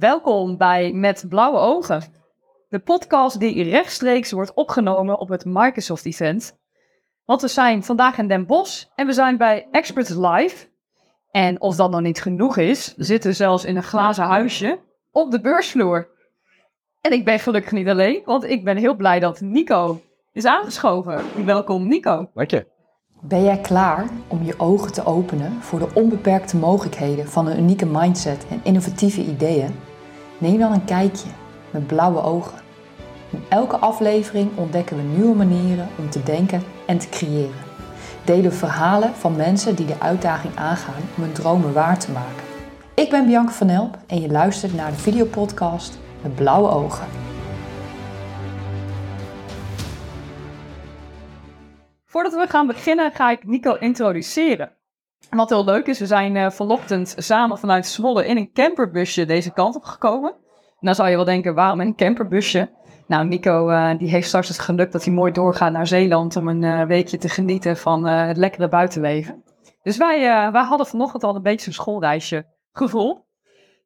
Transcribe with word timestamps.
Welkom 0.00 0.56
bij 0.56 0.92
Met 0.92 1.24
Blauwe 1.28 1.58
Ogen, 1.58 2.02
de 2.68 2.78
podcast 2.78 3.40
die 3.40 3.62
rechtstreeks 3.62 4.30
wordt 4.30 4.54
opgenomen 4.54 5.18
op 5.18 5.28
het 5.28 5.44
Microsoft 5.44 6.06
Event. 6.06 6.58
Want 7.24 7.40
we 7.40 7.48
zijn 7.48 7.84
vandaag 7.84 8.18
in 8.18 8.28
Den 8.28 8.46
Bosch 8.46 8.84
en 8.94 9.06
we 9.06 9.12
zijn 9.12 9.36
bij 9.36 9.68
Experts 9.70 10.10
Live. 10.10 10.66
En 11.30 11.60
of 11.60 11.76
dat 11.76 11.90
nog 11.90 12.00
niet 12.00 12.22
genoeg 12.22 12.56
is, 12.56 12.94
we 12.96 13.04
zitten 13.04 13.34
zelfs 13.34 13.64
in 13.64 13.76
een 13.76 13.82
glazen 13.82 14.24
huisje 14.24 14.78
op 15.10 15.30
de 15.30 15.40
beursvloer. 15.40 16.08
En 17.00 17.12
ik 17.12 17.24
ben 17.24 17.38
gelukkig 17.38 17.72
niet 17.72 17.88
alleen, 17.88 18.22
want 18.24 18.44
ik 18.44 18.64
ben 18.64 18.76
heel 18.76 18.96
blij 18.96 19.20
dat 19.20 19.40
Nico 19.40 20.00
is 20.32 20.44
aangeschoven. 20.44 21.44
Welkom 21.44 21.88
Nico. 21.88 22.30
Dank 22.34 22.50
je. 22.50 22.66
Ben 23.22 23.44
jij 23.44 23.58
klaar 23.58 24.08
om 24.28 24.42
je 24.42 24.58
ogen 24.58 24.92
te 24.92 25.04
openen 25.04 25.52
voor 25.52 25.78
de 25.78 25.88
onbeperkte 25.94 26.56
mogelijkheden 26.56 27.28
van 27.28 27.46
een 27.46 27.58
unieke 27.58 27.86
mindset 27.86 28.46
en 28.50 28.60
innovatieve 28.62 29.20
ideeën? 29.20 29.88
Neem 30.40 30.58
dan 30.58 30.72
een 30.72 30.84
kijkje 30.84 31.28
met 31.70 31.86
blauwe 31.86 32.22
ogen. 32.22 32.58
In 33.30 33.42
elke 33.48 33.76
aflevering 33.76 34.50
ontdekken 34.56 34.96
we 34.96 35.02
nieuwe 35.02 35.36
manieren 35.36 35.88
om 35.98 36.10
te 36.10 36.22
denken 36.22 36.62
en 36.86 36.98
te 36.98 37.08
creëren. 37.08 37.68
Delen 38.24 38.52
verhalen 38.52 39.14
van 39.14 39.36
mensen 39.36 39.74
die 39.74 39.86
de 39.86 40.00
uitdaging 40.00 40.56
aangaan 40.56 41.02
om 41.16 41.22
hun 41.22 41.32
dromen 41.32 41.72
waar 41.72 41.98
te 41.98 42.10
maken. 42.10 42.44
Ik 42.94 43.10
ben 43.10 43.26
Bianca 43.26 43.52
van 43.52 43.68
Elp 43.68 43.98
en 44.06 44.20
je 44.20 44.30
luistert 44.30 44.74
naar 44.74 44.90
de 44.90 44.96
videopodcast 44.96 45.98
met 46.22 46.34
blauwe 46.34 46.68
ogen. 46.68 47.06
Voordat 52.04 52.34
we 52.34 52.46
gaan 52.48 52.66
beginnen 52.66 53.12
ga 53.12 53.30
ik 53.30 53.46
Nico 53.46 53.74
introduceren. 53.74 54.72
Wat 55.30 55.48
heel 55.48 55.64
leuk 55.64 55.86
is, 55.86 55.98
we 55.98 56.06
zijn 56.06 56.34
uh, 56.34 56.50
vanochtend 56.50 57.14
samen 57.16 57.58
vanuit 57.58 57.86
Zwolle 57.86 58.26
in 58.26 58.36
een 58.36 58.52
camperbusje 58.52 59.24
deze 59.24 59.52
kant 59.52 59.76
op 59.76 59.84
gekomen. 59.84 60.30
En 60.80 60.86
dan 60.86 60.94
zou 60.94 61.08
je 61.08 61.16
wel 61.16 61.24
denken, 61.24 61.54
waarom 61.54 61.80
een 61.80 61.96
camperbusje? 61.96 62.70
Nou, 63.06 63.26
Nico 63.26 63.70
uh, 63.70 63.98
die 63.98 64.08
heeft 64.08 64.26
straks 64.26 64.48
het 64.48 64.58
geluk 64.58 64.92
dat 64.92 65.04
hij 65.04 65.14
mooi 65.14 65.32
doorgaat 65.32 65.72
naar 65.72 65.86
Zeeland 65.86 66.36
om 66.36 66.48
een 66.48 66.62
uh, 66.62 66.82
weekje 66.82 67.18
te 67.18 67.28
genieten 67.28 67.76
van 67.76 68.04
het 68.04 68.36
lekkere 68.36 68.68
buitenleven. 68.68 69.44
Dus 69.82 69.96
wij, 69.96 70.20
wij 70.52 70.62
hadden 70.62 70.86
vanochtend 70.86 71.24
al 71.24 71.36
een 71.36 71.42
beetje 71.42 71.66
een 71.66 71.72
schoolreisje 71.72 72.46
gevoel. 72.72 73.24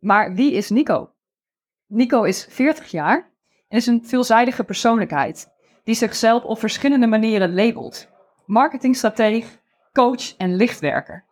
Maar 0.01 0.35
wie 0.35 0.53
is 0.53 0.71
Nico? 0.71 1.11
Nico 1.87 2.23
is 2.23 2.47
40 2.51 2.91
jaar 2.91 3.31
en 3.69 3.77
is 3.77 3.87
een 3.87 4.05
veelzijdige 4.05 4.65
persoonlijkheid 4.65 5.53
die 5.85 5.95
zichzelf 5.95 6.45
op 6.45 6.59
verschillende 6.59 7.07
manieren 7.07 7.55
labelt. 7.55 8.09
Marketingstrateeg, 8.47 9.59
coach 9.93 10.37
en 10.37 10.57
lichtwerker. 10.57 11.25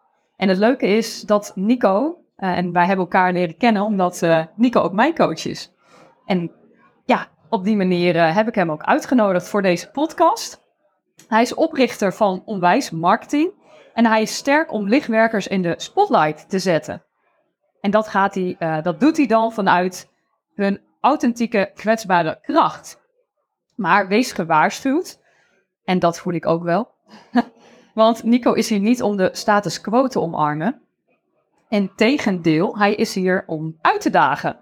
En 0.42 0.48
het 0.48 0.58
leuke 0.58 0.86
is 0.86 1.20
dat 1.20 1.52
Nico, 1.54 2.24
uh, 2.38 2.56
en 2.58 2.72
wij 2.72 2.86
hebben 2.86 3.04
elkaar 3.04 3.32
leren 3.32 3.56
kennen 3.56 3.82
omdat 3.82 4.22
uh, 4.22 4.44
Nico 4.56 4.80
ook 4.80 4.92
mijn 4.92 5.14
coach 5.14 5.46
is. 5.46 5.72
En 6.26 6.52
ja, 7.04 7.28
op 7.48 7.64
die 7.64 7.76
manier 7.76 8.16
uh, 8.16 8.34
heb 8.34 8.48
ik 8.48 8.54
hem 8.54 8.70
ook 8.70 8.82
uitgenodigd 8.82 9.48
voor 9.48 9.62
deze 9.62 9.90
podcast. 9.90 10.62
Hij 11.28 11.42
is 11.42 11.54
oprichter 11.54 12.12
van 12.12 12.42
Onwijs 12.44 12.90
Marketing 12.90 13.52
en 13.94 14.06
hij 14.06 14.22
is 14.22 14.36
sterk 14.36 14.72
om 14.72 14.88
lichtwerkers 14.88 15.46
in 15.46 15.62
de 15.62 15.74
spotlight 15.76 16.48
te 16.48 16.58
zetten. 16.58 17.02
En 17.80 17.90
dat, 17.90 18.08
gaat 18.08 18.34
hij, 18.34 18.56
dat 18.82 19.00
doet 19.00 19.16
hij 19.16 19.26
dan 19.26 19.52
vanuit 19.52 20.10
hun 20.54 20.80
authentieke, 21.00 21.70
kwetsbare 21.74 22.38
kracht. 22.42 23.00
Maar 23.74 24.08
wees 24.08 24.32
gewaarschuwd, 24.32 25.20
en 25.84 25.98
dat 25.98 26.18
voel 26.18 26.32
ik 26.32 26.46
ook 26.46 26.62
wel. 26.62 26.90
Want 27.94 28.22
Nico 28.22 28.52
is 28.52 28.68
hier 28.68 28.80
niet 28.80 29.02
om 29.02 29.16
de 29.16 29.28
status 29.32 29.80
quo 29.80 30.06
te 30.06 30.20
omarmen. 30.20 30.80
Integendeel, 31.68 32.78
hij 32.78 32.94
is 32.94 33.14
hier 33.14 33.44
om 33.46 33.76
uit 33.80 34.00
te 34.00 34.10
dagen. 34.10 34.56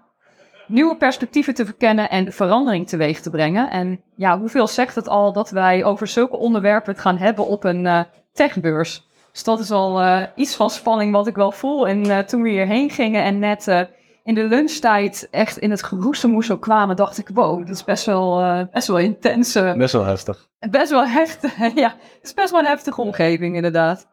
Nieuwe 0.67 0.95
perspectieven 0.95 1.53
te 1.53 1.65
verkennen 1.65 2.09
en 2.09 2.33
verandering 2.33 2.87
teweeg 2.87 3.21
te 3.21 3.29
brengen. 3.29 3.69
En 3.69 4.01
ja, 4.15 4.39
hoeveel 4.39 4.67
zegt 4.67 4.95
het 4.95 5.07
al 5.07 5.33
dat 5.33 5.49
wij 5.49 5.83
over 5.83 6.07
zulke 6.07 6.37
onderwerpen 6.37 6.91
het 6.91 7.01
gaan 7.01 7.17
hebben 7.17 7.47
op 7.47 7.63
een 7.63 7.85
uh, 7.85 8.01
techbeurs? 8.33 9.09
Dus 9.31 9.43
dat 9.43 9.59
is 9.59 9.71
al 9.71 10.01
uh, 10.01 10.23
iets 10.35 10.55
van 10.55 10.69
spanning 10.69 11.11
wat 11.11 11.27
ik 11.27 11.35
wel 11.35 11.51
voel. 11.51 11.87
En 11.87 12.05
uh, 12.05 12.19
toen 12.19 12.41
we 12.41 12.49
hierheen 12.49 12.89
gingen 12.89 13.23
en 13.23 13.39
net 13.39 13.87
in 14.23 14.33
de 14.33 14.43
lunchtijd 14.43 15.27
echt 15.31 15.57
in 15.57 15.69
het 15.71 15.83
geroezemoesel 15.83 16.57
kwamen, 16.59 16.95
dacht 16.95 17.17
ik, 17.17 17.29
wow, 17.33 17.59
dat 17.59 17.75
is 17.75 17.83
best 17.83 18.05
wel, 18.05 18.41
uh, 18.41 18.61
best 18.71 18.87
wel 18.87 18.97
intens. 18.97 19.53
best 19.53 19.93
wel 19.93 20.05
heftig. 20.05 20.49
Best 20.69 20.91
wel 20.91 21.07
heftig, 21.07 21.57
ja. 21.75 21.95
Het 21.99 22.19
is 22.21 22.33
best 22.33 22.51
wel 22.51 22.59
een 22.59 22.65
heftige 22.65 23.01
omgeving, 23.01 23.55
inderdaad. 23.55 24.07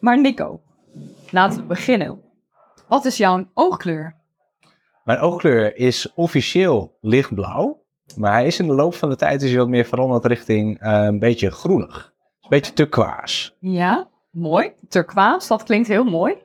Maar 0.00 0.20
Nico, 0.20 0.60
laten 1.30 1.60
we 1.60 1.64
beginnen. 1.64 2.20
Wat 2.88 3.04
is 3.04 3.16
jouw 3.16 3.44
oogkleur? 3.54 4.16
Mijn 5.04 5.18
oogkleur 5.18 5.76
is 5.76 6.12
officieel 6.14 6.98
lichtblauw. 7.00 7.82
Maar 8.16 8.32
hij 8.32 8.46
is 8.46 8.58
in 8.58 8.66
de 8.66 8.74
loop 8.74 8.94
van 8.94 9.08
de 9.08 9.16
tijd 9.16 9.42
is 9.42 9.50
hij 9.50 9.58
wat 9.58 9.68
meer 9.68 9.84
veranderd 9.84 10.24
richting 10.24 10.82
uh, 10.82 11.04
een 11.04 11.18
beetje 11.18 11.50
groenig. 11.50 12.12
Een 12.40 12.48
beetje 12.48 12.72
turquoise. 12.72 13.52
Ja, 13.60 14.08
mooi. 14.30 14.72
Turquoise, 14.88 15.48
dat 15.48 15.62
klinkt 15.62 15.88
heel 15.88 16.04
mooi. 16.04 16.36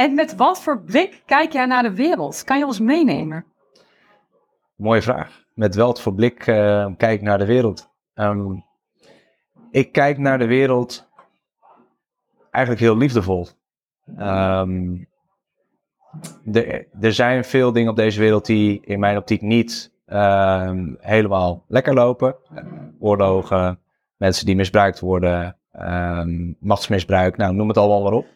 En 0.00 0.14
met 0.14 0.36
wat 0.36 0.62
voor 0.62 0.80
blik 0.80 1.22
kijk 1.26 1.52
jij 1.52 1.66
naar 1.66 1.82
de 1.82 1.94
wereld? 1.94 2.44
Kan 2.44 2.58
je 2.58 2.66
ons 2.66 2.80
meenemen? 2.80 3.44
Mooie 4.74 5.02
vraag. 5.02 5.44
Met 5.54 5.74
wat 5.74 6.00
voor 6.00 6.14
blik 6.14 6.46
uh, 6.46 6.86
kijk 6.96 7.20
ik 7.20 7.22
naar 7.22 7.38
de 7.38 7.46
wereld? 7.46 7.90
Um, 8.14 8.64
ik 9.70 9.92
kijk 9.92 10.18
naar 10.18 10.38
de 10.38 10.46
wereld 10.46 11.08
eigenlijk 12.50 12.84
heel 12.84 12.96
liefdevol. 12.96 13.48
Um, 14.18 15.08
de, 16.44 16.86
er 17.00 17.12
zijn 17.12 17.44
veel 17.44 17.72
dingen 17.72 17.90
op 17.90 17.96
deze 17.96 18.20
wereld 18.20 18.46
die 18.46 18.80
in 18.84 19.00
mijn 19.00 19.16
optiek 19.16 19.40
niet 19.40 19.92
um, 20.06 20.96
helemaal 21.00 21.64
lekker 21.68 21.94
lopen. 21.94 22.36
Oorlogen, 22.98 23.78
mensen 24.16 24.46
die 24.46 24.56
misbruikt 24.56 25.00
worden, 25.00 25.56
machtsmisbruik, 26.60 27.36
nou 27.36 27.54
noem 27.54 27.68
het 27.68 27.76
allemaal 27.76 28.02
maar 28.02 28.12
op. 28.12 28.26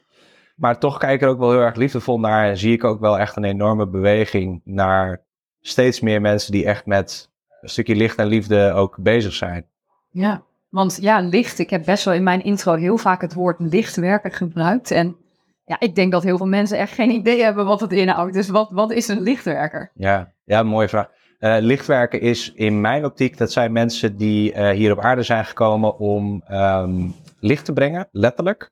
Maar 0.55 0.79
toch 0.79 0.99
kijk 0.99 1.15
ik 1.15 1.23
er 1.23 1.29
ook 1.29 1.39
wel 1.39 1.51
heel 1.51 1.61
erg 1.61 1.77
liefdevol 1.77 2.21
naar. 2.21 2.49
En 2.49 2.57
zie 2.57 2.73
ik 2.73 2.85
ook 2.85 3.01
wel 3.01 3.19
echt 3.19 3.37
een 3.37 3.45
enorme 3.45 3.87
beweging 3.87 4.61
naar 4.65 5.23
steeds 5.61 6.01
meer 6.01 6.21
mensen 6.21 6.53
die 6.53 6.65
echt 6.65 6.87
met 6.87 7.31
een 7.61 7.69
stukje 7.69 7.97
licht 7.97 8.17
en 8.17 8.27
liefde 8.27 8.73
ook 8.73 8.97
bezig 8.99 9.33
zijn. 9.33 9.67
Ja, 10.11 10.43
want 10.69 10.99
ja, 11.01 11.21
licht. 11.21 11.59
Ik 11.59 11.71
heb 11.71 11.85
best 11.85 12.05
wel 12.05 12.15
in 12.15 12.23
mijn 12.23 12.45
intro 12.45 12.75
heel 12.75 12.97
vaak 12.99 13.21
het 13.21 13.35
woord 13.35 13.61
lichtwerker 13.61 14.33
gebruikt. 14.33 14.91
En 14.91 15.17
ja, 15.65 15.81
ik 15.81 15.95
denk 15.95 16.13
dat 16.13 16.23
heel 16.23 16.37
veel 16.37 16.47
mensen 16.47 16.79
echt 16.79 16.93
geen 16.93 17.11
idee 17.11 17.43
hebben 17.43 17.67
wat 17.67 17.81
het 17.81 17.93
inhoudt. 17.93 18.35
Dus 18.35 18.49
wat, 18.49 18.71
wat 18.71 18.93
is 18.93 19.09
een 19.09 19.21
lichtwerker? 19.21 19.91
Ja, 19.95 20.33
ja 20.45 20.63
mooie 20.63 20.89
vraag. 20.89 21.11
Uh, 21.41 21.57
lichtwerken 21.61 22.21
is 22.21 22.53
in 22.53 22.81
mijn 22.81 23.05
optiek, 23.05 23.39
dat 23.39 23.53
zijn 23.53 23.73
mensen 23.73 24.17
die 24.17 24.55
uh, 24.55 24.71
hier 24.71 24.93
op 24.93 25.01
aarde 25.01 25.23
zijn 25.23 25.45
gekomen 25.45 25.99
om 25.99 26.43
um, 26.51 27.15
licht 27.41 27.65
te 27.65 27.73
brengen, 27.73 28.09
letterlijk. 28.11 28.71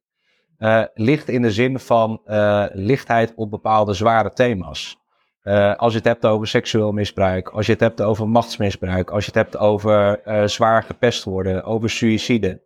Uh, 0.62 0.82
licht 0.94 1.28
in 1.28 1.42
de 1.42 1.50
zin 1.50 1.78
van 1.78 2.20
uh, 2.26 2.64
lichtheid 2.72 3.32
op 3.36 3.50
bepaalde 3.50 3.94
zware 3.94 4.32
thema's. 4.32 5.00
Uh, 5.44 5.74
als 5.74 5.92
je 5.92 5.98
het 5.98 6.06
hebt 6.06 6.26
over 6.26 6.46
seksueel 6.46 6.92
misbruik, 6.92 7.48
als 7.48 7.66
je 7.66 7.72
het 7.72 7.80
hebt 7.80 8.02
over 8.02 8.28
machtsmisbruik, 8.28 9.10
als 9.10 9.24
je 9.24 9.30
het 9.34 9.40
hebt 9.40 9.56
over 9.56 10.20
zwaar 10.48 10.82
gepest 10.82 11.24
worden, 11.24 11.64
over 11.64 11.90
suïcide. 11.90 12.62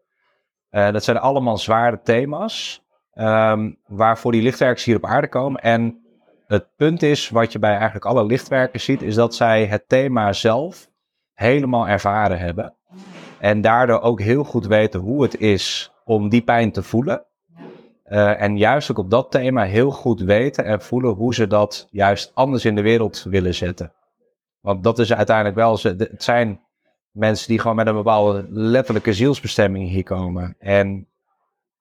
dat 0.71 1.05
zijn 1.05 1.19
allemaal 1.19 1.59
zware 1.59 2.01
thema's 2.03 2.87
um, 3.15 3.79
waarvoor 3.87 4.33
die 4.33 4.43
lichtwerkers 4.43 4.85
hier 4.85 4.97
op 4.97 5.05
aarde 5.05 5.29
komen. 5.29 5.61
En 5.61 6.01
het 6.47 6.69
punt 6.77 7.03
is, 7.03 7.29
wat 7.29 7.53
je 7.53 7.59
bij 7.59 7.75
eigenlijk 7.75 8.05
alle 8.05 8.25
lichtwerkers 8.25 8.85
ziet, 8.85 9.03
is 9.03 9.15
dat 9.15 9.35
zij 9.35 9.67
het 9.67 9.89
thema 9.89 10.33
zelf 10.33 10.89
helemaal 11.35 11.89
ervaren 11.89 12.39
hebben. 12.39 12.75
En 13.39 13.61
daardoor 13.61 14.01
ook 14.01 14.21
heel 14.21 14.45
goed 14.45 14.67
weten 14.67 15.01
hoe 15.01 15.23
het 15.23 15.41
is 15.41 15.93
om 16.05 16.29
die 16.29 16.43
pijn 16.43 16.73
te 16.73 16.83
voelen. 16.83 17.26
Uh, 18.09 18.43
en 18.43 18.57
juist 18.57 18.91
ook 18.91 18.99
op 18.99 19.11
dat 19.11 19.31
thema 19.31 19.63
heel 19.63 19.91
goed 19.91 20.21
weten 20.21 20.65
en 20.65 20.83
voelen 20.83 21.15
hoe 21.15 21.35
ze 21.35 21.47
dat 21.47 21.89
juist 21.91 22.31
anders 22.35 22.65
in 22.65 22.75
de 22.75 22.83
wereld 22.83 23.23
willen 23.23 23.55
zetten. 23.55 23.93
Want 24.61 24.83
dat 24.83 24.99
is 24.99 25.13
uiteindelijk 25.13 25.57
wel, 25.57 25.79
het 25.83 26.23
zijn 26.23 26.61
mensen 27.11 27.49
die 27.49 27.59
gewoon 27.59 27.77
met 27.77 27.87
een 27.87 27.95
bepaalde 27.95 28.47
letterlijke 28.51 29.13
zielsbestemming 29.13 29.89
hier 29.89 30.03
komen. 30.03 30.57
En 30.59 31.09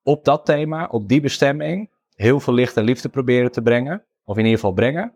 op 0.04 0.26
dat 0.26 0.46
thema, 0.46 0.88
op 0.92 1.08
die 1.08 1.22
bestemming, 1.22 1.90
heel 2.16 2.40
veel 2.40 2.54
licht 2.54 2.78
en 2.78 2.84
liefde 2.84 3.10
proberen 3.10 3.52
te 3.52 3.62
brengen. 3.62 4.04
Of 4.24 4.38
in 4.38 4.44
ieder 4.44 4.60
geval 4.60 4.74
brengen. 4.74 5.14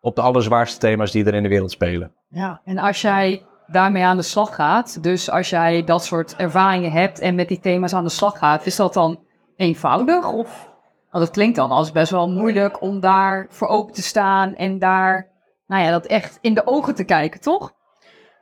Op 0.00 0.16
de 0.16 0.22
allerzwaarste 0.22 0.78
thema's 0.78 1.10
die 1.10 1.24
er 1.24 1.34
in 1.34 1.42
de 1.42 1.48
wereld 1.48 1.70
spelen. 1.70 2.14
Ja, 2.28 2.60
en 2.64 2.78
als 2.78 3.00
jij 3.00 3.42
daarmee 3.66 4.04
aan 4.04 4.16
de 4.16 4.22
slag 4.22 4.54
gaat, 4.54 5.02
dus 5.02 5.30
als 5.30 5.50
jij 5.50 5.84
dat 5.84 6.04
soort 6.04 6.36
ervaringen 6.36 6.92
hebt 6.92 7.18
en 7.18 7.34
met 7.34 7.48
die 7.48 7.60
thema's 7.60 7.94
aan 7.94 8.04
de 8.04 8.10
slag 8.10 8.38
gaat, 8.38 8.66
is 8.66 8.76
dat 8.76 8.94
dan 8.94 9.28
eenvoudig? 9.60 10.32
Of, 10.32 10.70
want 11.10 11.24
het 11.24 11.32
klinkt 11.32 11.56
dan 11.56 11.70
als 11.70 11.92
best 11.92 12.10
wel 12.10 12.30
moeilijk 12.30 12.82
om 12.82 13.00
daar 13.00 13.46
voor 13.48 13.68
open 13.68 13.94
te 13.94 14.02
staan 14.02 14.54
en 14.54 14.78
daar, 14.78 15.28
nou 15.66 15.82
ja, 15.82 15.90
dat 15.90 16.06
echt 16.06 16.38
in 16.40 16.54
de 16.54 16.66
ogen 16.66 16.94
te 16.94 17.04
kijken, 17.04 17.40
toch? 17.40 17.72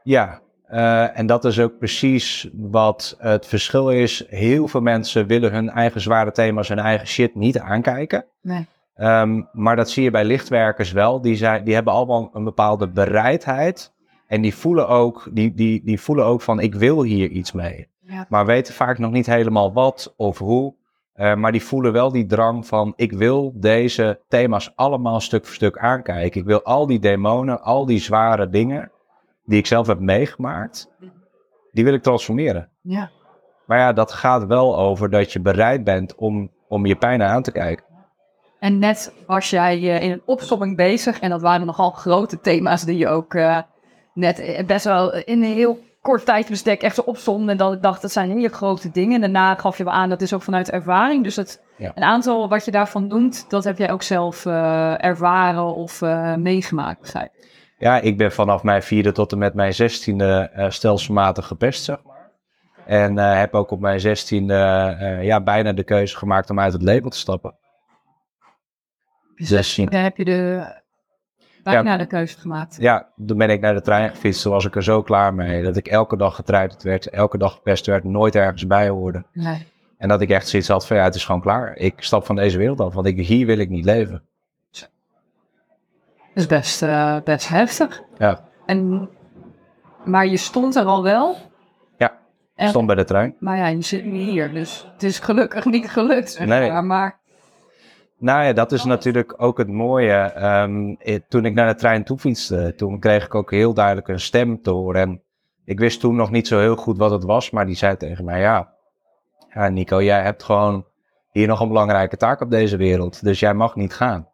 Ja, 0.03 0.41
uh, 0.71 1.19
en 1.19 1.27
dat 1.27 1.45
is 1.45 1.61
ook 1.61 1.79
precies 1.79 2.49
wat 2.53 3.17
het 3.19 3.47
verschil 3.47 3.91
is. 3.91 4.25
Heel 4.29 4.69
veel 4.69 4.81
mensen 4.81 5.27
willen 5.27 5.53
hun 5.53 5.71
eigen 5.71 6.01
zware 6.01 6.33
thema's, 6.33 6.69
hun 6.69 6.79
eigen 6.79 7.07
shit 7.07 7.35
niet 7.35 7.59
aankijken. 7.59 8.25
Nee. 8.43 8.67
Ehm, 8.95 9.43
maar 9.53 9.77
dat 9.77 9.91
zie 9.91 10.03
je 10.03 10.11
bij 10.11 10.25
lichtwerkers 10.25 10.93
wel. 10.93 11.21
Die, 11.21 11.37
zijn, 11.37 11.65
die 11.65 11.75
hebben 11.75 11.93
allemaal 11.93 12.31
een 12.33 12.45
bepaalde 12.45 12.89
bereidheid. 12.89 13.93
En 14.27 14.41
die 14.41 14.55
voelen 14.55 14.89
ook, 14.89 15.29
die, 15.33 15.55
die, 15.55 15.85
die 15.85 16.01
voelen 16.01 16.25
ook 16.25 16.43
van 16.43 16.61
ik 16.61 16.75
wil 16.75 17.03
hier 17.03 17.29
iets 17.31 17.53
mee. 17.53 17.89
Ja. 18.01 18.27
Maar 18.29 18.47
weten 18.47 18.75
vaak 18.75 18.99
nog 18.99 19.11
niet 19.11 19.27
helemaal 19.27 19.73
wat 19.73 20.15
of 20.17 20.39
hoe. 20.39 20.75
Eh, 21.19 21.35
maar 21.35 21.53
die 21.53 21.63
voelen 21.63 21.93
wel 21.93 22.13
die 22.13 22.27
drang 22.27 22.67
van 22.67 22.93
ik 22.97 23.13
wil 23.13 23.53
deze 23.55 24.21
thema's 24.29 24.73
allemaal 24.75 25.21
stuk 25.21 25.45
voor 25.47 25.55
stuk 25.55 25.79
aankijken. 25.79 26.41
Ik 26.41 26.47
wil 26.47 26.63
al 26.63 26.87
die 26.87 26.99
demonen, 26.99 27.63
al 27.63 27.87
die 27.87 27.99
zware 27.99 28.49
dingen 28.49 28.91
die 29.45 29.59
ik 29.59 29.67
zelf 29.67 29.87
heb 29.87 29.99
meegemaakt, 29.99 30.91
die 31.73 31.85
wil 31.85 31.95
ik 31.95 32.03
transformeren. 32.03 32.71
Ja. 32.81 33.11
Maar 33.67 33.79
ja, 33.79 33.93
dat 33.93 34.13
gaat 34.13 34.47
wel 34.47 34.79
over 34.79 35.11
dat 35.11 35.33
je 35.33 35.41
bereid 35.41 35.85
bent 35.85 36.15
om, 36.15 36.51
om 36.69 36.87
je 36.87 36.97
pijn 36.97 37.23
aan 37.23 37.43
te 37.43 37.53
kijken. 37.53 37.85
En 38.59 38.79
net 38.79 39.15
was 39.27 39.51
jij 39.51 39.75
eh, 39.77 40.03
in 40.03 40.11
een 40.11 40.23
opstomming 40.25 40.77
bezig 40.77 41.21
en 41.21 41.31
dat 41.31 41.43
waren 41.43 41.67
nogal 41.67 41.91
grote 41.91 42.41
thema's 42.41 42.85
die 42.85 42.97
je 42.97 43.09
ook 43.09 43.35
eh, 43.35 43.59
net 44.15 44.65
best 44.67 44.85
wel 44.85 45.15
in 45.15 45.43
een 45.43 45.55
heel 45.55 45.79
kort 46.09 46.25
tijdsbestek 46.25 46.83
echt 46.83 46.95
zo. 47.17 47.47
En 47.47 47.57
dat 47.57 47.73
ik 47.73 47.83
dacht, 47.83 48.03
dat 48.03 48.13
zijn 48.13 48.31
hele 48.31 48.49
grote 48.49 48.91
dingen. 48.91 49.15
En 49.15 49.21
daarna 49.21 49.55
gaf 49.55 49.79
je 49.79 49.85
wel 49.85 49.93
aan, 49.93 50.09
dat 50.09 50.21
is 50.21 50.35
ook 50.35 50.43
vanuit 50.43 50.71
ervaring. 50.71 51.25
Dus 51.25 51.37
het, 51.37 51.63
Ja. 51.77 51.93
een 51.95 52.03
aantal 52.03 52.49
wat 52.49 52.65
je 52.65 52.71
daarvan 52.71 53.07
noemt, 53.07 53.51
dat 53.51 53.65
heb 53.65 53.79
jij 53.79 53.91
ook 53.91 54.03
zelf 54.03 54.47
eh, 54.47 55.05
ervaren 55.05 55.75
of 55.75 56.03
eh, 56.03 56.35
meegemaakt, 56.35 57.01
begrijp? 57.01 57.33
Ja, 57.79 58.01
ik 58.01 58.17
ben 58.17 58.33
vanaf 58.33 58.63
mijn 58.63 58.83
vierde 58.83 59.13
tot 59.13 59.33
en 59.33 59.39
met 59.39 59.55
mijn 59.55 59.75
zestiende 59.75 60.51
eh 60.53 60.71
stelselmatig 60.71 61.47
gepest, 61.47 61.85
zeg 61.85 62.03
maar. 62.05 62.31
En 62.87 63.19
eh, 63.19 63.39
heb 63.39 63.55
ook 63.55 63.71
op 63.71 63.81
mijn 63.81 64.01
zestiende 64.01 64.55
eh, 65.01 65.25
ja, 65.25 65.43
bijna 65.43 65.73
de 65.73 65.85
keuze 65.85 66.17
gemaakt 66.17 66.51
om 66.51 66.61
uit 66.61 66.73
het 66.73 66.83
label 66.83 67.11
te 67.11 67.19
stappen. 67.19 67.57
Dus 69.35 69.75
Daar 69.77 70.03
heb 70.03 70.17
je 70.17 70.25
de, 70.25 70.67
bijna 71.73 71.97
de 71.97 72.07
keuze 72.07 72.39
gemaakt. 72.39 72.77
ja, 72.81 73.09
toen 73.27 73.39
ben 73.39 73.51
ik 73.51 73.61
naar 73.61 73.75
de 73.75 73.81
trein 73.81 74.11
gefietst. 74.11 74.43
Toen 74.43 74.53
was 74.53 74.65
ik 74.65 74.77
er 74.77 74.83
zo 74.83 75.03
klaar 75.03 75.35
mee 75.35 75.63
dat 75.63 75.77
ik 75.77 75.87
elke 75.87 76.17
dag 76.17 76.35
getreiterd 76.35 76.83
werd, 76.83 77.09
elke 77.11 77.39
dag 77.39 77.53
gepest 77.55 77.87
werd, 77.87 78.05
nooit 78.05 78.35
ergens 78.35 78.67
bij 78.67 78.89
hoorde. 78.89 79.25
Nee. 79.33 79.67
En 79.99 80.09
dat 80.09 80.21
ik 80.21 80.31
echt 80.31 80.49
zoiets 80.49 80.69
had 80.69 80.87
van 80.87 80.97
ja, 80.97 81.03
het 81.05 81.15
is 81.15 81.25
gewoon 81.25 81.41
klaar. 81.41 81.77
Ik 81.77 81.95
stap 82.03 82.27
van 82.27 82.37
deze 82.37 82.59
wereld 82.59 82.81
af, 82.81 82.95
want 82.95 83.07
ik, 83.07 83.19
hier 83.27 83.47
wil 83.47 83.59
ik 83.59 83.69
niet 83.69 83.85
leven. 83.85 84.23
Dat 84.71 86.47
is 86.47 86.47
best, 86.47 86.83
eh, 86.83 87.17
best 87.25 87.49
heftig. 87.49 88.03
Ja, 88.19 88.41
En, 88.67 89.09
maar 90.05 90.27
je 90.27 90.37
stond 90.37 90.77
er 90.77 90.85
al 90.85 91.03
wel. 91.03 91.37
Ja, 91.97 92.19
En- 92.55 92.69
stond 92.69 92.87
bij 92.87 92.95
de 92.95 93.05
trein. 93.05 93.37
Maar 93.39 93.57
ja, 93.57 93.67
je 93.67 93.83
zit 93.83 94.05
nu 94.05 94.19
hier, 94.19 94.53
dus 94.53 94.89
het 94.93 95.03
is 95.03 95.19
gelukkig 95.19 95.65
niet 95.65 95.91
gelukt. 95.91 96.31
Zeg 96.31 96.47
Nee. 96.47 96.83
maar. 96.83 97.19
Nou 98.19 98.45
ja, 98.45 98.53
dat 98.53 98.73
is 98.73 98.85
natuurlijk 98.85 99.35
ook 99.37 99.59
het 99.59 99.69
mooie. 99.69 100.15
Ehm, 100.15 100.95
eh, 100.99 101.21
toen 101.29 101.45
ik 101.45 101.55
naar 101.55 101.69
de 101.69 101.75
trein 101.75 102.05
toe 102.05 102.19
fietste, 102.19 102.73
toen 102.77 103.01
kreeg 103.01 103.25
ik 103.25 103.35
ook 103.35 103.51
heel 103.51 103.75
duidelijk 103.75 104.09
een 104.09 104.21
stem 104.21 104.63
te 104.63 104.71
horen. 104.71 105.01
En 105.01 105.23
ik 105.65 105.79
wist 105.79 106.01
toen 106.01 106.17
nog 106.17 106.31
niet 106.31 106.47
zo 106.47 106.59
heel 106.59 106.77
goed 106.77 106.99
wat 106.99 107.11
het 107.11 107.25
was, 107.25 107.51
maar 107.51 107.67
die 107.67 107.77
zei 107.77 107.97
tegen 107.97 108.25
mij, 108.25 108.41
ja, 108.41 108.73
ja 109.49 109.69
Nico, 109.69 110.03
jij 110.03 110.23
hebt 110.23 110.43
gewoon 110.43 110.87
hier 111.31 111.47
nog 111.47 111.61
een 111.61 111.69
belangrijke 111.69 112.17
taak 112.17 112.41
op 112.41 112.51
deze 112.51 112.77
wereld. 112.77 113.25
Dus 113.25 113.41
jij 113.41 113.55
mag 113.55 113.77
niet 113.77 113.95
gaan. 113.95 114.29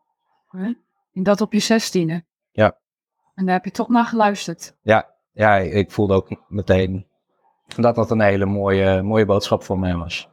En 1.13 1.23
dat 1.23 1.41
op 1.41 1.53
je 1.53 1.59
zestiende. 1.59 2.25
Ja. 2.51 2.77
En 3.35 3.45
daar 3.45 3.55
heb 3.55 3.65
je 3.65 3.71
toch 3.71 3.89
naar 3.89 4.05
geluisterd. 4.05 4.77
Ja, 4.83 5.11
ja, 5.33 5.57
ik 5.57 5.91
voelde 5.91 6.15
ook 6.15 6.45
meteen 6.49 7.07
dat 7.77 7.95
dat 7.95 8.11
een 8.11 8.21
hele 8.21 8.47
mooie, 8.47 9.03
mooie 9.03 9.27
boodschap 9.27 9.63
voor 9.63 9.79
mij 9.79 9.97
was. 9.97 10.29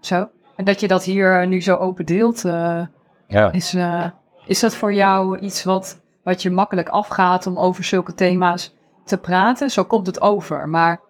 Zo. 0.00 0.30
En 0.62 0.68
dat 0.68 0.80
je 0.80 0.88
dat 0.88 1.04
hier 1.04 1.46
nu 1.46 1.60
zo 1.62 1.76
open 1.76 2.06
deelt, 2.06 2.44
eh, 2.44 2.80
Ja. 3.26 3.52
is, 3.52 3.74
eh, 3.74 4.04
is 4.46 4.60
dat 4.60 4.74
voor 4.74 4.92
jou 4.94 5.38
iets 5.38 5.64
wat, 5.64 6.00
wat 6.24 6.42
je 6.42 6.50
makkelijk 6.50 6.88
afgaat 6.88 7.46
om 7.46 7.58
over 7.58 7.84
zulke 7.84 8.14
thema's 8.14 8.74
te 9.04 9.18
praten? 9.18 9.70
Zo 9.70 9.84
komt 9.84 10.06
het 10.06 10.20
over, 10.20 10.68
maar 10.68 11.00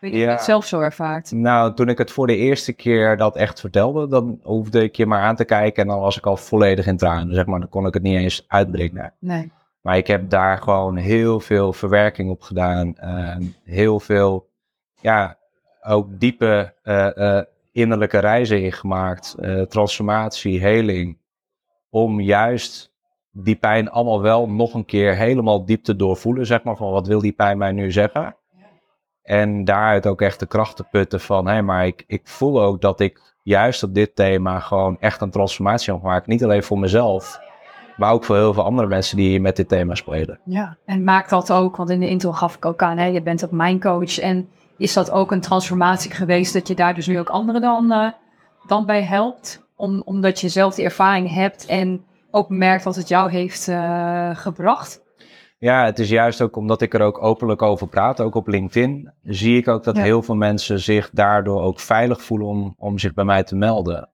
weet 0.00 0.12
je 0.12 0.18
Ja. 0.18 0.30
het 0.30 0.42
zelf 0.42 0.64
zo 0.64 0.80
ervaart? 0.80 1.32
Nou, 1.32 1.74
toen 1.74 1.88
ik 1.88 1.98
het 1.98 2.10
voor 2.10 2.26
de 2.26 2.36
eerste 2.36 2.72
keer 2.72 3.16
dat 3.16 3.36
echt 3.36 3.60
vertelde, 3.60 4.08
dan 4.08 4.40
hoefde 4.42 4.82
ik 4.82 4.96
je 4.96 5.06
maar 5.06 5.22
aan 5.22 5.36
te 5.36 5.44
kijken 5.44 5.82
en 5.82 5.88
dan 5.88 6.00
was 6.00 6.16
ik 6.16 6.26
al 6.26 6.36
volledig 6.36 6.86
in 6.86 6.96
tranen, 6.96 7.34
zeg 7.34 7.46
maar. 7.46 7.60
Dan 7.60 7.68
kon 7.68 7.86
ik 7.86 7.94
het 7.94 8.02
niet 8.02 8.18
eens 8.18 8.44
uitbrengen. 8.48 9.12
Nee. 9.18 9.52
Maar 9.80 9.96
ik 9.96 10.06
heb 10.06 10.30
daar 10.30 10.58
gewoon 10.58 10.96
heel 10.96 11.40
veel 11.40 11.72
verwerking 11.72 12.30
op 12.30 12.42
gedaan. 12.42 12.96
eh, 12.96 13.36
heel 13.64 14.00
veel, 14.00 14.48
ja, 15.00 15.36
ook 15.82 16.06
diepe 16.10 16.74
eh, 16.82 17.38
eh, 17.38 17.44
innerlijke 17.74 18.18
reizen 18.18 18.62
ingemaakt. 18.62 19.34
eh, 19.40 19.62
transformatie, 19.62 20.60
heling. 20.60 21.18
Om 21.90 22.20
juist 22.20 22.92
die 23.30 23.56
pijn 23.56 23.90
allemaal 23.90 24.20
wel 24.22 24.48
nog 24.48 24.74
een 24.74 24.84
keer 24.84 25.16
helemaal 25.16 25.64
diep 25.64 25.84
te 25.84 25.96
doorvoelen, 25.96 26.46
zeg 26.46 26.62
maar. 26.62 26.76
Van 26.76 26.90
wat 26.90 27.06
wil 27.06 27.20
die 27.20 27.32
pijn 27.32 27.58
mij 27.58 27.72
nu 27.72 27.92
zeggen? 27.92 28.36
En 29.22 29.64
daaruit 29.64 30.06
ook 30.06 30.20
echt 30.20 30.40
de 30.40 30.46
kracht 30.46 30.76
te 30.76 30.84
putten 30.84 31.20
van, 31.20 31.46
hé, 31.46 31.62
maar 31.62 31.86
ik, 31.86 32.04
ik 32.06 32.20
voel 32.24 32.62
ook 32.62 32.80
dat 32.80 33.00
ik 33.00 33.34
juist 33.42 33.82
op 33.82 33.94
dit 33.94 34.16
thema 34.16 34.60
gewoon 34.60 34.96
echt 35.00 35.20
een 35.20 35.30
transformatie 35.30 35.92
heb 35.92 36.02
gemaakt. 36.02 36.26
Niet 36.26 36.44
alleen 36.44 36.62
voor 36.62 36.78
mezelf, 36.78 37.40
maar 37.96 38.12
ook 38.12 38.24
voor 38.24 38.36
heel 38.36 38.54
veel 38.54 38.64
andere 38.64 38.88
mensen 38.88 39.16
die 39.16 39.40
met 39.40 39.56
dit 39.56 39.68
thema 39.68 39.94
spelen. 39.94 40.40
Ja. 40.44 40.76
En 40.84 41.04
maakt 41.04 41.30
dat 41.30 41.52
ook, 41.52 41.76
want 41.76 41.90
in 41.90 42.00
de 42.00 42.08
intro 42.08 42.32
gaf 42.32 42.56
ik 42.56 42.64
ook 42.64 42.82
aan, 42.82 42.98
hè, 42.98 43.06
je 43.06 43.22
bent 43.22 43.44
ook 43.44 43.50
mijn 43.50 43.80
coach. 43.80 44.18
En 44.18 44.48
is 44.76 44.92
dat 44.92 45.10
ook 45.10 45.32
een 45.32 45.40
transformatie 45.40 46.10
geweest 46.10 46.52
dat 46.52 46.68
je 46.68 46.74
daar 46.74 46.94
dus 46.94 47.06
nu 47.06 47.18
ook 47.18 47.28
anderen 47.28 47.60
dan, 47.60 47.92
eh, 47.92 48.10
dan 48.66 48.86
bij 48.86 49.02
helpt? 49.02 49.62
Om, 49.76 50.02
omdat 50.04 50.40
je 50.40 50.48
zelf 50.48 50.74
die 50.74 50.84
ervaring 50.84 51.34
hebt 51.34 51.66
en 51.66 52.04
ook 52.30 52.48
merkt 52.48 52.84
wat 52.84 52.96
het 52.96 53.08
jou 53.08 53.30
heeft 53.30 53.68
eh, 53.68 54.30
gebracht? 54.36 55.02
Ja, 55.58 55.84
het 55.84 55.98
is 55.98 56.08
juist 56.08 56.40
ook 56.40 56.56
omdat 56.56 56.82
ik 56.82 56.94
er 56.94 57.00
ook 57.00 57.22
openlijk 57.22 57.62
over 57.62 57.86
praat, 57.88 58.20
ook 58.20 58.34
op 58.34 58.48
LinkedIn, 58.48 59.12
zie 59.22 59.56
ik 59.56 59.68
ook 59.68 59.84
dat 59.84 59.96
Ja. 59.96 60.02
heel 60.02 60.22
veel 60.22 60.34
mensen 60.34 60.80
zich 60.80 61.10
daardoor 61.10 61.62
ook 61.62 61.80
veilig 61.80 62.22
voelen 62.22 62.46
om, 62.46 62.74
om 62.78 62.98
zich 62.98 63.14
bij 63.14 63.24
mij 63.24 63.42
te 63.44 63.56
melden. 63.56 64.08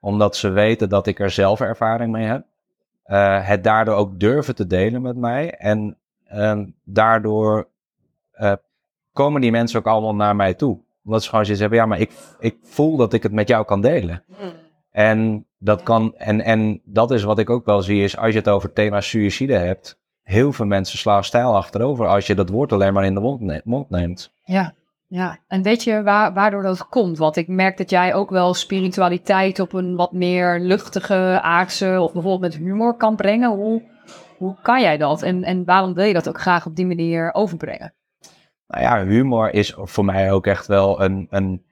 Omdat 0.00 0.36
ze 0.36 0.48
weten 0.48 0.88
dat 0.88 1.06
ik 1.06 1.20
er 1.20 1.30
zelf 1.30 1.60
ervaring 1.60 2.12
mee 2.12 2.26
heb. 2.26 2.44
Eh, 3.02 3.46
het 3.46 3.64
daardoor 3.64 3.94
ook 3.94 4.20
durven 4.20 4.54
te 4.54 4.66
delen 4.66 5.02
met 5.02 5.16
mij. 5.16 5.50
En 5.50 5.96
daardoor 6.84 7.68
eh, 8.32 8.52
komen 9.12 9.40
die 9.40 9.50
mensen 9.50 9.78
ook 9.78 9.86
allemaal 9.86 10.14
naar 10.14 10.36
mij 10.36 10.54
toe. 10.54 10.80
Omdat 11.04 11.22
ze 11.22 11.28
gewoon 11.28 11.44
zoiets 11.44 11.62
hebben, 11.62 11.78
ja, 11.78 11.86
maar 11.86 12.00
ik, 12.00 12.12
ik 12.38 12.56
voel 12.62 12.96
dat 12.96 13.12
ik 13.12 13.22
het 13.22 13.32
met 13.32 13.48
jou 13.48 13.64
kan 13.64 13.80
delen. 13.80 14.24
En 14.90 15.46
dat 15.58 15.82
kan, 15.82 16.14
en, 16.16 16.40
en 16.40 16.80
dat 16.84 17.10
is 17.10 17.22
wat 17.22 17.38
ik 17.38 17.50
ook 17.50 17.64
wel 17.64 17.82
zie, 17.82 18.02
is 18.02 18.16
als 18.16 18.32
je 18.32 18.38
het 18.38 18.48
over 18.48 18.66
het 18.66 18.76
thema 18.76 19.00
suïcide 19.00 19.54
hebt, 19.54 19.98
heel 20.22 20.52
veel 20.52 20.66
mensen 20.66 20.98
slaan 20.98 21.24
stijl 21.24 21.56
achterover 21.56 22.06
als 22.06 22.26
je 22.26 22.34
dat 22.34 22.48
woord 22.48 22.72
alleen 22.72 22.92
maar 22.92 23.04
in 23.04 23.14
de 23.14 23.20
mond, 23.20 23.40
ne- 23.40 23.60
mond 23.64 23.90
neemt. 23.90 24.32
Ja, 24.44 24.74
ja. 25.06 25.38
En 25.46 25.62
weet 25.62 25.84
je 25.84 26.02
waar, 26.02 26.32
waardoor 26.34 26.62
dat 26.62 26.88
komt? 26.88 27.18
Want 27.18 27.36
ik 27.36 27.48
merk 27.48 27.76
dat 27.76 27.90
jij 27.90 28.14
ook 28.14 28.30
wel 28.30 28.54
spiritualiteit 28.54 29.60
op 29.60 29.72
een 29.72 29.96
wat 29.96 30.12
meer 30.12 30.60
luchtige, 30.60 31.38
aardse 31.42 32.00
of 32.00 32.12
bijvoorbeeld 32.12 32.52
met 32.52 32.62
humor 32.62 32.96
kan 32.96 33.16
brengen. 33.16 33.50
Hoe, 33.50 33.82
hoe 34.36 34.56
kan 34.62 34.80
jij 34.80 34.96
dat? 34.96 35.22
En, 35.22 35.44
en 35.44 35.64
waarom 35.64 35.94
wil 35.94 36.04
je 36.04 36.12
dat 36.12 36.28
ook 36.28 36.40
graag 36.40 36.66
op 36.66 36.76
die 36.76 36.86
manier 36.86 37.34
overbrengen? 37.34 37.94
Nou 38.68 38.82
ja, 38.82 39.04
humor 39.04 39.54
is 39.54 39.74
voor 39.76 40.04
mij 40.04 40.32
ook 40.32 40.46
echt 40.46 40.66
wel 40.66 41.02
een. 41.02 41.26
een 41.30 41.66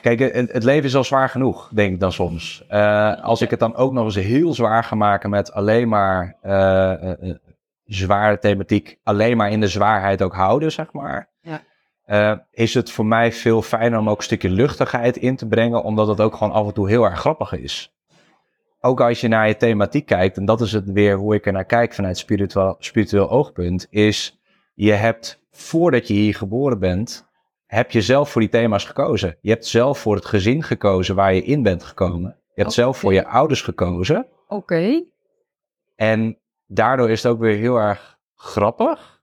Kijk, 0.00 0.18
het, 0.18 0.52
het 0.52 0.64
leven 0.64 0.84
is 0.84 0.94
al 0.94 1.04
zwaar 1.04 1.28
genoeg, 1.28 1.70
denk 1.74 1.92
ik 1.92 2.00
dan 2.00 2.12
soms. 2.12 2.64
Eh, 2.68 3.22
als 3.22 3.42
ik 3.42 3.50
het 3.50 3.58
dan 3.58 3.76
ook 3.76 3.92
nog 3.92 4.04
eens 4.04 4.14
heel 4.14 4.54
zwaar 4.54 4.84
ga 4.84 4.94
maken 4.94 5.30
met 5.30 5.52
alleen 5.52 5.88
maar 5.88 6.36
eh, 6.42 7.10
eh, 7.12 7.36
zware 7.84 8.38
thematiek, 8.38 8.98
alleen 9.02 9.36
maar 9.36 9.50
in 9.50 9.60
de 9.60 9.68
zwaarheid 9.68 10.22
ook 10.22 10.34
houden, 10.34 10.72
zeg 10.72 10.92
maar. 10.92 11.28
Ja. 11.40 12.46
is 12.50 12.74
het 12.74 12.90
voor 12.90 13.06
mij 13.06 13.32
veel 13.32 13.62
fijner 13.62 13.98
om 13.98 14.10
ook 14.10 14.16
een 14.16 14.22
stukje 14.22 14.50
luchtigheid 14.50 15.16
in 15.16 15.36
te 15.36 15.46
brengen, 15.46 15.82
omdat 15.82 16.06
het 16.06 16.20
ook 16.20 16.34
gewoon 16.34 16.52
af 16.52 16.66
en 16.66 16.74
toe 16.74 16.88
heel 16.88 17.04
erg 17.04 17.18
grappig 17.18 17.52
is. 17.52 17.94
Ook 18.80 19.00
als 19.00 19.20
je 19.20 19.28
naar 19.28 19.48
je 19.48 19.56
thematiek 19.56 20.06
kijkt, 20.06 20.36
en 20.36 20.44
dat 20.44 20.60
is 20.60 20.72
het 20.72 20.92
weer 20.92 21.16
hoe 21.16 21.34
ik 21.34 21.46
er 21.46 21.52
naar 21.52 21.64
kijk 21.64 21.94
vanuit 21.94 22.18
spiritueel, 22.18 22.76
spiritueel 22.78 23.30
oogpunt, 23.30 23.86
is 23.90 24.40
je 24.74 24.92
hebt 24.92 25.45
voordat 25.56 26.08
je 26.08 26.14
hier 26.14 26.34
geboren 26.34 26.78
bent, 26.78 27.26
heb 27.66 27.90
je 27.90 28.02
zelf 28.02 28.30
voor 28.30 28.40
die 28.40 28.50
thema's 28.50 28.84
gekozen. 28.84 29.38
Je 29.40 29.50
hebt 29.50 29.66
zelf 29.66 29.98
voor 29.98 30.14
het 30.14 30.24
gezin 30.24 30.62
gekozen 30.62 31.14
waar 31.14 31.34
je 31.34 31.42
in 31.42 31.62
bent 31.62 31.82
gekomen. 31.82 32.36
Je 32.54 32.62
hebt 32.62 32.74
zelf 32.74 32.98
voor 32.98 33.12
je 33.12 33.26
ouders 33.26 33.62
gekozen. 33.62 34.26
Oké. 34.48 35.04
En 35.94 36.38
daardoor 36.66 37.10
is 37.10 37.22
het 37.22 37.32
ook 37.32 37.38
weer 37.38 37.56
heel 37.56 37.76
erg 37.76 38.18
grappig. 38.34 39.22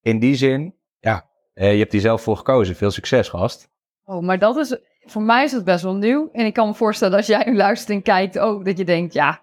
In 0.00 0.18
die 0.18 0.34
zin, 0.34 0.74
ja, 0.98 1.28
eh, 1.54 1.72
je 1.72 1.78
hebt 1.78 1.90
die 1.90 2.00
zelf 2.00 2.22
voor 2.22 2.36
gekozen. 2.36 2.76
Veel 2.76 2.90
succes, 2.90 3.28
gast. 3.28 3.68
Oh, 4.04 4.22
maar 4.22 4.38
dat 4.38 4.56
is, 4.56 4.78
voor 5.00 5.22
mij 5.22 5.44
is 5.44 5.52
het 5.52 5.64
best 5.64 5.82
wel 5.82 5.94
nieuw. 5.94 6.28
En 6.32 6.46
ik 6.46 6.54
kan 6.54 6.68
me 6.68 6.74
voorstellen 6.74 7.16
als 7.16 7.26
jij 7.26 7.44
nu 7.46 7.56
luistert 7.56 7.90
en 7.90 8.02
kijkt 8.02 8.38
ook, 8.38 8.64
dat 8.64 8.78
je 8.78 8.84
denkt, 8.84 9.12
ja, 9.12 9.40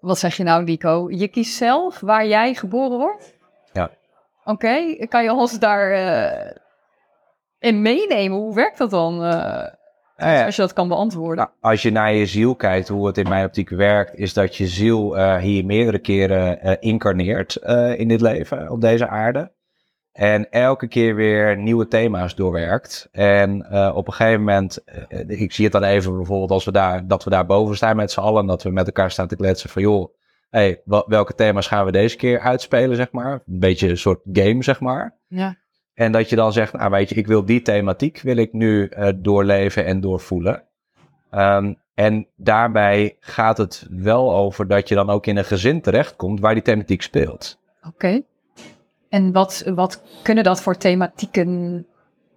wat 0.00 0.18
zeg 0.18 0.36
je 0.36 0.42
nou 0.42 0.64
Nico? 0.64 1.10
Je 1.10 1.28
kiest 1.28 1.54
zelf 1.54 2.00
waar 2.00 2.26
jij 2.26 2.54
geboren 2.54 2.98
wordt? 2.98 3.40
Oké, 4.44 5.06
kan 5.08 5.22
je 5.22 5.32
ons 5.32 5.58
daar 5.58 5.90
eh, 5.90 6.56
in 7.58 7.82
meenemen? 7.82 8.38
Hoe 8.38 8.54
werkt 8.54 8.78
dat 8.78 8.90
dan? 8.90 9.24
eh? 9.24 9.66
Nou 10.16 10.44
Als 10.44 10.56
je 10.56 10.62
dat 10.62 10.72
kan 10.72 10.88
beantwoorden. 10.88 11.36
Nou, 11.36 11.50
als 11.60 11.82
je 11.82 11.90
naar 11.90 12.12
je 12.12 12.26
ziel 12.26 12.54
kijkt, 12.54 12.88
hoe 12.88 13.06
het 13.06 13.18
in 13.18 13.28
mijn 13.28 13.44
optiek 13.44 13.68
werkt, 13.68 14.14
is 14.14 14.32
dat 14.34 14.56
je 14.56 14.66
ziel 14.66 15.16
eh, 15.18 15.36
hier 15.36 15.64
meerdere 15.64 15.98
keren 15.98 16.80
incarneert 16.80 17.56
in 17.96 18.08
dit 18.08 18.20
leven, 18.20 18.70
op 18.70 18.80
deze 18.80 19.08
aarde. 19.08 19.52
En 20.12 20.50
elke 20.50 20.88
keer 20.88 21.14
weer 21.14 21.56
nieuwe 21.56 21.88
thema's 21.88 22.34
doorwerkt. 22.34 23.08
En 23.12 23.66
op 23.94 24.06
een 24.06 24.12
gegeven 24.12 24.38
moment, 24.40 24.78
ik 25.26 25.52
zie 25.52 25.64
het 25.64 25.72
dan 25.72 25.82
even 25.82 26.16
bijvoorbeeld 26.16 26.50
als 26.50 26.64
we 26.64 26.72
daar, 26.72 27.06
dat 27.06 27.24
we 27.24 27.30
daar 27.30 27.46
boven 27.46 27.76
staan 27.76 27.96
met 27.96 28.10
z'n 28.10 28.20
allen. 28.20 28.40
En 28.40 28.46
dat 28.46 28.62
we 28.62 28.70
met 28.70 28.86
elkaar 28.86 29.10
staan 29.10 29.28
te 29.28 29.36
kletsen 29.36 29.70
van 29.70 29.82
joh, 29.82 30.14
hey, 30.52 30.82
welke 31.06 31.34
thema's 31.34 31.66
gaan 31.66 31.84
we 31.84 31.92
deze 31.92 32.16
keer 32.16 32.40
uitspelen, 32.40 32.96
zeg 32.96 33.10
maar. 33.12 33.32
Een 33.32 33.58
beetje 33.58 33.88
een 33.88 33.98
soort 33.98 34.20
game, 34.32 34.62
zeg 34.62 34.80
maar. 34.80 35.16
Ja. 35.26 35.56
En 35.94 36.12
dat 36.12 36.28
je 36.28 36.36
dan 36.36 36.52
zegt, 36.52 36.72
nou 36.72 36.90
weet 36.90 37.08
je, 37.08 37.14
ik 37.14 37.26
wil 37.26 37.44
die 37.44 37.62
thematiek 37.62 38.20
wil 38.20 38.36
ik 38.36 38.52
nu 38.52 38.86
eh, 38.86 39.08
doorleven 39.16 39.84
en 39.84 40.00
doorvoelen. 40.00 40.62
Ehm, 41.30 41.74
en 41.94 42.28
daarbij 42.36 43.16
gaat 43.20 43.58
het 43.58 43.86
wel 43.90 44.34
over 44.34 44.68
dat 44.68 44.88
je 44.88 44.94
dan 44.94 45.10
ook 45.10 45.26
in 45.26 45.36
een 45.36 45.44
gezin 45.44 45.80
terechtkomt 45.80 46.40
waar 46.40 46.54
die 46.54 46.62
thematiek 46.62 47.02
speelt. 47.02 47.58
Oké. 47.86 48.22
En 49.08 49.32
wat, 49.32 49.62
wat 49.74 50.02
kunnen 50.22 50.44
dat 50.44 50.62
voor 50.62 50.76
thematieken? 50.76 51.86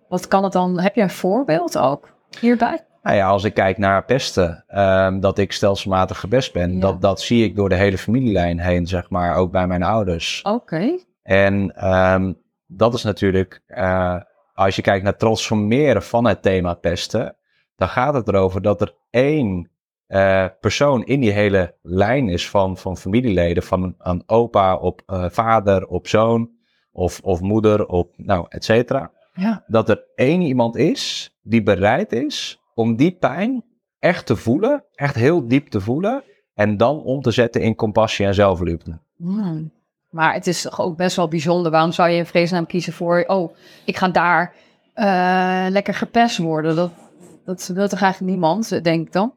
Wat 0.07 0.27
kan 0.27 0.43
het 0.43 0.53
dan? 0.53 0.79
Heb 0.79 0.95
je 0.95 1.01
een 1.01 1.09
voorbeeld 1.09 1.77
ook 1.77 2.09
hierbij? 2.39 2.85
Nou 3.05 3.17
ja, 3.17 3.27
als 3.27 3.43
ik 3.43 3.53
kijk 3.53 3.77
naar 3.77 4.05
pesten, 4.05 4.63
ehm, 4.67 5.19
dat 5.19 5.37
ik 5.37 5.51
stelselmatig 5.51 6.19
gepest 6.19 6.53
ben, 6.53 6.73
Ja. 6.73 6.79
dat, 6.79 7.01
dat 7.01 7.21
zie 7.21 7.43
ik 7.43 7.55
door 7.55 7.69
de 7.69 7.75
hele 7.75 7.97
familielijn 7.97 8.59
heen, 8.59 8.87
zeg 8.87 9.09
maar, 9.09 9.35
ook 9.35 9.51
bij 9.51 9.67
mijn 9.67 9.83
ouders. 9.83 10.41
Oké. 10.41 10.99
En 11.23 11.75
ehm, 11.75 12.33
dat 12.67 12.93
is 12.93 13.03
natuurlijk, 13.03 13.61
eh, 13.67 14.21
als 14.53 14.75
je 14.75 14.81
kijkt 14.81 15.03
naar 15.03 15.17
transformeren 15.17 16.03
van 16.03 16.25
het 16.27 16.41
thema 16.41 16.73
pesten, 16.73 17.35
dan 17.75 17.87
gaat 17.87 18.13
het 18.13 18.27
erover 18.27 18.61
dat 18.61 18.81
er 18.81 18.95
één 19.09 19.69
eh, 20.07 20.45
persoon 20.59 21.03
in 21.03 21.19
die 21.19 21.31
hele 21.31 21.75
lijn 21.81 22.29
is 22.29 22.49
van, 22.49 22.77
van 22.77 22.97
familieleden, 22.97 23.63
van 23.63 23.95
een 23.97 24.23
opa 24.25 24.75
op 24.75 25.01
eh, 25.05 25.25
vader 25.29 25.87
op 25.87 26.07
zoon, 26.07 26.49
of, 26.91 27.19
of 27.23 27.41
moeder 27.41 27.85
op, 27.85 28.13
nou, 28.17 28.45
et 28.49 28.63
cetera. 28.63 29.11
Ja. 29.33 29.63
Dat 29.67 29.89
er 29.89 30.03
één 30.15 30.41
iemand 30.41 30.75
is 30.75 31.35
die 31.41 31.63
bereid 31.63 32.11
is 32.11 32.63
om 32.75 32.95
die 32.95 33.11
pijn 33.11 33.63
echt 33.99 34.25
te 34.25 34.35
voelen, 34.35 34.83
echt 34.93 35.15
heel 35.15 35.47
diep 35.47 35.67
te 35.67 35.81
voelen, 35.81 36.23
en 36.53 36.77
dan 36.77 37.03
om 37.03 37.21
te 37.21 37.31
zetten 37.31 37.61
in 37.61 37.75
compassie 37.75 38.25
en 38.25 38.33
zelfliefde. 38.33 38.99
Hmm. 39.17 39.71
Maar 40.09 40.33
het 40.33 40.47
is 40.47 40.61
toch 40.61 40.81
ook 40.81 40.97
best 40.97 41.15
wel 41.15 41.27
bijzonder. 41.27 41.71
Waarom 41.71 41.91
zou 41.91 42.09
je 42.09 42.17
in 42.17 42.25
vredesnaam 42.25 42.65
kiezen 42.65 42.93
voor, 42.93 43.23
oh, 43.27 43.55
ik 43.85 43.97
ga 43.97 44.07
daar 44.07 44.55
eh, 44.93 45.65
lekker 45.69 45.93
gepest 45.93 46.37
worden? 46.37 46.75
Dat, 46.75 46.91
dat 47.45 47.71
wil 47.73 47.87
toch 47.87 48.01
eigenlijk 48.01 48.31
niemand, 48.31 48.83
denk 48.83 49.07
ik 49.07 49.13
dan? 49.13 49.33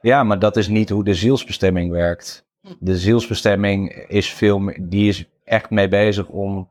Ja, 0.00 0.24
maar 0.24 0.38
dat 0.38 0.56
is 0.56 0.68
niet 0.68 0.88
hoe 0.88 1.04
de 1.04 1.14
zielsbestemming 1.14 1.90
werkt. 1.90 2.46
De 2.78 2.98
zielsbestemming 2.98 3.92
is 4.08 4.32
veel 4.32 4.58
meer, 4.58 4.78
die 4.82 5.08
is 5.08 5.28
echt 5.44 5.70
mee 5.70 5.88
bezig 5.88 6.28
om 6.28 6.68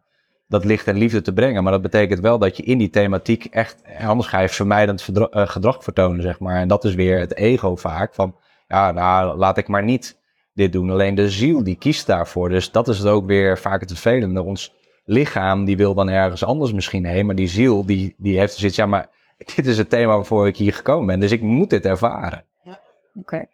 dat 0.48 0.66
licht 0.66 0.88
en 0.88 0.98
liefde 0.98 1.22
te 1.22 1.34
brengen. 1.34 1.63
Maar 1.63 1.72
dat 1.72 1.82
betekent 1.82 2.20
wel 2.20 2.39
dat 2.39 2.58
je 2.58 2.63
in 2.63 2.77
die 2.77 2.89
thematiek 2.89 3.46
echt, 3.46 3.84
anders 4.00 4.30
ga 4.30 4.39
je 4.39 4.50
vermijdend 4.50 5.08
eh, 5.08 5.48
gedrag 5.48 5.84
vertonen, 5.84 6.22
zeg 6.22 6.39
maar. 6.39 6.56
En 6.56 6.68
dat 6.68 6.84
is 6.84 6.96
weer 6.96 7.20
het 7.20 7.36
ego 7.36 7.75
vaak 7.75 8.13
van, 8.13 8.36
ja, 8.68 8.92
nou, 8.92 9.38
laat 9.38 9.58
ik 9.58 9.68
maar 9.68 9.84
niet 9.84 10.18
dit 10.54 10.72
doen. 10.72 10.89
Alleen 10.92 11.16
de 11.16 11.30
ziel, 11.30 11.63
die 11.63 11.75
kiest 11.75 12.06
daarvoor. 12.08 12.50
Dus 12.50 12.72
dat 12.72 12.88
is 12.88 12.98
het 12.98 13.08
ook 13.08 13.25
weer 13.25 13.58
vaak 13.58 13.80
het 13.80 13.89
vervelende. 13.89 14.42
Ons 14.42 14.74
lichaam, 15.06 15.66
die 15.66 15.77
wil 15.77 15.94
dan 15.94 16.10
ergens 16.10 16.44
anders 16.44 16.74
misschien 16.74 17.06
heen. 17.06 17.25
Maar 17.25 17.36
die 17.36 17.48
ziel, 17.48 17.86
die, 17.86 18.16
die 18.18 18.39
heeft 18.39 18.54
zoiets, 18.54 18.77
ja, 18.77 18.86
maar 18.86 19.10
dit 19.56 19.66
is 19.66 19.77
het 19.77 19.89
thema 19.89 20.16
waarvoor 20.16 20.48
ik 20.48 20.58
hier 20.58 20.74
gekomen 20.74 21.06
ben. 21.06 21.20
Dus 21.20 21.32
ik 21.32 21.42
moet 21.42 21.70
dit 21.70 21.86
ervaren. 21.86 22.46
Oké. 23.16 23.46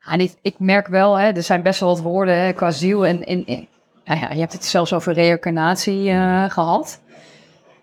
Ja, 0.00 0.12
en 0.12 0.20
ik, 0.20 0.32
ik 0.42 0.58
merk 0.58 0.86
wel, 0.86 1.18
hè, 1.18 1.30
er 1.30 1.42
zijn 1.42 1.62
best 1.62 1.80
wel 1.80 1.88
wat 1.88 2.00
woorden 2.00 2.36
hè, 2.36 2.52
qua 2.52 2.70
ziel. 2.70 3.06
En, 3.06 3.24
en- 3.24 3.68
nou 4.10 4.22
ja, 4.22 4.32
je 4.32 4.40
hebt 4.40 4.52
het 4.52 4.64
zelfs 4.64 4.92
over 4.92 5.12
reïncarnatie 5.12 6.10
eh, 6.10 6.50
gehad. 6.50 7.00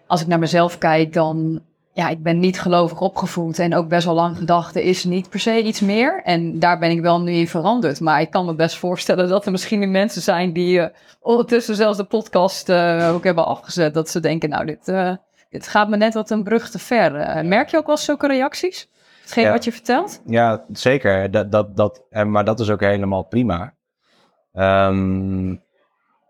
Als 0.08 0.22
ik 0.22 0.28
naar 0.28 0.40
mezelf 0.40 0.78
kijk, 0.78 1.14
dan... 1.14 1.62
Ja, 1.94 2.10
ik 2.10 2.24
ben 2.24 2.40
niet 2.40 2.62
gelovig 2.62 3.00
opgevoed 3.00 3.60
en 3.60 3.76
ook 3.76 3.88
best 3.88 4.06
wel 4.06 4.14
lang 4.14 4.38
gedacht, 4.38 4.76
er 4.76 4.82
is 4.82 5.04
niet 5.04 5.30
per 5.30 5.40
se 5.40 5.64
iets 5.64 5.80
meer. 5.80 6.22
En 6.24 6.60
daar 6.60 6.80
ben 6.80 6.92
ik 6.92 7.02
wel 7.02 7.22
nu 7.22 7.32
in 7.32 7.48
veranderd. 7.48 8.00
Maar 8.00 8.22
ik 8.22 8.30
kan 8.30 8.46
me 8.46 8.56
best 8.56 8.78
voorstellen 8.78 9.30
dat 9.30 9.46
er 9.46 9.52
misschien 9.52 9.92
mensen 9.92 10.22
zijn 10.22 10.54
die 10.54 10.80
eh, 10.82 10.96
ondertussen 11.20 11.76
zelfs 11.76 11.98
de 11.98 12.04
podcast 12.04 12.70
eh, 12.70 13.12
ook 13.14 13.24
hebben 13.24 13.46
afgezet. 13.46 13.94
Dat 13.94 14.10
ze 14.10 14.20
denken, 14.20 14.50
nou, 14.50 14.66
dit, 14.66 14.86
dit 15.50 15.68
gaat 15.68 15.90
me 15.90 15.98
net 15.98 16.14
wat 16.14 16.30
een 16.30 16.44
brug 16.44 16.70
te 16.70 16.80
ver. 16.80 17.46
Merk 17.46 17.70
je 17.70 17.78
ook 17.78 17.88
wel 17.88 17.98
zulke 17.98 18.28
reacties? 18.28 18.90
Hetgeen 19.22 19.44
Ja. 19.44 19.52
wat 19.52 19.64
je 19.64 19.72
vertelt? 19.72 20.22
Ja, 20.26 20.64
zeker. 20.72 21.32
Dat, 21.32 21.52
dat, 21.52 21.76
dat, 21.76 22.02
maar 22.26 22.46
dat 22.46 22.60
is 22.60 22.70
ook 22.70 22.82
helemaal 22.82 23.24
prima. 23.24 23.74
Ehm, 24.54 25.56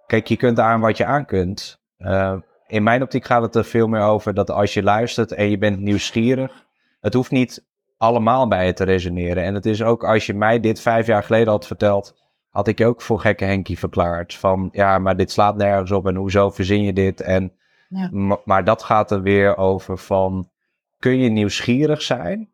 kijk, 0.08 0.28
je 0.28 0.38
kunt 0.38 0.60
aan 0.60 0.80
wat 0.80 0.98
je 0.98 1.06
aan 1.06 1.26
kunt. 1.26 1.80
Eh, 1.98 2.36
in 2.68 2.84
mijn 2.84 3.02
optiek 3.02 3.26
gaat 3.26 3.42
het 3.42 3.56
er 3.56 3.66
veel 3.66 3.88
meer 3.88 4.02
over 4.02 4.34
dat 4.34 4.52
als 4.52 4.74
je 4.74 4.84
luistert 4.84 5.32
en 5.32 5.50
je 5.50 5.58
bent 5.58 5.80
nieuwsgierig, 5.80 6.66
het 7.00 7.14
hoeft 7.14 7.32
niet 7.32 7.66
allemaal 7.98 8.48
bij 8.48 8.66
je 8.66 8.74
te 8.74 8.84
resoneren. 8.84 9.44
En 9.44 9.54
het 9.54 9.66
is 9.66 9.84
ook 9.84 10.04
als 10.04 10.26
je 10.26 10.34
mij 10.34 10.60
dit 10.60 10.82
vijf 10.82 11.08
jaar 11.08 11.24
geleden 11.24 11.48
had 11.48 11.68
verteld, 11.68 12.16
had 12.50 12.68
ik 12.68 12.78
je 12.78 12.86
ook 12.86 13.02
voor 13.02 13.20
gekke 13.20 13.46
Henkie 13.46 13.80
verklaard. 13.80 14.34
Van 14.34 14.70
ja, 14.72 15.00
maar 15.00 15.18
dit 15.18 15.32
slaat 15.32 15.56
nergens 15.56 15.92
op 15.92 16.08
en 16.08 16.16
hoezo 16.16 16.50
verzin 16.50 16.84
je 16.84 16.94
dit? 16.94 17.22
En, 17.22 17.52
Ja. 17.90 18.10
maar 18.46 18.64
dat 18.64 18.84
gaat 18.84 19.12
er 19.12 19.22
weer 19.22 19.58
over 19.58 19.98
van, 19.98 20.50
kun 20.98 21.18
je 21.18 21.30
nieuwsgierig 21.30 22.02
zijn 22.02 22.50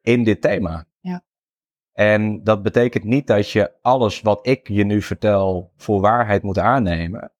in 0.00 0.24
dit 0.24 0.40
thema? 0.40 0.86
En 1.98 2.44
dat 2.44 2.62
betekent 2.62 3.04
niet 3.04 3.26
dat 3.26 3.50
je 3.50 3.72
alles 3.82 4.20
wat 4.20 4.46
ik 4.46 4.68
je 4.68 4.84
nu 4.84 5.02
vertel 5.02 5.72
voor 5.76 6.00
waarheid 6.00 6.42
moet 6.42 6.58
aannemen. 6.58 7.32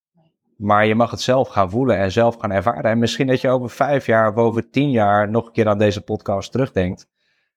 Maar 0.57 0.87
je 0.87 0.95
mag 0.95 1.11
het 1.11 1.21
zelf 1.21 1.49
gaan 1.49 1.71
voelen 1.71 1.99
en 1.99 2.13
zelf 2.13 2.37
gaan 2.37 2.51
ervaren. 2.51 2.91
En 2.91 2.99
misschien 2.99 3.27
dat 3.27 3.41
je 3.41 3.49
over 3.49 3.71
vijf 3.71 4.07
jaar 4.07 4.31
of 4.31 4.37
over 4.37 4.71
tien 4.71 4.91
jaar 4.91 5.31
nog 5.31 5.47
een 5.47 5.53
keer 5.53 5.69
aan 5.69 5.79
deze 5.79 6.01
podcast 6.01 6.53
terugdenkt. 6.53 7.09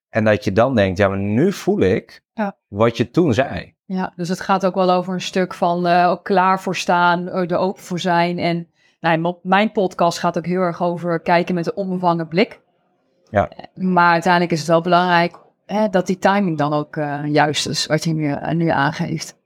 En 0.09 0.23
dat 0.23 0.43
je 0.43 0.51
dan 0.51 0.75
denkt, 0.75 0.97
ja, 0.97 1.07
maar 1.07 1.17
nu 1.17 1.51
voel 1.51 1.79
ik 1.79 2.23
Ja. 2.33 2.57
wat 2.67 2.97
je 2.97 3.11
toen 3.11 3.33
zei. 3.33 3.75
Ja, 3.85 4.13
dus 4.15 4.29
het 4.29 4.41
gaat 4.41 4.65
ook 4.65 4.75
wel 4.75 4.91
over 4.91 5.13
een 5.13 5.21
stuk 5.21 5.53
van 5.53 5.87
eh, 5.87 6.09
ook 6.09 6.23
klaar 6.23 6.61
voor 6.61 6.75
staan, 6.75 7.27
eh, 7.27 7.51
er 7.51 7.57
open 7.57 7.83
voor 7.83 7.99
zijn. 7.99 8.39
En 8.39 8.67
nou, 8.99 9.35
mijn 9.43 9.71
podcast 9.71 10.19
gaat 10.19 10.37
ook 10.37 10.45
heel 10.45 10.61
erg 10.61 10.81
over 10.81 11.19
kijken 11.19 11.55
met 11.55 11.67
een 11.67 11.75
onbevangen 11.75 12.27
blik. 12.27 12.61
Ja. 13.29 13.49
Maar 13.73 14.11
uiteindelijk 14.11 14.51
is 14.51 14.59
het 14.59 14.67
wel 14.67 14.81
belangrijk 14.81 15.49
hè, 15.71 15.89
dat 15.89 16.07
die 16.07 16.17
timing 16.17 16.57
dan 16.57 16.73
ook 16.73 16.95
eh, 16.95 17.25
juist 17.25 17.67
is, 17.67 17.85
wat 17.85 18.03
je 18.03 18.13
nu, 18.13 18.35
nu 18.53 18.67
aangeeft. 18.67 19.39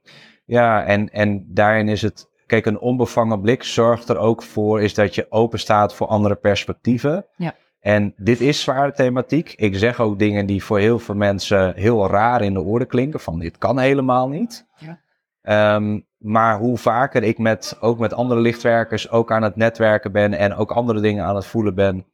Ja, 0.44 0.84
en, 0.84 1.10
en 1.12 1.44
daarin 1.48 1.88
is 1.88 2.02
het, 2.02 2.28
kijk, 2.46 2.66
een 2.66 2.78
onbevangen 2.78 3.40
blik 3.40 3.62
zorgt 3.62 4.08
er 4.08 4.18
ook 4.18 4.42
voor, 4.42 4.82
is 4.82 4.94
dat 4.94 5.14
je 5.14 5.26
open 5.30 5.58
staat 5.58 5.94
voor 5.94 6.06
andere 6.06 6.34
perspectieven. 6.34 7.26
Ja. 7.36 7.54
En 7.80 8.14
dit 8.16 8.40
is 8.40 8.60
zware 8.60 8.92
thematiek. 8.92 9.52
Ik 9.56 9.76
zeg 9.76 10.00
ook 10.00 10.18
dingen 10.18 10.46
die 10.46 10.64
voor 10.64 10.78
heel 10.78 10.98
veel 10.98 11.14
mensen 11.14 11.74
heel 11.74 12.08
raar 12.08 12.42
in 12.42 12.52
de 12.52 12.62
oren 12.62 12.86
klinken, 12.86 13.20
van 13.20 13.38
dit 13.38 13.58
kan 13.58 13.78
helemaal 13.78 14.28
niet. 14.28 14.66
Ja. 14.76 15.00
Ehm, 15.42 16.00
maar 16.18 16.58
hoe 16.58 16.78
vaker 16.78 17.22
ik 17.22 17.38
met, 17.38 17.76
ook 17.80 17.98
met 17.98 18.14
andere 18.14 18.40
lichtwerkers 18.40 19.10
ook 19.10 19.32
aan 19.32 19.42
het 19.42 19.56
netwerken 19.56 20.12
ben 20.12 20.32
en 20.32 20.54
ook 20.54 20.70
andere 20.70 21.00
dingen 21.00 21.24
aan 21.24 21.34
het 21.34 21.46
voelen 21.46 21.74
ben, 21.74 22.06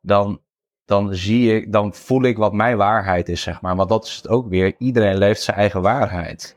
dan, 0.00 0.40
dan 0.86 1.14
zie 1.14 1.54
ik, 1.56 1.72
dan 1.72 1.94
voel 1.94 2.22
ik 2.22 2.36
wat 2.36 2.52
mijn 2.52 2.76
waarheid 2.76 3.28
is, 3.28 3.42
zeg 3.42 3.60
maar. 3.60 3.76
Want 3.76 3.88
dat 3.88 4.04
is 4.04 4.16
het 4.16 4.28
ook 4.28 4.48
weer. 4.48 4.74
Iedereen 4.78 5.16
leeft 5.16 5.42
zijn 5.42 5.56
eigen 5.56 5.82
waarheid. 5.82 6.56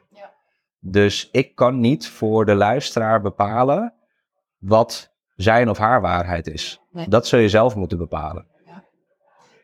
Dus 0.81 1.29
ik 1.31 1.55
kan 1.55 1.79
niet 1.79 2.07
voor 2.07 2.45
de 2.45 2.55
luisteraar 2.55 3.21
bepalen 3.21 3.93
wat 4.57 5.11
zijn 5.35 5.69
of 5.69 5.77
haar 5.77 6.01
waarheid 6.01 6.47
is. 6.47 6.81
Nee. 6.91 7.07
Dat 7.07 7.27
zul 7.27 7.39
je 7.39 7.49
zelf 7.49 7.75
moeten 7.75 7.97
bepalen. 7.97 8.45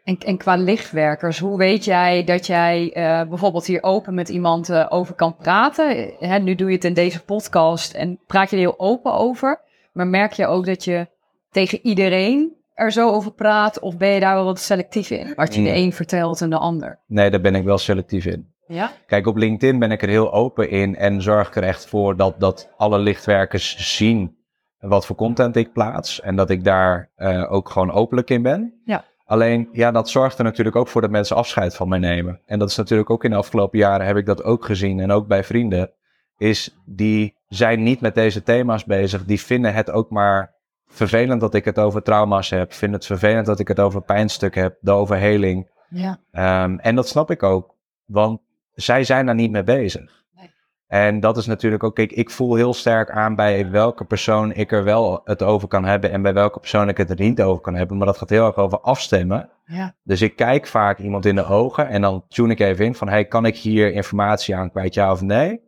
En, 0.03 0.17
en 0.17 0.37
qua 0.37 0.55
lichtwerkers, 0.55 1.39
hoe 1.39 1.57
weet 1.57 1.85
jij 1.85 2.23
dat 2.23 2.47
jij 2.47 2.93
eh, 2.93 3.27
bijvoorbeeld 3.27 3.65
hier 3.65 3.83
open 3.83 4.13
met 4.13 4.29
iemand 4.29 4.69
eh, 4.69 4.85
over 4.89 5.15
kan 5.15 5.35
praten? 5.35 5.97
Eh, 5.97 6.29
Hè, 6.29 6.39
nu 6.39 6.55
doe 6.55 6.67
je 6.67 6.75
het 6.75 6.83
in 6.83 6.93
deze 6.93 7.23
podcast 7.23 7.93
en 7.93 8.19
praat 8.27 8.49
je 8.49 8.55
er 8.55 8.61
heel 8.61 8.79
open 8.79 9.13
over. 9.13 9.61
Maar 9.93 10.07
merk 10.07 10.33
je 10.33 10.47
ook 10.47 10.65
dat 10.65 10.83
je 10.83 11.07
tegen 11.51 11.79
iedereen 11.83 12.55
er 12.75 12.91
zo 12.91 13.09
over 13.09 13.31
praat? 13.31 13.79
Of 13.79 13.97
ben 13.97 14.09
je 14.09 14.19
daar 14.19 14.35
wel 14.35 14.45
wat 14.45 14.59
selectief 14.59 15.09
in? 15.09 15.33
Wat 15.35 15.55
je 15.55 15.63
de 15.63 15.73
een 15.73 15.93
vertelt 15.93 16.41
en 16.41 16.49
de 16.49 16.57
ander. 16.57 16.99
Nee, 17.07 17.29
daar 17.29 17.41
ben 17.41 17.55
ik 17.55 17.63
wel 17.63 17.77
selectief 17.77 18.25
in. 18.25 18.53
Ja? 18.67 18.91
Kijk, 19.07 19.27
op 19.27 19.37
LinkedIn 19.37 19.79
ben 19.79 19.91
ik 19.91 20.01
er 20.01 20.09
heel 20.09 20.33
open 20.33 20.69
in 20.69 20.95
en 20.95 21.21
zorg 21.21 21.47
ik 21.47 21.55
er 21.55 21.63
echt 21.63 21.85
voor 21.85 22.17
dat, 22.17 22.39
dat 22.39 22.69
alle 22.77 22.99
lichtwerkers 22.99 23.95
zien 23.95 24.37
wat 24.79 25.05
voor 25.05 25.15
content 25.15 25.55
ik 25.55 25.73
plaats. 25.73 26.21
En 26.21 26.35
dat 26.35 26.49
ik 26.49 26.63
daar 26.63 27.09
eh, 27.15 27.51
ook 27.51 27.69
gewoon 27.69 27.91
openlijk 27.91 28.29
in 28.29 28.41
ben. 28.41 28.81
Ja. 28.85 29.03
Alleen, 29.25 29.69
ja, 29.71 29.91
dat 29.91 30.09
zorgt 30.09 30.37
er 30.37 30.43
natuurlijk 30.43 30.75
ook 30.75 30.87
voor 30.87 31.01
dat 31.01 31.09
mensen 31.09 31.35
afscheid 31.35 31.75
van 31.75 31.89
mij 31.89 31.99
nemen. 31.99 32.39
En 32.45 32.59
dat 32.59 32.69
is 32.69 32.75
natuurlijk 32.75 33.09
ook 33.09 33.23
in 33.23 33.29
de 33.29 33.35
afgelopen 33.35 33.79
jaren 33.79 34.05
heb 34.05 34.17
ik 34.17 34.25
dat 34.25 34.43
ook 34.43 34.65
gezien. 34.65 34.99
En 34.99 35.11
ook 35.11 35.27
bij 35.27 35.43
vrienden. 35.43 35.91
Is 36.37 36.77
die 36.85 37.35
zijn 37.47 37.83
niet 37.83 38.01
met 38.01 38.15
deze 38.15 38.43
thema's 38.43 38.83
bezig. 38.83 39.25
Die 39.25 39.41
vinden 39.41 39.73
het 39.73 39.91
ook 39.91 40.09
maar 40.09 40.54
vervelend 40.87 41.41
dat 41.41 41.53
ik 41.53 41.65
het 41.65 41.79
over 41.79 42.01
trauma's 42.01 42.49
heb. 42.49 42.73
Vind 42.73 42.93
het 42.93 43.05
vervelend 43.05 43.45
dat 43.45 43.59
ik 43.59 43.67
het 43.67 43.79
over 43.79 44.01
pijnstuk 44.01 44.55
heb, 44.55 44.77
de 44.79 44.91
overheling. 44.91 45.69
Ja. 45.89 46.19
Ehm, 46.31 46.77
en 46.77 46.95
dat 46.95 47.07
snap 47.07 47.31
ik 47.31 47.43
ook, 47.43 47.75
want 48.05 48.39
zij 48.73 49.03
zijn 49.03 49.25
daar 49.25 49.35
niet 49.35 49.51
mee 49.51 49.63
bezig. 49.63 50.23
Nee. 50.35 50.51
En 50.87 51.19
dat 51.19 51.37
is 51.37 51.45
natuurlijk 51.45 51.83
ook, 51.83 51.95
kijk, 51.95 52.11
ik 52.11 52.29
voel 52.29 52.55
heel 52.55 52.73
sterk 52.73 53.11
aan 53.11 53.35
bij 53.35 53.69
welke 53.69 54.05
persoon 54.05 54.53
ik 54.53 54.71
er 54.71 54.83
wel 54.83 55.21
het 55.23 55.43
over 55.43 55.67
kan 55.67 55.85
hebben 55.85 56.11
en 56.11 56.21
bij 56.21 56.33
welke 56.33 56.59
persoon 56.59 56.89
ik 56.89 56.97
het 56.97 57.09
er 57.09 57.19
niet 57.19 57.41
over 57.41 57.61
kan 57.61 57.75
hebben. 57.75 57.97
Maar 57.97 58.07
dat 58.07 58.17
gaat 58.17 58.29
heel 58.29 58.45
erg 58.45 58.55
over 58.55 58.79
afstemmen. 58.79 59.49
Ja. 59.65 59.95
Dus 60.03 60.21
ik 60.21 60.35
kijk 60.35 60.67
vaak 60.67 60.99
iemand 60.99 61.25
in 61.25 61.35
de 61.35 61.45
ogen 61.45 61.87
en 61.87 62.01
dan 62.01 62.25
tune 62.27 62.51
ik 62.51 62.59
even 62.59 62.85
in 62.85 62.95
van, 62.95 63.09
hey, 63.09 63.25
kan 63.25 63.45
ik 63.45 63.55
hier 63.55 63.93
informatie 63.93 64.55
aan 64.55 64.71
kwijt, 64.71 64.93
ja 64.93 65.11
of 65.11 65.21
nee? 65.21 65.61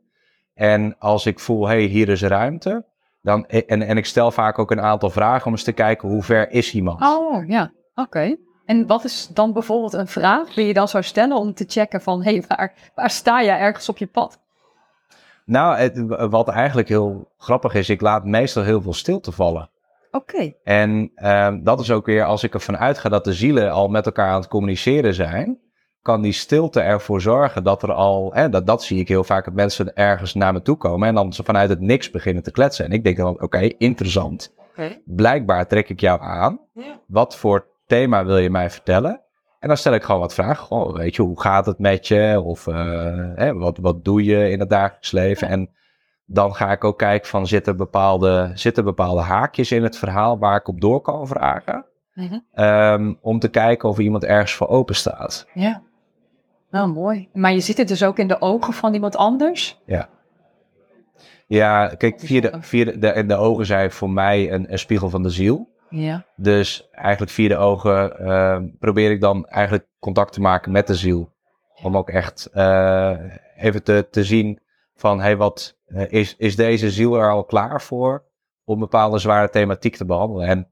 En 0.53 0.95
als 1.00 1.25
ik 1.25 1.39
voel, 1.39 1.67
hey, 1.67 1.81
hier 1.81 2.09
is 2.09 2.24
ruimte, 2.24 2.86
dan, 3.27 3.48
en, 3.48 3.81
en 3.81 3.98
ik 3.98 4.05
stel 4.05 4.31
vaak 4.31 4.60
ook 4.60 4.72
een 4.72 4.81
aantal 4.81 5.10
vragen 5.10 5.46
om 5.46 5.51
eens 5.51 5.63
te 5.63 5.72
kijken 5.72 6.10
hoe 6.10 6.24
ver 6.24 6.51
is 6.51 6.74
iemand. 6.74 7.01
Oh, 7.01 7.48
ja. 7.48 7.72
Oké. 7.96 8.36
En 8.65 8.88
wat 8.88 9.03
is 9.03 9.27
dan 9.34 9.53
bijvoorbeeld 9.53 9.93
een 9.93 10.07
vraag 10.07 10.53
die 10.53 10.65
je 10.65 10.74
dan 10.74 10.88
zou 10.88 11.03
stellen 11.03 11.38
om 11.38 11.53
te 11.53 11.65
checken 11.67 12.01
van, 12.01 12.24
hé, 12.24 12.31
hey, 12.31 12.43
waar, 12.48 12.74
waar 12.96 13.10
sta 13.10 13.39
je 13.39 13.51
ergens 13.51 13.89
op 13.89 13.98
je 13.98 14.07
pad? 14.07 14.39
Nou, 15.46 15.77
het, 15.77 16.03
wat 16.29 16.48
eigenlijk 16.48 16.88
heel 16.88 17.31
grappig 17.38 17.74
is, 17.74 17.89
ik 17.89 18.01
laat 18.01 18.25
meestal 18.25 18.63
heel 18.63 18.81
veel 18.81 18.93
stilte 18.93 19.31
vallen. 19.31 19.69
Oké. 20.12 20.53
En 20.63 21.12
ehm, 21.15 21.63
dat 21.63 21.79
is 21.79 21.91
ook 21.91 22.05
weer 22.05 22.24
als 22.24 22.43
ik 22.43 22.53
ervan 22.53 22.77
uitga 22.77 23.10
dat 23.10 23.24
de 23.24 23.34
zielen 23.34 23.72
al 23.72 23.88
met 23.88 24.05
elkaar 24.05 24.29
aan 24.29 24.39
het 24.39 24.50
communiceren 24.50 25.13
zijn, 25.13 25.60
kan 26.07 26.21
die 26.21 26.31
stilte 26.31 26.79
ervoor 26.79 27.21
zorgen 27.21 27.63
dat 27.63 27.83
er 27.83 27.93
al, 27.93 28.33
hè, 28.33 28.49
dat, 28.49 28.67
dat 28.67 28.83
zie 28.83 28.99
ik 28.99 29.07
heel 29.07 29.23
vaak, 29.23 29.45
dat 29.45 29.53
mensen 29.53 29.95
ergens 29.95 30.33
naar 30.33 30.53
me 30.53 30.61
toe 30.61 30.77
komen 30.77 31.07
en 31.07 31.15
dan 31.15 31.33
ze 31.33 31.43
vanuit 31.43 31.69
het 31.69 31.79
niks 31.79 32.11
beginnen 32.11 32.43
te 32.43 32.51
kletsen. 32.51 32.85
En 32.85 32.91
ik 32.91 33.03
denk 33.03 33.17
dan, 33.17 33.41
oké, 33.41 33.59
interessant. 33.77 34.53
Blijkbaar 35.05 35.67
trek 35.67 35.89
ik 35.89 35.99
jou 35.99 36.21
aan. 36.21 36.59
Ja. 36.73 36.99
Wat 37.07 37.35
voor 37.35 37.67
thema 37.85 38.25
wil 38.25 38.37
je 38.37 38.49
mij 38.49 38.69
vertellen? 38.69 39.21
En 39.59 39.67
dan 39.67 39.77
stel 39.77 39.93
ik 39.93 40.03
gewoon 40.03 40.21
wat 40.21 40.33
vragen. 40.33 40.65
Goh, 40.65 40.95
weet 40.95 41.15
je, 41.15 41.21
hoe 41.21 41.41
gaat 41.41 41.65
het 41.65 41.79
met 41.79 42.07
je? 42.07 42.41
Of 42.43 42.67
eh, 42.67 43.31
hè, 43.35 43.53
wat, 43.53 43.77
wat 43.77 44.05
doe 44.05 44.23
je 44.23 44.49
in 44.49 44.59
het 44.59 44.69
dagelijks 44.69 45.11
leven? 45.11 45.47
En 45.47 45.69
dan 46.25 46.55
ga 46.55 46.71
ik 46.71 46.83
ook 46.83 46.97
kijken 46.97 47.29
van, 47.29 47.47
zitten 47.47 47.77
bepaalde, 47.77 48.51
zitten 48.53 48.83
bepaalde 48.83 49.21
haakjes 49.21 49.71
in 49.71 49.83
het 49.83 49.97
verhaal 49.97 50.39
waar 50.39 50.55
ik 50.55 50.67
op 50.67 50.81
door 50.81 51.01
kan 51.01 51.27
vragen? 51.27 51.85
Mhm. 52.13 52.39
Ehm, 52.53 53.13
om 53.21 53.39
te 53.39 53.49
kijken 53.49 53.89
of 53.89 53.99
iemand 53.99 54.23
ergens 54.23 54.53
voor 54.53 54.67
open 54.67 54.95
staat. 54.95 55.47
Ja. 55.53 55.81
Nou, 56.69 56.91
mooi. 56.91 57.29
Maar 57.33 57.53
je 57.53 57.59
ziet 57.59 57.77
het 57.77 57.88
dus 57.88 58.03
ook 58.03 58.19
in 58.19 58.27
de 58.27 58.41
ogen 58.41 58.74
van 58.74 58.93
iemand 58.93 59.15
anders? 59.15 59.81
Ja, 61.47 61.88
kijk, 61.88 62.19
via 62.19 62.41
de, 62.41 62.57
via 62.59 62.86
de, 62.86 63.00
de, 63.00 63.25
de 63.25 63.36
ogen 63.36 63.65
zijn 63.65 63.91
voor 63.91 64.09
mij 64.09 64.51
een, 64.51 64.71
een 64.71 64.79
spiegel 64.79 65.09
van 65.09 65.24
de 65.24 65.29
ziel. 65.29 65.75
Ja. 65.89 66.25
Dus 66.36 66.89
eigenlijk 66.91 67.31
via 67.31 67.47
de 67.47 67.57
ogen 67.57 68.19
ehm, 68.19 68.67
probeer 68.79 69.12
ik 69.12 69.21
dan 69.21 69.45
eigenlijk 69.45 69.88
contact 70.00 70.33
te 70.33 70.41
maken 70.41 70.71
met 70.71 70.88
de 70.88 70.95
ziel. 70.95 71.36
Om 71.83 71.97
ook 71.97 72.09
echt 72.09 72.45
eh, 72.45 73.17
even 73.55 73.83
te, 73.83 74.07
te 74.12 74.24
zien 74.24 74.59
van, 74.95 75.21
hey, 75.21 75.38
wat 75.38 75.77
eh, 75.86 76.12
is, 76.12 76.36
is 76.38 76.55
deze 76.55 76.91
ziel 76.91 77.15
er 77.15 77.31
al 77.31 77.43
klaar 77.43 77.81
voor 77.81 78.24
om 78.63 78.79
bepaalde 78.79 79.17
zware 79.17 79.50
thematiek 79.50 79.95
te 79.95 80.05
behandelen? 80.05 80.47
En 80.47 80.69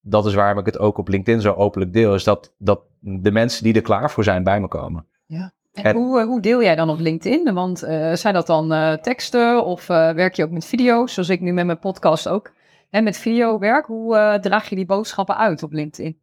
dat 0.00 0.26
is 0.26 0.34
waarom 0.34 0.58
ik 0.58 0.66
het 0.66 0.78
ook 0.78 0.98
op 0.98 1.08
LinkedIn 1.08 1.40
zo 1.40 1.52
openlijk 1.52 1.92
deel, 1.92 2.14
is 2.14 2.24
dat, 2.24 2.54
dat 2.58 2.80
de 3.00 3.32
mensen 3.32 3.64
die 3.64 3.74
er 3.74 3.82
klaar 3.82 4.10
voor 4.10 4.24
zijn 4.24 4.44
bij 4.44 4.60
me 4.60 4.68
komen. 4.68 5.06
En, 5.28 5.52
En- 5.84 5.96
hoe, 5.96 6.20
eh, 6.20 6.26
hoe 6.26 6.40
deel 6.40 6.62
jij 6.62 6.74
dan 6.76 6.90
op 6.90 6.98
LinkedIn? 6.98 7.54
Want 7.54 7.82
eh, 7.82 8.12
zijn 8.12 8.34
dat 8.34 8.46
dan 8.46 8.72
eh, 8.72 8.92
teksten 8.92 9.64
of 9.64 9.88
eh, 9.88 10.10
werk 10.10 10.34
je 10.34 10.44
ook 10.44 10.50
met 10.50 10.64
video's, 10.64 11.12
zoals 11.14 11.28
ik 11.28 11.40
nu 11.40 11.52
met 11.52 11.66
mijn 11.66 11.78
podcast 11.78 12.28
ook 12.28 12.52
hè, 12.90 13.00
met 13.00 13.16
video 13.16 13.58
werk? 13.58 13.86
Hoe 13.86 14.16
eh, 14.16 14.34
draag 14.34 14.68
je 14.68 14.76
die 14.76 14.86
boodschappen 14.86 15.36
uit 15.36 15.62
op 15.62 15.72
LinkedIn? 15.72 16.18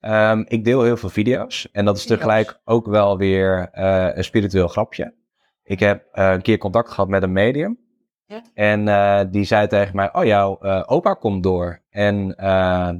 Ehm, 0.00 0.42
ik 0.48 0.64
deel 0.64 0.82
heel 0.82 0.96
veel 0.96 1.08
video's 1.08 1.68
en 1.72 1.84
dat 1.84 1.96
is 1.96 2.02
Video's. 2.02 2.18
tegelijk 2.20 2.60
ook 2.64 2.86
wel 2.86 3.18
weer 3.18 3.68
eh, 3.72 4.08
een 4.16 4.24
spiritueel 4.24 4.68
grapje. 4.68 5.14
Ik 5.62 5.80
heb 5.80 6.04
eh, 6.12 6.30
een 6.32 6.42
keer 6.42 6.58
contact 6.58 6.88
gehad 6.90 7.08
met 7.08 7.22
een 7.22 7.32
medium. 7.32 7.78
Ja. 8.26 8.42
En 8.54 8.88
eh, 8.88 9.20
die 9.30 9.44
zei 9.44 9.66
tegen 9.66 9.96
mij, 9.96 10.14
oh 10.14 10.24
jouw 10.24 10.58
eh, 10.58 10.82
opa 10.86 11.12
komt 11.14 11.42
door. 11.42 11.80
En 11.90 12.36
eh, 12.36 12.90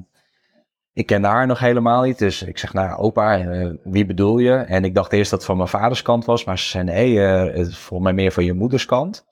ik 0.97 1.07
kende 1.07 1.29
haar 1.29 1.47
nog 1.47 1.59
helemaal 1.59 2.03
niet. 2.03 2.19
Dus 2.19 2.43
ik 2.43 2.59
zeg, 2.59 2.73
nou 2.73 2.99
opa, 2.99 3.39
eh, 3.39 3.71
wie 3.85 4.07
bedoel 4.07 4.39
je? 4.39 4.53
En 4.55 4.85
ik 4.85 4.95
dacht 4.95 5.13
eerst 5.13 5.31
dat 5.31 5.39
het 5.39 5.49
van 5.49 5.57
mijn 5.57 5.69
vaders 5.69 6.03
kant 6.03 6.25
was. 6.25 6.45
Maar 6.45 6.59
ze 6.59 6.69
zei, 6.69 6.85
nee, 6.85 7.19
het 7.19 7.67
is 7.69 7.79
volgens 7.79 8.03
mij 8.11 8.13
meer 8.23 8.33
van 8.33 8.45
je 8.45 8.53
moeders 8.53 8.85
kant. 8.85 9.27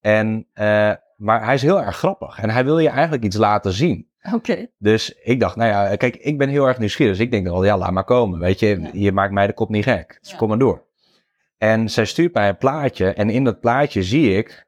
En, 0.00 0.46
eh, 0.52 0.92
maar 1.16 1.44
hij 1.44 1.54
is 1.54 1.62
heel 1.62 1.82
erg 1.82 1.96
grappig. 1.96 2.38
En 2.38 2.50
hij 2.50 2.64
wil 2.64 2.78
je 2.78 2.88
eigenlijk 2.88 3.24
iets 3.24 3.36
laten 3.36 3.72
zien. 3.72 4.08
Oké. 4.34 4.66
Dus 4.78 5.14
ik 5.22 5.40
dacht, 5.40 5.56
nou 5.56 5.70
ja, 5.70 5.96
kijk, 5.96 6.16
ik 6.16 6.38
ben 6.38 6.48
heel 6.48 6.66
erg 6.66 6.78
nieuwsgierig. 6.78 7.16
Dus 7.16 7.24
ik 7.24 7.30
denk 7.30 7.46
wel, 7.46 7.64
ja, 7.64 7.78
laat 7.78 7.90
maar 7.92 8.04
komen. 8.04 8.38
Weet 8.38 8.58
je, 8.58 8.66
Ja. 8.80 8.88
je 8.92 9.12
maakt 9.12 9.32
mij 9.32 9.46
de 9.46 9.52
kop 9.52 9.68
niet 9.68 9.84
gek. 9.84 10.18
Dus 10.20 10.30
Ja. 10.30 10.36
kom 10.36 10.48
maar 10.48 10.58
door. 10.58 10.84
En 11.58 11.88
zij 11.88 12.04
stuurt 12.04 12.34
mij 12.34 12.48
een 12.48 12.56
plaatje. 12.56 13.12
En 13.12 13.30
in 13.30 13.44
dat 13.44 13.60
plaatje 13.60 14.02
zie 14.02 14.36
ik 14.36 14.66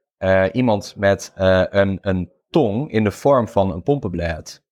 iemand 0.53 0.95
met 0.97 1.33
een, 1.35 1.99
een 2.01 2.31
tong 2.51 2.91
in 2.91 3.05
de 3.05 3.11
vorm 3.11 3.49
van 3.49 3.73
een 3.73 3.83
pompenblad. 3.83 4.63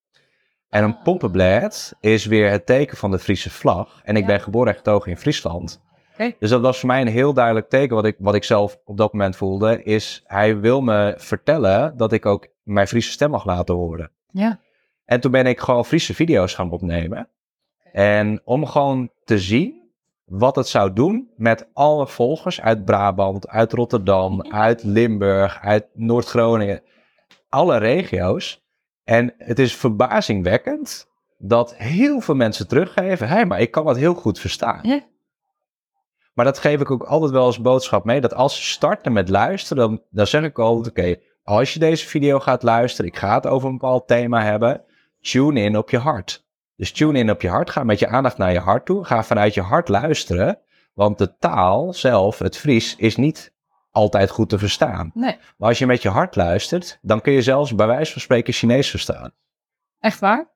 En 0.71 0.85
een 0.85 0.95
Ah. 0.97 1.03
pompenblad 1.03 1.95
is 2.01 2.27
weer 2.27 2.51
het 2.51 2.67
teken 2.67 2.97
van 2.97 3.11
de 3.11 3.19
Friese 3.19 3.51
vlag. 3.51 4.01
En 4.05 4.15
ik 4.17 4.21
Ja. 4.23 4.27
ben 4.29 4.41
geboren 4.41 4.69
en 4.73 4.77
getogen 4.77 5.11
in 5.11 5.17
Friesland. 5.17 5.81
Dus 6.39 6.51
dat 6.51 6.61
was 6.61 6.79
voor 6.79 6.89
mij 6.89 7.01
een 7.01 7.07
heel 7.09 7.33
duidelijk 7.33 7.69
teken. 7.69 7.95
Wat 7.97 8.05
ik, 8.05 8.17
wat 8.19 8.35
ik 8.35 8.45
zelf 8.45 8.79
op 8.85 8.97
dat 8.97 9.13
moment 9.13 9.37
voelde, 9.37 9.83
is 9.83 10.23
hij 10.27 10.59
wil 10.61 10.81
me 10.81 11.15
vertellen 11.17 11.97
dat 11.97 12.13
ik 12.13 12.27
ook 12.27 12.47
mijn 12.63 12.87
Friese 12.89 13.11
stem 13.11 13.31
mag 13.31 13.45
laten 13.45 13.75
horen. 13.75 14.11
Ja. 14.31 14.61
En 15.05 15.21
toen 15.21 15.31
ben 15.31 15.47
ik 15.47 15.61
gewoon 15.61 15.85
Friese 15.85 16.15
video's 16.15 16.55
gaan 16.55 16.71
opnemen. 16.71 17.29
En 17.93 18.41
om 18.45 18.67
gewoon 18.67 19.11
te 19.25 19.39
zien 19.39 19.91
wat 20.25 20.57
het 20.57 20.69
zou 20.69 20.93
doen 20.93 21.31
met 21.37 21.69
alle 21.73 22.07
volgers 22.07 22.61
uit 22.61 22.85
Brabant, 22.85 23.49
uit 23.49 23.73
Rotterdam, 23.73 24.43
uit 24.67 24.83
Limburg, 24.83 25.61
uit 25.63 25.87
Noord-Groningen, 25.95 26.83
alle 27.49 27.77
regio's. 27.77 28.63
En 29.05 29.35
het 29.39 29.59
is 29.59 29.77
verbazingwekkend 29.77 31.09
dat 31.39 31.75
heel 31.77 32.21
veel 32.21 32.35
mensen 32.35 32.69
teruggeven, 32.69 33.29
hé, 33.29 33.45
maar 33.45 33.61
ik 33.61 33.71
kan 33.71 33.87
het 33.87 33.97
heel 33.97 34.15
goed 34.15 34.39
verstaan. 34.39 34.81
Ja. 34.83 35.01
Maar 36.35 36.45
dat 36.45 36.59
geef 36.59 36.81
ik 36.81 36.91
ook 36.91 37.03
altijd 37.03 37.31
wel 37.31 37.45
als 37.45 37.61
boodschap 37.61 38.05
mee, 38.05 38.21
dat 38.21 38.35
als 38.35 38.57
ze 38.57 38.63
starten 38.63 39.13
met 39.13 39.29
luisteren, 39.29 39.89
dan, 39.89 40.03
dan 40.11 40.27
zeg 40.27 40.43
ik 40.43 40.59
altijd, 40.59 40.89
oké, 40.89 41.21
als 41.43 41.73
je 41.73 41.79
deze 41.79 42.07
video 42.07 42.41
gaat 42.41 42.63
luisteren, 42.63 43.11
ik 43.11 43.17
ga 43.17 43.35
het 43.35 43.47
over 43.47 43.69
een 43.69 43.79
bepaald 43.79 44.07
thema 44.07 44.43
hebben, 44.43 44.85
tune 45.21 45.61
in 45.61 45.77
op 45.77 45.91
je 45.91 45.99
hart. 45.99 46.47
Dus 46.77 46.93
tune 46.93 47.19
in 47.19 47.31
op 47.31 47.43
je 47.43 47.49
hart, 47.49 47.71
ga 47.71 47.85
met 47.85 47.99
je 47.99 48.09
aandacht 48.09 48.39
naar 48.39 48.53
je 48.53 48.59
hart 48.59 48.87
toe, 48.87 49.05
ga 49.05 49.25
vanuit 49.25 49.55
je 49.55 49.61
hart 49.61 49.89
luisteren, 49.89 50.59
want 50.95 51.19
de 51.19 51.37
taal 51.37 51.93
zelf, 51.93 52.39
het 52.39 52.57
Fries, 52.57 52.97
is 52.97 53.17
niet 53.17 53.53
altijd 53.91 54.31
goed 54.31 54.49
te 54.49 54.59
verstaan. 54.59 55.11
Nee. 55.15 55.39
Maar 55.57 55.69
als 55.69 55.79
je 55.79 55.87
met 55.87 56.03
je 56.03 56.09
hart 56.09 56.37
luistert, 56.37 56.99
dan 57.03 57.21
kun 57.21 57.33
je 57.33 57.43
zelfs 57.43 57.75
bij 57.75 57.87
wijze 57.87 58.13
van 58.13 58.21
spreken 58.21 58.53
Chinees 58.53 58.91
verstaan. 58.91 59.33
Echt 59.99 60.19
waar? 60.21 60.49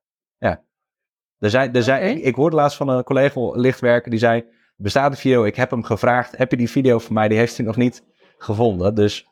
Er 1.39 1.49
zijn, 1.49 1.73
er 1.73 1.83
zijn, 1.83 2.17
ik, 2.17 2.23
ik 2.23 2.35
hoorde 2.35 2.55
laatst 2.55 2.77
van 2.77 2.89
een 2.89 3.03
collega 3.03 3.51
lichtwerker 3.51 4.09
die 4.09 4.19
zei, 4.19 4.45
bestaat 4.75 5.11
een 5.11 5.17
video, 5.17 5.43
ik 5.43 5.55
heb 5.55 5.69
hem 5.71 5.83
gevraagd, 5.83 6.37
heb 6.37 6.51
je 6.51 6.57
die 6.57 6.69
video 6.69 6.99
van 6.99 7.13
mij, 7.13 7.27
die 7.27 7.37
heeft 7.37 7.57
hij 7.57 7.65
nog 7.65 7.75
niet 7.75 8.03
gevonden. 8.37 8.95
Dus, 8.95 9.27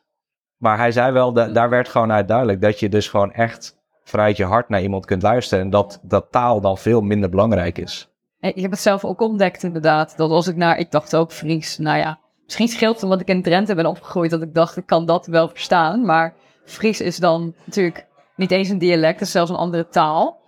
maar 0.56 0.78
hij 0.78 0.92
zei 0.92 1.12
wel, 1.12 1.32
da- 1.32 1.48
daar 1.48 1.68
werd 1.68 1.88
gewoon 1.88 2.12
uit 2.12 2.28
duidelijk 2.28 2.60
dat 2.60 2.80
je 2.80 2.88
dus 2.88 3.08
gewoon 3.08 3.32
echt 3.32 3.76
vanuit 4.02 4.36
je 4.36 4.44
hart 4.44 4.68
naar 4.68 4.82
iemand 4.82 5.06
kunt 5.06 5.22
luisteren 5.22 5.64
en 5.64 5.70
dat, 5.70 6.00
dat 6.02 6.26
taal 6.30 6.60
dan 6.60 6.78
veel 6.78 7.00
minder 7.00 7.30
belangrijk 7.30 7.78
is. 7.78 8.08
Ik 8.40 8.62
heb 8.62 8.70
het 8.70 8.80
zelf 8.80 9.04
ook 9.04 9.20
ontdekt 9.20 9.62
inderdaad. 9.62 10.16
Dat 10.16 10.30
als 10.30 10.46
ik 10.46 10.56
naar, 10.56 10.78
ik 10.78 10.90
dacht 10.90 11.16
ook 11.16 11.32
Fries, 11.32 11.78
nou 11.78 11.98
ja, 11.98 12.18
misschien 12.44 12.68
scheelt 12.68 12.94
het 12.94 13.02
omdat 13.02 13.20
ik 13.20 13.28
in 13.28 13.42
Drenthe 13.42 13.74
ben 13.74 13.86
opgegroeid 13.86 14.30
dat 14.30 14.42
ik 14.42 14.54
dacht 14.54 14.76
ik 14.76 14.86
kan 14.86 15.06
dat 15.06 15.26
wel 15.26 15.48
verstaan. 15.48 16.04
Maar 16.04 16.34
Fries 16.64 17.00
is 17.00 17.16
dan 17.16 17.54
natuurlijk 17.64 18.06
niet 18.36 18.50
eens 18.50 18.68
een 18.68 18.78
dialect, 18.78 19.18
het 19.18 19.26
is 19.28 19.30
zelfs 19.30 19.50
een 19.50 19.56
andere 19.56 19.88
taal. 19.88 20.42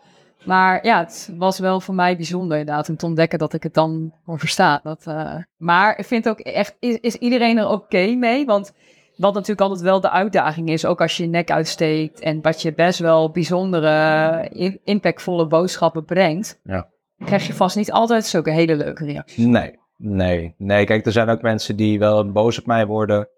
Maar 0.45 0.85
ja, 0.85 0.99
het 0.99 1.33
was 1.37 1.59
wel 1.59 1.81
voor 1.81 1.95
mij 1.95 2.17
bijzonder 2.17 2.59
inderdaad 2.59 2.89
om 2.89 2.97
te 2.97 3.07
ontdekken 3.07 3.39
dat 3.39 3.53
ik 3.53 3.63
het 3.63 3.75
dan 3.75 4.13
kon 4.25 4.39
verstaan. 4.39 4.81
Dat, 4.83 5.07
eh, 5.07 5.35
maar 5.57 5.99
ik 5.99 6.05
vind 6.05 6.29
ook 6.29 6.39
echt, 6.39 6.77
is, 6.79 6.99
is 7.01 7.15
iedereen 7.15 7.59
er 7.59 7.69
oké 7.69 8.07
mee? 8.15 8.47
Want 8.47 8.73
wat 9.17 9.35
natuurlijk 9.35 9.61
altijd 9.61 9.81
wel 9.81 10.01
de 10.01 10.11
uitdaging 10.11 10.69
is, 10.69 10.85
ook 10.85 11.01
als 11.01 11.17
je 11.17 11.23
je 11.23 11.29
nek 11.29 11.51
uitsteekt 11.51 12.21
en 12.21 12.43
wat 12.43 12.63
je 12.63 12.75
best 12.75 12.99
wel 12.99 13.31
bijzondere, 13.31 14.79
impactvolle 14.85 15.47
boodschappen 15.47 16.05
brengt, 16.05 16.61
Ja. 16.65 16.89
krijg 17.25 17.47
je 17.47 17.55
vast 17.55 17.77
niet 17.77 17.93
altijd 17.93 18.27
zulke 18.27 18.51
hele 18.51 18.77
leuke 18.77 19.05
reacties. 19.05 19.45
Nee, 19.45 19.79
nee, 19.97 20.55
nee. 20.59 20.85
Kijk, 20.85 21.07
er 21.07 21.13
zijn 21.13 21.29
ook 21.29 21.43
mensen 21.43 21.77
die 21.77 21.99
wel 21.99 22.33
boos 22.33 22.59
op 22.59 22.67
mij 22.67 22.87
worden. 22.87 23.29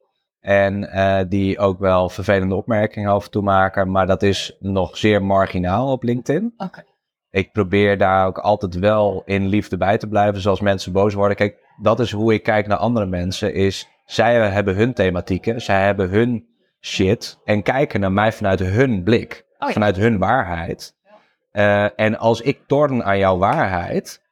En 0.41 0.91
eh, 0.91 1.25
die 1.29 1.59
ook 1.59 1.79
wel 1.79 2.09
vervelende 2.09 2.55
opmerkingen 2.55 3.11
af 3.11 3.25
en 3.25 3.31
toe 3.31 3.43
maken. 3.43 3.91
Maar 3.91 4.07
dat 4.07 4.23
is 4.23 4.57
nog 4.61 4.97
zeer 4.97 5.23
marginaal 5.23 5.93
op 5.93 6.03
LinkedIn. 6.03 6.55
Ik 7.31 7.53
probeer 7.53 7.99
daar 7.99 8.27
ook 8.27 8.39
altijd 8.39 8.79
wel 8.79 9.23
in 9.25 9.47
liefde 9.47 9.77
bij 9.77 9.99
te 9.99 10.09
blijven. 10.09 10.41
Zoals 10.41 10.61
mensen 10.61 10.93
boos 10.93 11.15
worden. 11.15 11.37
Kijk, 11.37 11.59
dat 11.83 12.01
is 12.01 12.13
hoe 12.13 12.33
ik 12.33 12.43
kijk 12.43 12.67
naar 12.67 12.79
andere 12.79 13.07
mensen. 13.07 13.55
Is 13.55 13.89
zij 14.05 14.51
hebben 14.51 14.75
hun 14.75 14.95
thematieken. 14.95 15.61
Zij 15.61 15.85
hebben 15.85 16.11
hun 16.11 16.47
shit. 16.81 17.39
En 17.45 17.63
kijken 17.63 18.01
naar 18.01 18.13
mij 18.13 18.33
vanuit 18.33 18.61
hun 18.61 19.03
blik. 19.03 19.45
ja. 19.59 19.73
vanuit 19.73 19.97
hun 19.97 20.19
waarheid. 20.19 20.97
Eh, 21.51 22.01
en 22.01 22.19
als 22.19 22.41
ik 22.41 22.61
torn 22.67 23.05
aan 23.05 23.19
jouw 23.19 23.39
waarheid, 23.39 24.23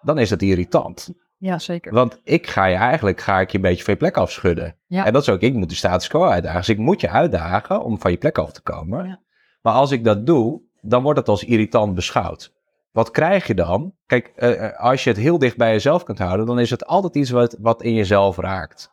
dan 0.00 0.18
is 0.18 0.30
het 0.30 0.42
irritant. 0.42 1.12
Ja, 1.42 1.58
zeker. 1.58 1.92
Want 1.92 2.20
ik 2.24 2.46
ga 2.46 2.64
je 2.64 2.76
eigenlijk 2.76 3.20
ga 3.20 3.40
ik 3.40 3.50
je 3.50 3.56
een 3.56 3.62
beetje 3.62 3.84
van 3.84 3.92
je 3.92 3.98
plek 3.98 4.16
afschudden. 4.16 4.76
Ja. 4.86 5.06
En 5.06 5.12
dat 5.12 5.22
is 5.22 5.28
ook, 5.28 5.40
ik 5.40 5.54
moet 5.54 5.68
de 5.68 5.74
status 5.74 6.08
quo 6.08 6.24
uitdagen. 6.24 6.58
Dus 6.58 6.68
ik 6.68 6.78
moet 6.78 7.00
je 7.00 7.08
uitdagen 7.08 7.82
om 7.82 8.00
van 8.00 8.10
je 8.10 8.16
plek 8.16 8.38
af 8.38 8.52
te 8.52 8.62
komen. 8.62 9.06
Ja. 9.06 9.20
Maar 9.62 9.72
als 9.72 9.90
ik 9.90 10.04
dat 10.04 10.26
doe, 10.26 10.60
dan 10.80 11.02
wordt 11.02 11.18
het 11.18 11.28
als 11.28 11.44
irritant 11.44 11.94
beschouwd. 11.94 12.52
Wat 12.92 13.10
krijg 13.10 13.46
je 13.46 13.54
dan? 13.54 13.94
Kijk, 14.06 14.32
eh, 14.36 14.64
eh, 14.64 14.80
als 14.80 15.04
je 15.04 15.10
het 15.10 15.18
heel 15.18 15.38
dicht 15.38 15.56
bij 15.56 15.72
jezelf 15.72 16.02
kunt 16.02 16.18
houden, 16.18 16.46
dan 16.46 16.60
is 16.60 16.70
het 16.70 16.86
altijd 16.86 17.14
iets 17.14 17.30
wat, 17.30 17.56
wat 17.60 17.82
in 17.82 17.94
jezelf 17.94 18.36
raakt. 18.36 18.92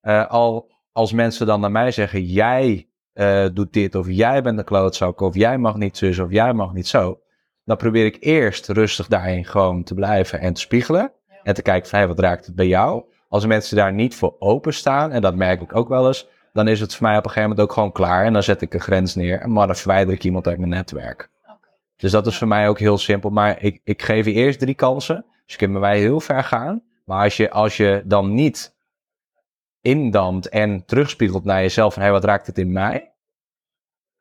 Eh, 0.00 0.26
al 0.26 0.70
als 0.92 1.12
mensen 1.12 1.46
dan 1.46 1.60
naar 1.60 1.70
mij 1.70 1.90
zeggen, 1.90 2.24
jij 2.24 2.88
doet 3.52 3.72
dit, 3.72 3.94
of 3.94 4.06
jij 4.08 4.42
bent 4.42 4.58
een 4.58 4.64
klootzak, 4.64 5.20
of 5.20 5.34
jij 5.34 5.58
mag 5.58 5.76
niet 5.76 5.96
zus, 5.96 6.18
of 6.18 6.30
jij 6.30 6.52
mag 6.52 6.72
niet 6.72 6.86
zo. 6.86 7.20
Dan 7.64 7.76
probeer 7.76 8.04
ik 8.04 8.16
eerst 8.20 8.68
rustig 8.68 9.06
daarin 9.06 9.44
gewoon 9.44 9.82
te 9.82 9.94
blijven 9.94 10.40
en 10.40 10.52
te 10.52 10.60
spiegelen. 10.60 11.12
En 11.44 11.54
te 11.54 11.62
kijken 11.62 11.88
van, 11.90 11.98
hey, 11.98 12.08
wat 12.08 12.18
raakt 12.18 12.46
het 12.46 12.54
bij 12.54 12.66
jou? 12.66 13.04
Als 13.28 13.46
mensen 13.46 13.76
daar 13.76 13.92
niet 13.92 14.14
voor 14.14 14.36
openstaan, 14.38 15.10
en 15.12 15.22
dat 15.22 15.34
merk 15.34 15.60
ik 15.60 15.76
ook 15.76 15.88
wel 15.88 16.06
eens, 16.06 16.28
dan 16.52 16.68
is 16.68 16.80
het 16.80 16.94
voor 16.94 17.06
mij 17.06 17.16
op 17.16 17.24
een 17.24 17.30
gegeven 17.30 17.48
moment 17.48 17.68
ook 17.68 17.74
gewoon 17.74 17.92
klaar. 17.92 18.24
En 18.24 18.32
dan 18.32 18.42
zet 18.42 18.60
ik 18.62 18.74
een 18.74 18.80
grens 18.80 19.14
neer, 19.14 19.48
maar 19.50 19.66
dan 19.66 19.76
verwijder 19.76 20.14
ik 20.14 20.24
iemand 20.24 20.46
uit 20.46 20.58
mijn 20.58 20.70
netwerk. 20.70 21.30
Dus 21.96 22.10
dat 22.10 22.26
is 22.26 22.38
voor 22.38 22.48
mij 22.48 22.68
ook 22.68 22.78
heel 22.78 22.98
simpel. 22.98 23.30
Maar 23.30 23.62
ik, 23.62 23.80
ik 23.84 24.02
geef 24.02 24.24
je 24.24 24.32
eerst 24.32 24.58
drie 24.58 24.74
kansen. 24.74 25.24
Dus 25.46 25.56
bij 25.56 25.68
mij 25.68 25.98
heel 25.98 26.20
ver 26.20 26.44
gaan. 26.44 26.82
Maar 27.04 27.22
als 27.22 27.36
je, 27.36 27.50
als 27.50 27.76
je 27.76 28.02
dan 28.04 28.34
niet 28.34 28.74
indampt 29.80 30.48
en 30.48 30.84
terugspiegelt 30.84 31.44
naar 31.44 31.60
jezelf 31.60 31.94
van 31.94 32.02
hé, 32.02 32.10
wat 32.10 32.24
raakt 32.24 32.46
het 32.46 32.58
in 32.58 32.72
mij? 32.72 33.12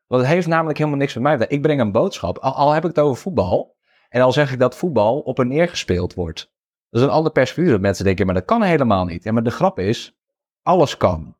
Want 0.08 0.22
het 0.22 0.32
heeft 0.32 0.48
namelijk 0.48 0.78
helemaal 0.78 1.00
niks 1.00 1.14
met 1.14 1.24
mij. 1.24 1.38
te- 1.38 1.48
Ik 1.48 1.62
breng 1.62 1.80
een 1.80 1.92
boodschap, 1.92 2.38
al, 2.38 2.54
al 2.54 2.72
heb 2.72 2.84
ik 2.84 2.90
het 2.90 3.00
over 3.00 3.22
voetbal. 3.22 3.76
En 4.10 4.22
al 4.22 4.32
zeg 4.32 4.52
ik 4.52 4.60
dat 4.60 4.76
voetbal 4.76 5.20
op 5.20 5.40
en 5.40 5.48
neer 5.48 5.70
gespeeld 5.70 6.14
wordt. 6.14 6.53
Dat 6.94 7.02
is 7.02 7.08
een 7.08 7.14
ander 7.14 7.32
perspectief. 7.32 7.72
Dat 7.72 7.82
mensen 7.82 8.06
denken, 8.06 8.26
maar 8.26 8.36
dat 8.36 8.46
kan 8.46 8.62
helemaal 8.64 9.06
niet. 9.06 9.24
Ja, 9.24 9.32
maar 9.32 9.44
de 9.44 9.52
grap 9.52 9.80
is, 9.80 10.16
alles 10.62 10.98
kan. 10.98 11.36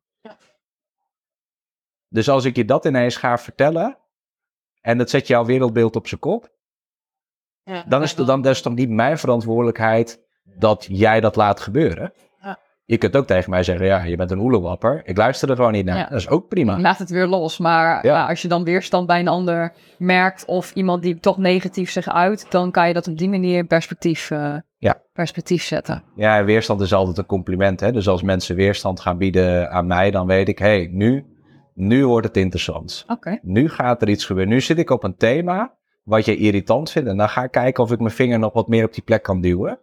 Dus 2.08 2.28
als 2.28 2.44
ik 2.44 2.56
je 2.56 2.64
dat 2.64 2.84
ineens 2.84 3.16
ga 3.16 3.38
vertellen, 3.38 3.98
en 4.80 4.98
dat 4.98 5.10
zet 5.10 5.26
jouw 5.26 5.44
wereldbeeld 5.44 5.96
op 5.96 6.06
zijn 6.06 6.20
kop, 6.20 6.52
dan 7.86 8.02
is, 8.02 8.12
het, 8.12 8.26
dan, 8.26 8.42
dat 8.42 8.52
is 8.52 8.62
toch 8.62 8.74
niet 8.74 8.90
mijn 8.90 9.18
verantwoordelijkheid 9.18 10.20
dat 10.44 10.86
jij 10.88 11.20
dat 11.20 11.36
laat 11.36 11.60
gebeuren. 11.60 12.12
Ja. 12.42 12.58
Je 12.84 12.98
kunt 12.98 13.16
ook 13.16 13.26
tegen 13.26 13.50
mij 13.50 13.62
zeggen, 13.62 13.86
ja, 13.86 14.02
je 14.02 14.16
bent 14.16 14.30
een 14.30 14.38
oelewapper. 14.38 15.02
Ik 15.04 15.16
luister 15.16 15.50
er 15.50 15.56
gewoon 15.56 15.72
niet 15.72 15.84
naar. 15.84 15.96
Ja. 15.96 16.08
Dat 16.08 16.18
is 16.18 16.28
ook 16.28 16.48
prima. 16.48 16.80
Laat 16.80 16.98
het 16.98 17.10
weer 17.10 17.26
los. 17.26 17.58
Maar 17.58 18.06
Ja. 18.06 18.12
ja, 18.12 18.28
als 18.28 18.42
je 18.42 18.48
dan 18.48 18.64
weerstand 18.64 19.06
bij 19.06 19.20
een 19.20 19.28
ander 19.28 19.72
merkt 19.98 20.44
of 20.44 20.72
iemand 20.72 21.02
die 21.02 21.20
toch 21.20 21.38
negatief 21.38 21.90
zich 21.90 22.08
uit, 22.08 22.46
dan 22.50 22.70
kan 22.70 22.88
je 22.88 22.94
dat 22.94 23.08
op 23.08 23.18
die 23.18 23.28
manier 23.28 23.58
in 23.58 23.66
perspectief, 23.66 24.30
eh, 24.30 24.56
Ja. 24.84 25.02
perspectief 25.12 25.62
zetten. 25.62 26.02
Ja, 26.14 26.44
weerstand 26.44 26.80
is 26.80 26.92
altijd 26.92 27.18
een 27.18 27.26
compliment. 27.26 27.80
Hè? 27.80 27.92
Dus 27.92 28.08
als 28.08 28.22
mensen 28.22 28.56
weerstand 28.56 29.00
gaan 29.00 29.18
bieden 29.18 29.70
aan 29.70 29.86
mij, 29.86 30.10
dan 30.10 30.26
weet 30.26 30.48
ik, 30.48 30.58
hé, 30.58 30.66
hey, 30.66 30.88
nu, 30.92 31.26
nu 31.74 32.06
wordt 32.06 32.26
het 32.26 32.36
interessant. 32.36 33.04
Oké. 33.08 33.38
Nu 33.42 33.68
gaat 33.68 34.02
er 34.02 34.08
iets 34.08 34.24
gebeuren. 34.24 34.52
Nu 34.52 34.60
zit 34.60 34.78
ik 34.78 34.90
op 34.90 35.04
een 35.04 35.16
thema 35.16 35.74
wat 36.02 36.24
je 36.24 36.36
irritant 36.36 36.90
vindt. 36.90 37.08
En 37.08 37.16
dan 37.16 37.28
ga 37.28 37.42
ik 37.42 37.50
kijken 37.50 37.82
of 37.82 37.92
ik 37.92 37.98
mijn 37.98 38.14
vinger 38.14 38.38
nog 38.38 38.52
wat 38.52 38.68
meer 38.68 38.84
op 38.84 38.94
die 38.94 39.02
plek 39.02 39.22
kan 39.22 39.40
duwen. 39.40 39.78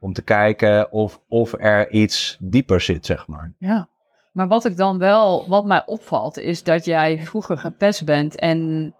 Om 0.00 0.12
te 0.12 0.22
kijken 0.22 0.92
of, 0.92 1.20
of 1.28 1.52
er 1.58 1.90
iets 1.90 2.36
dieper 2.40 2.80
zit, 2.80 3.06
zeg 3.06 3.26
maar. 3.26 3.52
Ja. 3.58 3.88
Maar 4.32 4.48
wat 4.48 4.64
ik 4.64 4.76
dan 4.76 4.98
wel, 4.98 5.48
wat 5.48 5.64
mij 5.64 5.82
opvalt, 5.86 6.38
is 6.38 6.62
dat 6.62 6.84
jij 6.84 7.18
vroeger 7.18 7.58
gepest 7.58 8.04
bent 8.04 8.36
en 8.36 8.94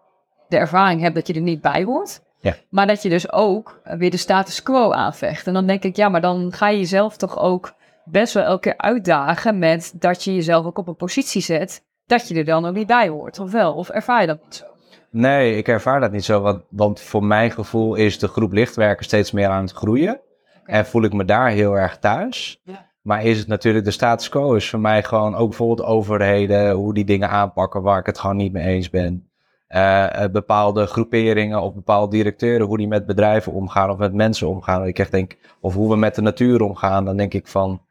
de 0.48 0.56
ervaring 0.56 1.00
hebt 1.00 1.14
dat 1.14 1.26
je 1.26 1.34
er 1.34 1.40
niet 1.40 1.60
bij 1.60 1.84
hoort. 1.84 2.22
Ja. 2.44 2.54
Maar 2.70 2.86
dat 2.86 3.02
je 3.02 3.08
dus 3.08 3.32
ook 3.32 3.80
weer 3.84 4.10
de 4.10 4.16
status 4.16 4.62
quo 4.62 4.90
aanvecht. 4.90 5.46
En 5.46 5.52
dan 5.52 5.66
denk 5.66 5.82
ik, 5.82 5.96
ja, 5.96 6.08
maar 6.08 6.20
dan 6.20 6.52
ga 6.52 6.68
je 6.68 6.78
jezelf 6.78 7.16
toch 7.16 7.38
ook 7.38 7.74
best 8.04 8.34
wel 8.34 8.42
elke 8.42 8.60
keer 8.60 8.76
uitdagen 8.76 9.58
met 9.58 9.94
dat 9.98 10.24
je 10.24 10.34
jezelf 10.34 10.66
ook 10.66 10.78
op 10.78 10.88
een 10.88 10.96
positie 10.96 11.42
zet 11.42 11.84
dat 12.06 12.28
je 12.28 12.34
er 12.34 12.44
dan 12.44 12.66
ook 12.66 12.74
niet 12.74 12.86
bij 12.86 13.08
hoort. 13.08 13.38
Of 13.38 13.52
wel? 13.52 13.74
Of 13.74 13.88
ervaar 13.88 14.20
je 14.20 14.26
dat 14.26 14.42
niet 14.44 14.54
zo? 14.54 14.64
Nee, 15.10 15.56
ik 15.56 15.68
ervaar 15.68 16.00
dat 16.00 16.12
niet 16.12 16.24
zo. 16.24 16.40
Want, 16.40 16.62
want 16.70 17.00
voor 17.00 17.24
mijn 17.24 17.50
gevoel 17.50 17.94
is 17.94 18.18
de 18.18 18.28
groep 18.28 18.52
lichtwerkers 18.52 19.06
steeds 19.06 19.32
meer 19.32 19.48
aan 19.48 19.62
het 19.62 19.72
groeien. 19.72 20.20
En 20.64 20.86
voel 20.86 21.02
ik 21.02 21.12
me 21.12 21.24
daar 21.24 21.50
heel 21.50 21.78
erg 21.78 21.98
thuis. 21.98 22.60
Ja. 22.64 22.90
Maar 23.02 23.24
is 23.24 23.38
het 23.38 23.48
natuurlijk, 23.48 23.84
de 23.84 23.90
status 23.90 24.28
quo 24.28 24.54
is 24.54 24.70
voor 24.70 24.80
mij 24.80 25.02
gewoon 25.02 25.34
ook 25.34 25.48
bijvoorbeeld 25.48 25.88
overheden, 25.88 26.70
hoe 26.70 26.94
die 26.94 27.04
dingen 27.04 27.28
aanpakken 27.28 27.82
waar 27.82 27.98
ik 27.98 28.06
het 28.06 28.18
gewoon 28.18 28.36
niet 28.36 28.52
mee 28.52 28.66
eens 28.66 28.90
ben. 28.90 29.28
Eh, 29.66 30.22
eh, 30.24 30.30
bepaalde 30.30 30.86
groeperingen 30.86 31.60
of 31.62 31.74
bepaalde 31.74 32.16
directeuren, 32.16 32.66
hoe 32.66 32.76
die 32.76 32.88
met 32.88 33.06
bedrijven 33.06 33.52
omgaan 33.52 33.90
of 33.90 33.98
met 33.98 34.14
mensen 34.14 34.48
omgaan. 34.48 34.86
Ik 34.86 34.98
echt 34.98 35.10
denk, 35.10 35.36
of 35.60 35.74
hoe 35.74 35.90
we 35.90 35.96
met 35.96 36.14
de 36.14 36.22
natuur 36.22 36.62
omgaan, 36.62 37.04
dan 37.04 37.16
denk 37.16 37.34
ik 37.34 37.46
van, 37.46 37.82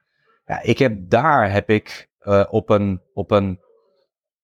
ja, 0.46 0.62
ik 0.62 0.78
heb 0.80 0.96
daar 1.10 1.52
heb 1.52 1.70
ik 1.70 2.10
eh, 2.20 2.44
op, 2.50 2.70
een, 2.70 3.02
op 3.14 3.32
een 3.32 3.60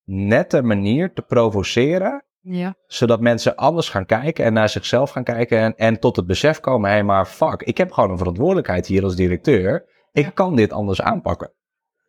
nette 0.04 0.62
manier 0.62 1.14
te 1.14 1.22
provoceren 1.22 2.24
Ja. 2.42 2.76
zodat 2.88 3.20
mensen 3.20 3.56
anders 3.56 3.90
gaan 3.90 4.06
kijken 4.06 4.46
en 4.46 4.54
naar 4.54 4.70
zichzelf 4.70 5.10
gaan 5.10 5.24
kijken 5.24 5.58
en, 5.60 5.76
en 5.76 6.00
tot 6.00 6.16
het 6.16 6.28
besef 6.28 6.60
komen, 6.60 6.90
hé, 6.90 6.96
hey, 6.96 7.06
maar 7.06 7.26
fuck, 7.26 7.62
ik 7.64 7.78
heb 7.78 7.92
gewoon 7.92 8.12
een 8.12 8.18
verantwoordelijkheid 8.18 8.88
hier 8.88 9.04
als 9.04 9.16
directeur. 9.16 9.86
Ik 10.12 10.24
Ja. 10.26 10.30
kan 10.32 10.56
dit 10.56 10.72
anders 10.74 11.02
aanpakken. 11.02 11.54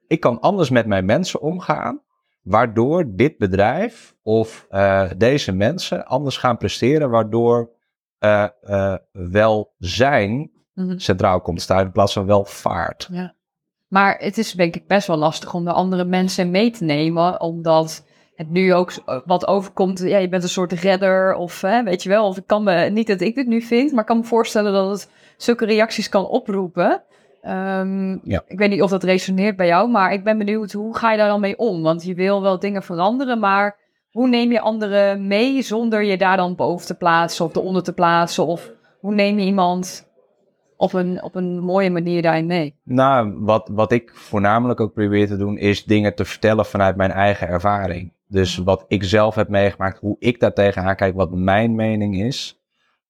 Ik 0.07 0.21
kan 0.21 0.41
anders 0.41 0.71
met 0.71 0.87
mijn 0.87 1.05
mensen 1.05 1.41
omgaan, 1.41 2.03
waardoor 2.43 3.05
dit 3.15 3.39
bedrijf 3.39 4.15
of 4.23 4.67
eh, 4.69 5.11
deze 5.17 5.53
mensen 5.53 6.07
anders 6.07 6.37
gaan 6.37 6.57
presteren, 6.57 7.11
waardoor 7.11 7.71
eh 8.19 8.47
eh, 8.63 8.95
welzijn 9.13 10.51
Mhm. 10.75 10.99
centraal 10.99 11.41
komt 11.41 11.57
te 11.57 11.63
staan 11.63 11.85
in 11.85 11.93
plaats 11.93 12.13
van 12.13 12.27
welvaart. 12.27 13.09
Ja. 13.13 13.35
Maar 13.89 14.17
het 14.19 14.39
is 14.39 14.53
denk 14.53 14.77
ik 14.77 14.87
best 14.87 15.07
wel 15.07 15.17
lastig 15.17 15.55
om 15.55 15.65
de 15.65 15.73
andere 15.73 16.05
mensen 16.05 16.51
mee 16.51 16.71
te 16.71 16.85
nemen, 16.85 17.41
omdat 17.41 18.07
het 18.35 18.51
nu 18.51 18.75
ook 18.75 18.93
wat 19.25 19.47
overkomt. 19.47 19.99
Ja, 19.99 20.19
je 20.19 20.29
bent 20.29 20.43
een 20.43 20.49
soort 20.49 20.73
redder 20.73 21.35
of 21.35 21.61
hè, 21.61 21.83
weet 21.83 22.03
je 22.03 22.09
wel. 22.09 22.27
Of 22.27 22.37
ik 22.37 22.47
kan 22.47 22.63
me, 22.63 22.91
niet 22.91 23.07
dat 23.07 23.21
ik 23.21 23.35
dit 23.35 23.47
nu 23.47 23.63
vind, 23.63 23.91
maar 23.91 24.01
ik 24.01 24.07
kan 24.07 24.19
me 24.19 24.25
voorstellen 24.25 24.73
dat 24.73 24.91
het 24.91 25.11
zulke 25.37 25.65
reacties 25.65 26.09
kan 26.09 26.27
oproepen. 26.27 27.03
Ehm, 27.43 28.19
Ja. 28.23 28.43
Ik 28.47 28.59
weet 28.59 28.71
niet 28.71 28.83
of 28.83 28.91
dat 28.91 29.05
resoneert 29.05 29.57
bij 29.57 29.67
jou, 29.67 29.91
maar 29.91 30.13
ik 30.13 30.25
ben 30.25 30.39
benieuwd, 30.39 30.73
hoe 30.73 30.97
ga 30.97 31.11
je 31.11 31.19
daar 31.19 31.29
dan 31.29 31.41
mee 31.41 31.59
om? 31.59 31.83
Want 31.83 32.05
je 32.05 32.15
wil 32.15 32.43
wel 32.43 32.59
dingen 32.59 32.83
veranderen, 32.83 33.39
maar 33.39 33.77
hoe 34.11 34.29
neem 34.29 34.53
je 34.53 34.61
anderen 34.61 35.27
mee 35.27 35.63
zonder 35.63 36.03
je 36.03 36.17
daar 36.19 36.37
dan 36.37 36.55
boven 36.55 36.87
te 36.87 36.95
plaatsen 36.95 37.45
of 37.45 37.55
eronder 37.55 37.83
te 37.83 37.93
plaatsen? 37.93 38.47
Of 38.47 38.71
hoe 39.01 39.15
neem 39.15 39.39
je 39.39 39.45
iemand 39.47 40.09
op 40.77 40.93
een, 40.93 41.23
op 41.23 41.35
een 41.35 41.59
mooie 41.59 41.91
manier 41.91 42.23
daarin 42.23 42.47
mee? 42.47 42.75
Nou, 42.85 43.35
wat, 43.39 43.71
wat 43.73 43.93
ik 43.93 44.11
voornamelijk 44.15 44.81
ook 44.81 44.93
probeer 44.93 45.27
te 45.27 45.37
doen, 45.37 45.59
is 45.59 45.85
dingen 45.85 46.15
te 46.15 46.25
vertellen 46.25 46.67
vanuit 46.67 46.97
mijn 46.97 47.11
eigen 47.11 47.49
ervaring. 47.49 48.13
Dus 48.27 48.57
wat 48.57 48.85
ik 48.89 49.05
zelf 49.05 49.35
heb 49.35 49.49
meegemaakt, 49.49 49.99
hoe 49.99 50.17
ik 50.19 50.41
daar 50.41 50.53
tegenaan 50.53 50.97
kijk, 50.97 51.15
wat 51.15 51.31
mijn 51.31 51.75
mening 51.75 52.21
is. 52.21 52.60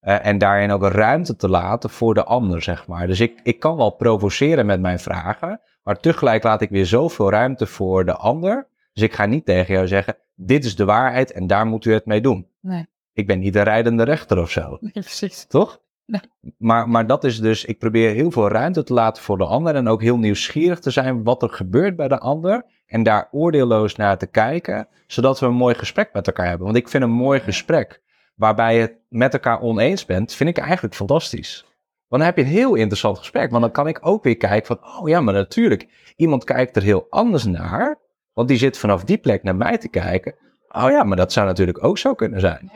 Eh, 0.01 0.27
en 0.27 0.39
daarin 0.39 0.71
ook 0.71 0.83
ruimte 0.83 1.37
te 1.37 1.49
laten 1.49 1.91
voor 1.91 2.15
de 2.15 2.25
ander, 2.25 2.63
zeg 2.63 2.87
maar. 2.87 3.07
Dus 3.07 3.21
ik, 3.21 3.41
ik 3.43 3.61
kan 3.61 3.77
wel 3.77 3.91
provoceren 3.91 4.67
met 4.67 4.81
mijn 4.81 4.99
vragen, 4.99 5.61
maar 5.83 6.01
tegelijk 6.01 6.43
laat 6.43 6.61
ik 6.61 6.71
weer 6.71 6.87
zoveel 6.87 7.31
ruimte 7.31 7.67
voor 7.67 8.05
de 8.05 8.15
ander. 8.17 8.67
Dus 8.93 9.03
ik 9.03 9.13
ga 9.13 9.27
niet 9.27 9.45
tegen 9.45 9.75
jou 9.75 9.87
zeggen, 9.87 10.17
dit 10.35 10.65
is 10.65 10.77
de 10.77 10.85
waarheid 10.85 11.33
en 11.33 11.47
daar 11.47 11.67
moet 11.67 11.85
u 11.85 11.93
het 11.93 12.07
mee 12.07 12.21
doen. 12.21 12.47
Nee. 12.61 12.87
Ik 13.13 13.27
ben 13.27 13.39
niet 13.39 13.57
een 13.57 13.63
rijdende 13.63 14.03
rechter 14.03 14.39
of 14.39 14.51
zo. 14.51 14.79
precies. 14.93 15.45
Toch? 15.45 15.81
Nee. 16.07 16.21
Maar, 16.59 16.89
maar 16.89 17.07
dat 17.07 17.25
is 17.25 17.41
dus, 17.41 17.65
ik 17.65 17.79
probeer 17.79 18.15
heel 18.15 18.31
veel 18.31 18.49
ruimte 18.49 18.83
te 18.83 18.93
laten 18.93 19.23
voor 19.23 19.39
de 19.39 19.45
ander 19.45 19.75
en 19.75 19.89
ook 19.89 20.03
heel 20.03 20.19
nieuwsgierig 20.19 20.79
te 20.79 20.91
zijn 20.91 21.25
wat 21.25 21.43
er 21.43 21.49
gebeurt 21.51 21.97
bij 21.97 22.09
de 22.09 22.19
ander 22.19 22.65
en 22.87 23.03
daar 23.03 23.29
oordeelloos 23.31 23.97
naar 23.97 24.19
te 24.19 24.27
kijken, 24.27 24.89
zodat 25.07 25.41
we 25.41 25.47
een 25.47 25.55
mooi 25.55 25.75
gesprek 25.75 26.13
met 26.13 26.27
elkaar 26.27 26.47
hebben. 26.47 26.65
Want 26.65 26.79
ik 26.79 26.89
vind 26.89 27.03
een 27.03 27.11
mooi 27.11 27.41
gesprek 27.41 28.01
waarbij 28.41 28.75
je 28.75 28.81
het 28.81 28.95
met 29.09 29.33
elkaar 29.33 29.61
oneens 29.61 30.05
bent, 30.05 30.35
vind 30.35 30.51
ik 30.51 30.59
eigenlijk 30.59 30.95
fantastisch. 30.95 31.65
Want 32.09 32.23
dan 32.23 32.31
heb 32.31 32.37
je 32.37 32.43
een 32.43 32.59
heel 32.59 32.75
interessant 32.75 33.19
gesprek, 33.19 33.51
want 33.51 33.63
dan 33.63 33.73
kan 33.73 33.87
ik 33.87 33.99
ook 34.03 34.25
weer 34.25 34.37
kijken 34.37 34.67
van, 34.67 35.01
oh 35.01 35.09
ja, 35.09 35.21
maar 35.21 35.35
natuurlijk, 35.35 36.13
iemand 36.17 36.45
kijkt 36.45 36.77
er 36.77 36.83
heel 36.83 37.07
anders 37.11 37.45
naar, 37.45 37.99
want 38.33 38.49
die 38.49 38.57
zit 38.57 38.79
vanaf 38.79 39.05
die 39.05 39.19
plek 39.19 39.43
naar 39.43 39.57
mij 39.57 39.79
te 39.79 39.89
kijken. 39.89 40.35
Oh 40.69 40.91
ja, 40.91 41.03
maar 41.03 41.17
dat 41.17 41.33
zou 41.33 41.47
natuurlijk 41.47 41.85
ook 41.85 41.99
zo 41.99 42.15
kunnen 42.15 42.41
zijn. 42.41 42.73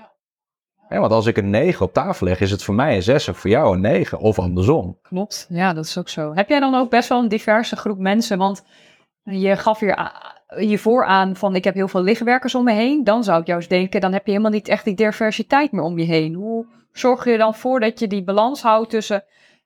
Ja, 0.89 1.01
want 1.01 1.13
als 1.13 1.27
ik 1.27 1.37
een 1.37 1.51
9 1.51 1.87
op 1.87 1.93
tafel 1.93 2.27
leg, 2.27 2.41
is 2.41 2.51
het 2.51 2.63
voor 2.63 2.75
mij 2.75 2.97
een 2.97 3.03
6 3.03 3.27
en 3.27 3.35
voor 3.35 3.51
jou 3.51 3.75
een 3.75 3.81
9. 3.81 4.19
Of 4.19 4.39
andersom. 4.39 4.99
Klopt, 5.03 5.47
ja, 5.49 5.73
dat 5.73 5.85
is 5.85 5.99
ook 5.99 6.09
zo. 6.09 6.35
Heb 6.35 6.49
jij 6.49 6.61
dan 6.61 6.75
ook 6.75 6.91
best 6.91 7.09
wel 7.09 7.23
een 7.23 7.29
diverse 7.29 7.77
groep 7.77 7.99
mensen? 7.99 8.39
Want 8.39 8.65
je 9.23 9.57
gaf 9.57 9.81
hier 9.81 9.95
hiervoor 10.57 11.05
aan 11.05 11.37
van 11.37 11.55
ik 11.55 11.65
heb 11.65 11.75
heel 11.75 11.89
veel 11.89 12.03
lichtwerkers 12.03 12.55
om 12.55 12.65
me 12.65 12.73
heen. 12.73 13.05
Dan 13.05 13.25
zou 13.25 13.41
ik 13.41 13.47
juist 13.47 13.69
denken, 13.69 14.01
dan 14.01 14.13
heb 14.13 14.25
je 14.25 14.31
helemaal 14.31 14.53
niet 14.53 14.69
echt 14.69 14.85
die 14.85 14.95
diversiteit 14.95 15.73
meer 15.73 15.83
om 15.83 15.99
je 15.99 16.05
heen. 16.05 16.35
Hoe 16.35 16.67
zorg 16.93 17.25
je 17.25 17.39
dan 17.39 17.55
voor 17.55 17.81
dat 17.81 17.99
je 17.99 18.07
die 18.07 18.25
balans 18.25 18.63
houdt 18.63 18.91
tussen 18.91 19.25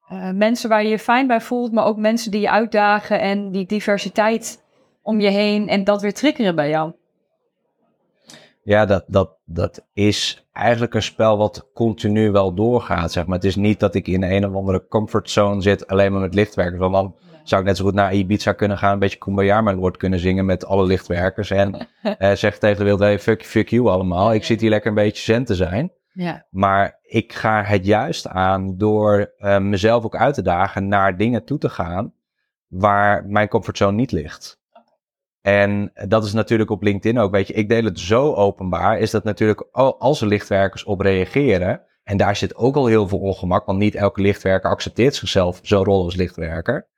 eh, 0.09 0.31
mensen 0.31 0.69
waar 0.69 0.83
je 0.83 0.89
je 0.89 0.99
fijn 0.99 1.27
bij 1.27 1.41
voelt, 1.41 1.73
maar 1.73 1.85
ook 1.85 1.97
mensen 1.97 2.31
die 2.31 2.41
je 2.41 2.51
uitdagen 2.51 3.21
en 3.21 3.51
die 3.51 3.67
diversiteit 3.67 4.65
om 5.03 5.21
je 5.21 5.31
heen 5.31 5.69
en 5.69 5.85
dat 5.85 6.03
weer 6.03 6.15
triggeren 6.15 6.55
bij 6.55 6.69
jou? 6.69 6.93
Ja, 8.63 8.87
dat, 8.87 9.05
dat, 9.07 9.37
dat 9.45 9.87
is 9.93 10.47
eigenlijk 10.53 10.95
een 10.95 11.03
spel 11.03 11.39
wat 11.39 11.71
continu 11.75 12.31
wel 12.31 12.55
doorgaat. 12.55 13.13
Zeg 13.13 13.27
maar. 13.27 13.37
Het 13.37 13.47
is 13.47 13.57
niet 13.57 13.81
dat 13.81 13.95
ik 13.95 14.07
in 14.07 14.23
een 14.23 14.47
of 14.47 14.55
andere 14.55 14.87
comfortzone 14.89 15.63
zit 15.63 15.87
alleen 15.87 16.13
maar 16.13 16.21
met 16.21 16.35
lichtwerkers. 16.35 16.79
Want 16.79 16.93
dan 16.93 17.15
zou 17.49 17.61
ik 17.61 17.67
net 17.67 17.77
zo 17.77 17.85
goed 17.85 17.95
naar 17.95 18.15
Ibiza 18.15 18.53
kunnen 18.53 18.79
gaan, 18.79 18.93
een 18.93 18.99
beetje 18.99 19.19
Kumbaya 19.19 19.61
mijn 19.61 19.79
Lord 19.79 19.97
kunnen 19.97 20.19
zingen 20.19 20.45
met 20.45 20.67
alle 20.67 20.87
lichtwerkers. 20.87 21.51
En 21.51 21.89
eh, 22.03 22.33
zeg 22.33 22.59
tegen 22.59 22.77
de 22.77 22.83
wereld, 22.83 23.01
hey, 23.01 23.19
fuck, 23.19 23.45
fuck 23.45 23.69
you 23.69 23.87
allemaal. 23.89 24.35
Ik 24.35 24.45
zit 24.45 24.61
hier 24.61 24.71
lekker 24.71 24.89
een 24.89 24.95
beetje 24.95 25.23
zen 25.23 25.45
te 25.45 25.55
zijn. 25.55 25.93
Ja. 26.13 26.47
Maar 26.51 26.99
ik 27.03 27.33
ga 27.33 27.63
het 27.63 27.87
juist 27.87 28.29
aan 28.29 28.77
door 28.77 29.33
eh, 29.39 29.59
mezelf 29.59 30.05
ook 30.05 30.17
uit 30.17 30.35
te 30.35 30.43
dagen 30.43 30.89
naar 30.89 31.17
dingen 31.17 31.45
toe 31.45 31.59
te 31.59 31.69
gaan 31.69 32.13
waar 32.67 33.27
mijn 33.27 33.49
comfortzone 33.49 33.97
niet 33.97 34.13
ligt. 34.13 34.61
En 35.41 35.93
dat 36.09 36.25
is 36.25 36.33
natuurlijk 36.33 36.71
op 36.71 36.83
LinkedIn 36.83 37.19
ook, 37.19 37.31
weet 37.31 37.47
je, 37.47 37.53
ik 37.53 37.69
deel 37.69 37.85
het 37.85 37.99
zo 37.99 38.35
openbaar, 38.35 38.99
is 38.99 39.11
dat 39.11 39.25
natuurlijk 39.25 39.69
als 39.99 40.21
er 40.21 40.27
lichtwerkers 40.27 40.85
op 40.85 41.01
reageren, 41.01 41.83
en 42.09 42.17
daar 42.17 42.37
zit 42.37 42.57
ook 42.57 42.77
al 42.77 42.87
heel 42.87 43.09
veel 43.09 43.19
ongemak, 43.19 43.67
want 43.67 43.79
niet 43.79 43.95
elke 43.95 44.21
lichtwerker 44.21 44.71
accepteert 44.71 45.15
zichzelf 45.15 45.61
zo'n 45.63 45.85
rol 45.85 46.05
als 46.05 46.15
lichtwerker. 46.15 46.89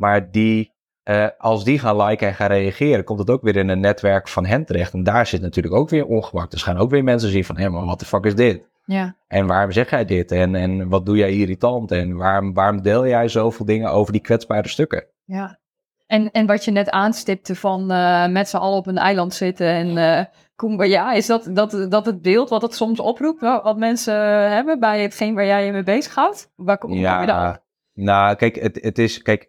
Maar 0.00 0.30
die, 0.30 0.72
eh, 1.02 1.26
als 1.38 1.64
die 1.64 1.78
gaan 1.78 1.96
liken 1.96 2.28
en 2.28 2.34
gaan 2.34 2.48
reageren, 2.48 3.04
komt 3.04 3.18
het 3.18 3.30
ook 3.30 3.42
weer 3.42 3.56
in 3.56 3.68
een 3.68 3.80
netwerk 3.80 4.28
van 4.28 4.46
hen 4.46 4.64
terecht. 4.64 4.92
En 4.92 5.02
daar 5.02 5.26
zit 5.26 5.40
natuurlijk 5.40 5.74
ook 5.74 5.88
weer 5.88 6.06
ongemak. 6.06 6.50
Dus 6.50 6.62
gaan 6.62 6.78
ook 6.78 6.90
weer 6.90 7.04
mensen 7.04 7.30
zien 7.30 7.44
van, 7.44 7.58
hé, 7.58 7.68
maar 7.68 7.84
wat 7.84 7.98
de 7.98 8.04
fuck 8.04 8.24
is 8.24 8.34
dit? 8.34 8.68
Ja. 8.84 9.16
En 9.26 9.46
waarom 9.46 9.72
zeg 9.72 9.90
jij 9.90 10.04
dit? 10.04 10.32
En, 10.32 10.54
en 10.54 10.88
wat 10.88 11.06
doe 11.06 11.16
jij 11.16 11.32
irritant? 11.32 11.90
En 11.90 12.16
waarom, 12.16 12.54
waarom 12.54 12.82
deel 12.82 13.06
jij 13.06 13.28
zoveel 13.28 13.66
dingen 13.66 13.90
over 13.90 14.12
die 14.12 14.20
kwetsbare 14.20 14.68
stukken? 14.68 15.04
Ja. 15.24 15.58
En, 16.06 16.30
en 16.30 16.46
wat 16.46 16.64
je 16.64 16.70
net 16.70 16.90
aanstipte 16.90 17.54
van 17.54 17.92
uh, 17.92 18.28
met 18.28 18.48
z'n 18.48 18.56
allen 18.56 18.78
op 18.78 18.86
een 18.86 18.98
eiland 18.98 19.34
zitten 19.34 19.66
en 19.66 19.88
uh, 19.96 20.24
kumbaya, 20.56 21.12
is 21.12 21.26
dat, 21.26 21.50
dat, 21.52 21.86
dat 21.88 22.06
het 22.06 22.22
beeld 22.22 22.48
wat 22.48 22.62
het 22.62 22.74
soms 22.74 23.00
oproept, 23.00 23.40
wat 23.40 23.78
mensen 23.78 24.14
hebben 24.52 24.80
bij 24.80 25.02
hetgeen 25.02 25.34
waar 25.34 25.46
jij 25.46 25.66
je 25.66 25.72
mee 25.72 25.82
bezighoudt? 25.82 26.52
Waar 26.56 26.78
kom, 26.78 26.92
ja, 26.92 27.20
je 27.20 27.26
dan? 27.26 27.58
Nou, 27.94 28.36
kijk, 28.36 28.56
het, 28.56 28.78
het 28.82 28.98
is, 28.98 29.22
kijk, 29.22 29.48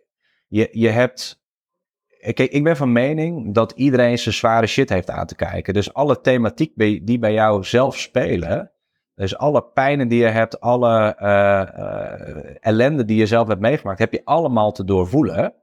je, 0.51 0.69
je 0.71 0.89
hebt, 0.89 1.43
kijk, 2.19 2.51
ik 2.51 2.63
ben 2.63 2.77
van 2.77 2.91
mening 2.91 3.53
dat 3.53 3.71
iedereen 3.71 4.17
zijn 4.17 4.35
zware 4.35 4.67
shit 4.67 4.89
heeft 4.89 5.09
aan 5.09 5.25
te 5.25 5.35
kijken. 5.35 5.73
Dus 5.73 5.93
alle 5.93 6.21
thematiek 6.21 6.71
die 7.05 7.19
bij 7.19 7.33
jou 7.33 7.63
zelf 7.63 7.97
spelen, 7.97 8.71
dus 9.15 9.37
alle 9.37 9.63
pijnen 9.63 10.07
die 10.07 10.19
je 10.19 10.27
hebt, 10.27 10.59
alle 10.59 11.17
uh, 11.21 12.65
ellende 12.65 13.05
die 13.05 13.17
je 13.17 13.25
zelf 13.25 13.47
hebt 13.47 13.61
meegemaakt, 13.61 13.99
heb 13.99 14.11
je 14.11 14.21
allemaal 14.23 14.71
te 14.71 14.83
doorvoelen. 14.83 15.53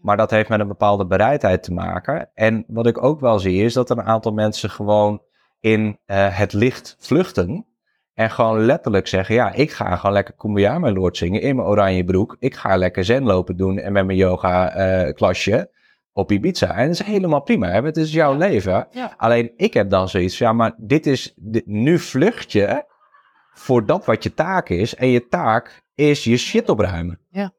Maar 0.00 0.16
dat 0.16 0.30
heeft 0.30 0.48
met 0.48 0.60
een 0.60 0.68
bepaalde 0.68 1.06
bereidheid 1.06 1.62
te 1.62 1.72
maken. 1.72 2.30
En 2.34 2.64
wat 2.68 2.86
ik 2.86 3.02
ook 3.02 3.20
wel 3.20 3.38
zie 3.38 3.62
is 3.62 3.72
dat 3.72 3.90
er 3.90 3.98
een 3.98 4.04
aantal 4.04 4.32
mensen 4.32 4.70
gewoon 4.70 5.22
in 5.60 5.98
uh, 6.06 6.38
het 6.38 6.52
licht 6.52 6.96
vluchten. 6.98 7.66
En 8.18 8.30
gewoon 8.30 8.64
letterlijk 8.64 9.06
zeggen, 9.06 9.34
ja, 9.34 9.52
ik 9.52 9.70
ga 9.70 9.96
gewoon 9.96 10.14
lekker 10.14 10.34
Kumbaya 10.34 10.78
mijn 10.78 10.94
Lord 10.94 11.16
zingen 11.16 11.40
in 11.40 11.56
mijn 11.56 11.68
oranje 11.68 12.04
broek. 12.04 12.36
Ik 12.38 12.54
ga 12.54 12.76
lekker 12.76 13.04
zen 13.04 13.22
lopen 13.22 13.56
doen 13.56 13.78
en 13.78 13.92
met 13.92 14.06
mijn 14.06 14.18
yoga 14.18 14.76
uh, 14.76 15.12
klasje 15.12 15.70
op 16.12 16.32
Ibiza. 16.32 16.74
En 16.74 16.86
dat 16.86 17.00
is 17.00 17.02
helemaal 17.02 17.42
prima, 17.42 17.68
hè? 17.68 17.80
het 17.80 17.96
is 17.96 18.12
jouw 18.12 18.36
leven. 18.36 18.86
Ja. 18.90 19.14
Alleen 19.16 19.52
ik 19.56 19.74
heb 19.74 19.90
dan 19.90 20.08
zoiets, 20.08 20.38
ja, 20.38 20.52
maar 20.52 20.74
dit 20.76 21.06
is, 21.06 21.34
dit, 21.36 21.66
nu 21.66 21.98
vlucht 21.98 22.52
je 22.52 22.84
voor 23.52 23.86
dat 23.86 24.04
wat 24.04 24.22
je 24.22 24.34
taak 24.34 24.68
is. 24.68 24.94
En 24.94 25.08
je 25.08 25.28
taak 25.28 25.82
is 25.94 26.24
je 26.24 26.36
shit 26.36 26.68
opruimen. 26.68 27.18
Ja. 27.30 27.52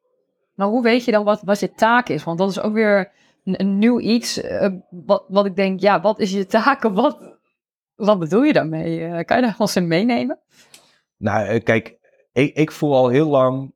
Maar 0.56 0.68
hoe 0.68 0.84
weet 0.84 1.06
je 1.06 1.12
dan 1.12 1.24
wat, 1.24 1.42
wat 1.42 1.60
je 1.60 1.72
taak 1.72 2.10
is? 2.10 2.24
Want 2.24 2.38
dat 2.38 2.50
is 2.50 2.62
ook 2.62 2.74
weer 2.74 3.12
een, 3.44 3.60
een 3.60 3.78
nieuw 3.78 4.00
iets. 4.00 4.44
Uh, 4.44 4.68
wat, 4.90 5.26
wat 5.28 5.46
ik 5.46 5.56
denk, 5.56 5.80
ja, 5.80 6.02
wat 6.02 6.20
is 6.20 6.32
je 6.32 6.46
taak? 6.46 6.84
Wat, 6.84 7.39
wat 8.00 8.20
bedoel 8.20 8.44
je 8.44 8.54
daarmee? 8.54 9.00
Uh, 9.00 9.20
kan 9.20 9.38
je 9.38 9.44
daar 9.44 9.56
eens 9.58 9.76
in 9.76 9.88
meenemen? 9.88 10.40
Nou, 11.18 11.54
uh, 11.54 11.64
kijk, 11.64 11.98
ik, 12.32 12.56
ik, 12.56 12.72
voel 12.72 12.96
al 12.96 13.08
heel 13.08 13.28
lang, 13.28 13.74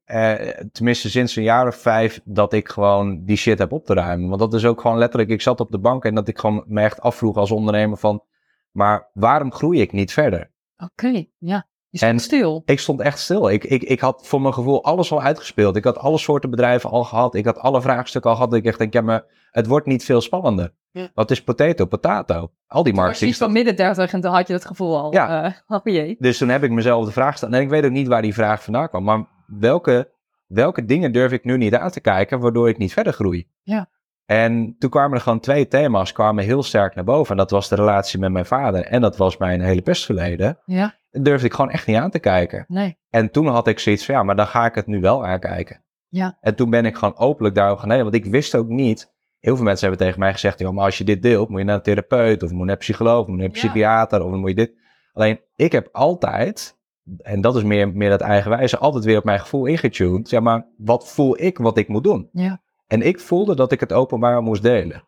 tenminste 0.71 1.09
sinds 1.09 1.35
een 1.35 1.43
jaar 1.43 1.67
of 1.67 1.75
vijf, 1.75 2.21
dat 2.23 2.53
ik 2.53 2.69
gewoon 2.69 3.25
die 3.25 3.37
shit 3.37 3.59
heb 3.59 3.71
op 3.71 3.85
te 3.85 3.93
ruimen. 3.93 4.27
Want 4.27 4.39
dat 4.39 4.53
is 4.53 4.65
ook 4.65 4.81
gewoon 4.81 4.97
letterlijk, 4.97 5.31
ik 5.31 5.41
zat 5.41 5.59
op 5.59 5.71
de 5.71 5.79
bank 5.79 6.05
en 6.05 6.15
dat 6.15 6.27
ik 6.27 6.37
gewoon 6.37 6.63
me 6.67 6.81
echt 6.81 7.01
afvroeg 7.01 7.37
als 7.37 7.51
ondernemer 7.51 7.97
van, 7.97 8.23
maar 8.71 9.09
waarom 9.13 9.53
groei 9.53 9.81
ik 9.81 9.91
niet 9.91 10.13
verder? 10.13 10.51
Oké, 10.77 11.07
okay, 11.07 11.31
ja. 11.37 11.67
Je 11.93 11.99
stond 11.99 12.11
en 12.11 12.19
stil. 12.19 12.61
Ik 12.65 12.79
stond 12.79 13.01
echt 13.01 13.19
stil. 13.19 13.49
Ik, 13.49 13.63
ik, 13.63 13.83
ik 13.83 13.99
had 13.99 14.27
voor 14.27 14.41
mijn 14.41 14.53
gevoel 14.53 14.83
alles 14.83 15.11
al 15.11 15.21
uitgespeeld. 15.21 15.75
Ik 15.75 15.83
had 15.83 15.97
alle 15.97 16.17
soorten 16.17 16.49
bedrijven 16.49 16.89
al 16.89 17.03
gehad. 17.03 17.35
Ik 17.35 17.45
had 17.45 17.57
alle 17.57 17.81
vraagstukken 17.81 18.29
al 18.29 18.35
gehad. 18.35 18.51
Dat 18.51 18.59
ik 18.59 18.65
echt 18.65 18.77
denk, 18.77 18.93
ja, 18.93 19.01
maar 19.01 19.25
het 19.51 19.67
wordt 19.67 19.85
niet 19.85 20.05
veel 20.05 20.21
spannender. 20.21 20.73
Ja. 20.91 21.09
Wat 21.13 21.31
is 21.31 21.43
potato, 21.43 21.85
potato? 21.85 22.51
Al 22.67 22.83
die 22.83 22.93
marketing. 22.93 23.19
Precies 23.19 23.37
van 23.37 23.51
midden 23.51 23.75
30 23.75 24.13
en 24.13 24.21
dan 24.21 24.33
had 24.33 24.47
je 24.47 24.53
het 24.53 24.65
gevoel 24.65 24.97
al. 24.97 25.13
Ja. 25.13 25.45
Uh, 25.45 25.51
oh 25.77 25.81
jee. 25.83 26.15
Dus 26.19 26.37
toen 26.37 26.49
heb 26.49 26.63
ik 26.63 26.71
mezelf 26.71 27.05
de 27.05 27.11
vraag 27.11 27.31
gesteld. 27.31 27.53
En 27.53 27.61
ik 27.61 27.69
weet 27.69 27.85
ook 27.85 27.91
niet 27.91 28.07
waar 28.07 28.21
die 28.21 28.33
vraag 28.33 28.63
vandaan 28.63 28.89
kwam. 28.89 29.03
Maar 29.03 29.25
welke, 29.47 30.11
welke 30.47 30.85
dingen 30.85 31.11
durf 31.11 31.31
ik 31.31 31.43
nu 31.43 31.57
niet 31.57 31.75
aan 31.75 31.91
te 31.91 32.01
kijken, 32.01 32.39
waardoor 32.39 32.69
ik 32.69 32.77
niet 32.77 32.93
verder 32.93 33.13
groei? 33.13 33.47
Ja. 33.63 33.89
En 34.25 34.75
toen 34.79 34.89
kwamen 34.89 35.17
er 35.17 35.23
gewoon 35.23 35.39
twee 35.39 35.67
thema's 35.67 36.11
kwamen 36.11 36.43
heel 36.43 36.63
sterk 36.63 36.95
naar 36.95 37.03
boven. 37.03 37.31
En 37.31 37.37
dat 37.37 37.51
was 37.51 37.69
de 37.69 37.75
relatie 37.75 38.19
met 38.19 38.31
mijn 38.31 38.45
vader. 38.45 38.85
En 38.85 39.01
dat 39.01 39.17
was 39.17 39.37
mijn 39.37 39.61
hele 39.61 39.81
pestverleden. 39.81 40.59
Ja. 40.65 40.99
Dat 41.11 41.25
durfde 41.25 41.45
ik 41.47 41.53
gewoon 41.53 41.71
echt 41.71 41.87
niet 41.87 41.97
aan 41.97 42.09
te 42.09 42.19
kijken. 42.19 42.65
Nee. 42.67 42.97
En 43.09 43.31
toen 43.31 43.47
had 43.47 43.67
ik 43.67 43.79
zoiets 43.79 44.05
van, 44.05 44.15
ja, 44.15 44.23
maar 44.23 44.35
dan 44.35 44.47
ga 44.47 44.65
ik 44.65 44.75
het 44.75 44.87
nu 44.87 44.99
wel 44.99 45.25
aankijken. 45.25 45.83
Ja. 46.07 46.37
En 46.41 46.55
toen 46.55 46.69
ben 46.69 46.85
ik 46.85 46.95
gewoon 46.95 47.17
openlijk 47.17 47.55
daarover 47.55 47.79
gaan 47.79 47.89
delen. 47.89 48.03
Want 48.03 48.15
ik 48.15 48.25
wist 48.25 48.55
ook 48.55 48.67
niet... 48.67 49.11
Heel 49.39 49.55
veel 49.55 49.65
mensen 49.65 49.87
hebben 49.87 50.05
tegen 50.05 50.21
mij 50.21 50.31
gezegd, 50.31 50.59
joh, 50.59 50.73
maar 50.73 50.85
als 50.85 50.97
je 50.97 51.03
dit 51.03 51.21
deelt, 51.21 51.49
moet 51.49 51.59
je 51.59 51.65
naar 51.65 51.75
een 51.75 51.81
therapeut, 51.81 52.43
of 52.43 52.49
moet 52.49 52.59
je 52.59 52.65
naar 52.65 52.73
een 52.73 52.79
psycholoog, 52.79 53.21
of 53.21 53.27
moet 53.27 53.35
je 53.35 53.41
naar 53.41 53.45
een 53.45 53.61
Ja. 53.61 53.67
psychiater, 53.67 54.23
of 54.23 54.31
moet 54.31 54.49
je 54.49 54.55
dit. 54.55 54.73
Alleen, 55.13 55.39
ik 55.55 55.71
heb 55.71 55.89
altijd, 55.91 56.77
en 57.17 57.41
dat 57.41 57.55
is 57.55 57.63
meer, 57.63 57.91
meer 57.93 58.09
dat 58.09 58.21
eigenwijze, 58.21 58.77
altijd 58.77 59.03
weer 59.03 59.17
op 59.17 59.23
mijn 59.23 59.39
gevoel 59.39 59.65
ingetuned. 59.65 60.29
Ja, 60.29 60.39
maar 60.39 60.65
wat 60.77 61.11
voel 61.11 61.41
ik 61.41 61.57
wat 61.57 61.77
ik 61.77 61.87
moet 61.87 62.03
doen? 62.03 62.29
Ja. 62.31 62.61
En 62.87 63.01
ik 63.01 63.19
voelde 63.19 63.55
dat 63.55 63.71
ik 63.71 63.79
het 63.79 63.93
openbaar 63.93 64.41
moest 64.41 64.61
delen. 64.61 65.03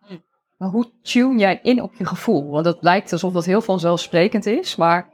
Maar 0.57 0.69
hoe 0.69 0.91
tune 1.01 1.39
jij 1.39 1.59
in 1.63 1.81
op 1.81 1.93
je 1.95 2.05
gevoel? 2.05 2.49
Want 2.49 2.65
het 2.65 2.77
lijkt 2.81 3.11
alsof 3.11 3.33
dat 3.33 3.45
heel 3.45 3.61
vanzelfsprekend 3.61 4.45
is, 4.45 4.75
maar 4.75 5.09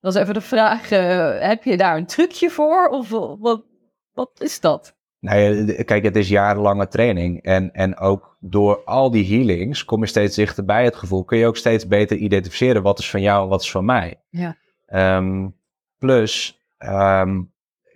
dat 0.00 0.14
is 0.14 0.20
even 0.20 0.34
de 0.34 0.40
vraag, 0.40 0.90
eh, 0.90 1.40
heb 1.48 1.64
je 1.64 1.76
daar 1.76 1.96
een 1.96 2.06
trucje 2.06 2.50
voor? 2.50 2.88
Of 2.88 3.08
wat, 3.38 3.64
wat 4.12 4.30
is 4.38 4.60
dat? 4.60 4.96
Nou 5.24 5.38
ja, 5.38 5.82
kijk, 5.82 6.04
het 6.04 6.16
is 6.16 6.28
jarenlange 6.28 6.88
training. 6.88 7.42
En, 7.42 7.72
en 7.72 7.98
ook 7.98 8.36
door 8.40 8.84
al 8.84 9.10
die 9.10 9.26
healings 9.26 9.84
kom 9.84 10.00
je 10.00 10.06
steeds 10.06 10.36
dichter 10.36 10.64
bij 10.64 10.84
het 10.84 10.96
gevoel. 10.96 11.24
Kun 11.24 11.38
je 11.38 11.46
ook 11.46 11.56
steeds 11.56 11.86
beter 11.86 12.16
identificeren 12.16 12.82
wat 12.82 12.98
is 12.98 13.10
van 13.10 13.20
jou 13.20 13.42
en 13.42 13.48
wat 13.48 13.62
is 13.62 13.70
van 13.70 13.84
mij. 13.84 14.20
Ja. 14.30 14.56
Ehm, 14.86 15.48
plus, 15.98 16.60
ehm, 16.78 17.42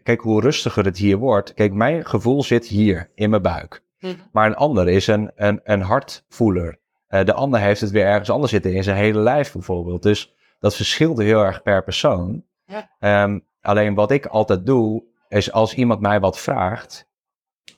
kijk 0.02 0.20
hoe 0.20 0.40
rustiger 0.40 0.84
het 0.84 0.96
hier 0.98 1.16
wordt. 1.16 1.54
Kijk, 1.54 1.72
mijn 1.72 2.06
gevoel 2.06 2.42
zit 2.42 2.66
hier 2.66 3.10
in 3.14 3.30
mijn 3.30 3.42
buik. 3.42 3.82
Maar 4.32 4.46
een 4.46 4.56
ander 4.56 4.88
is 4.88 5.06
een, 5.06 5.30
een, 5.34 5.60
een 5.64 5.80
hartvoeler. 5.80 6.78
Eh, 7.06 7.24
de 7.24 7.32
ander 7.32 7.60
heeft 7.60 7.80
het 7.80 7.90
weer 7.90 8.04
ergens 8.06 8.30
anders 8.30 8.52
zitten, 8.52 8.72
in 8.74 8.82
zijn 8.82 8.96
hele 8.96 9.18
lijf 9.20 9.52
bijvoorbeeld. 9.52 10.02
Dus 10.02 10.34
dat 10.58 10.74
verschilt 10.76 11.18
heel 11.18 11.44
erg 11.44 11.62
per 11.62 11.84
persoon. 11.84 12.44
Ja. 12.64 12.90
Ehm, 12.98 13.38
alleen 13.60 13.94
wat 13.94 14.10
ik 14.10 14.26
altijd 14.26 14.66
doe, 14.66 15.04
is 15.28 15.52
als 15.52 15.74
iemand 15.74 16.00
mij 16.00 16.20
wat 16.20 16.38
vraagt, 16.38 17.08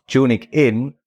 tune 0.05 0.33
ik 0.33 0.45
in 0.51 0.99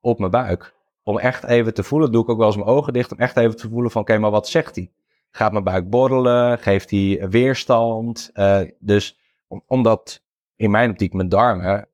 op 0.00 0.18
mijn 0.18 0.30
buik. 0.30 0.74
Om 1.02 1.18
echt 1.18 1.44
even 1.44 1.74
te 1.74 1.82
voelen, 1.82 2.12
doe 2.12 2.22
ik 2.22 2.28
ook 2.28 2.38
wel 2.38 2.46
eens 2.46 2.56
mijn 2.56 2.68
ogen 2.68 2.92
dicht, 2.92 3.12
om 3.12 3.18
echt 3.18 3.36
even 3.36 3.56
te 3.56 3.68
voelen 3.68 3.90
van, 3.90 4.00
oké, 4.02 4.18
maar 4.18 4.30
wat 4.30 4.48
zegt 4.48 4.74
hij? 4.76 4.90
Gaat 5.30 5.52
mijn 5.52 5.64
buik 5.64 5.90
borrelen? 5.90 6.58
Geeft 6.58 6.90
hij 6.90 7.26
weerstand? 7.30 8.30
Eh, 8.32 8.60
dus 8.78 9.18
om- 9.48 9.62
omdat 9.66 10.22
in 10.56 10.70
mijn 10.70 10.90
optiek 10.90 11.12
mijn 11.12 11.28
darmen, 11.28 11.88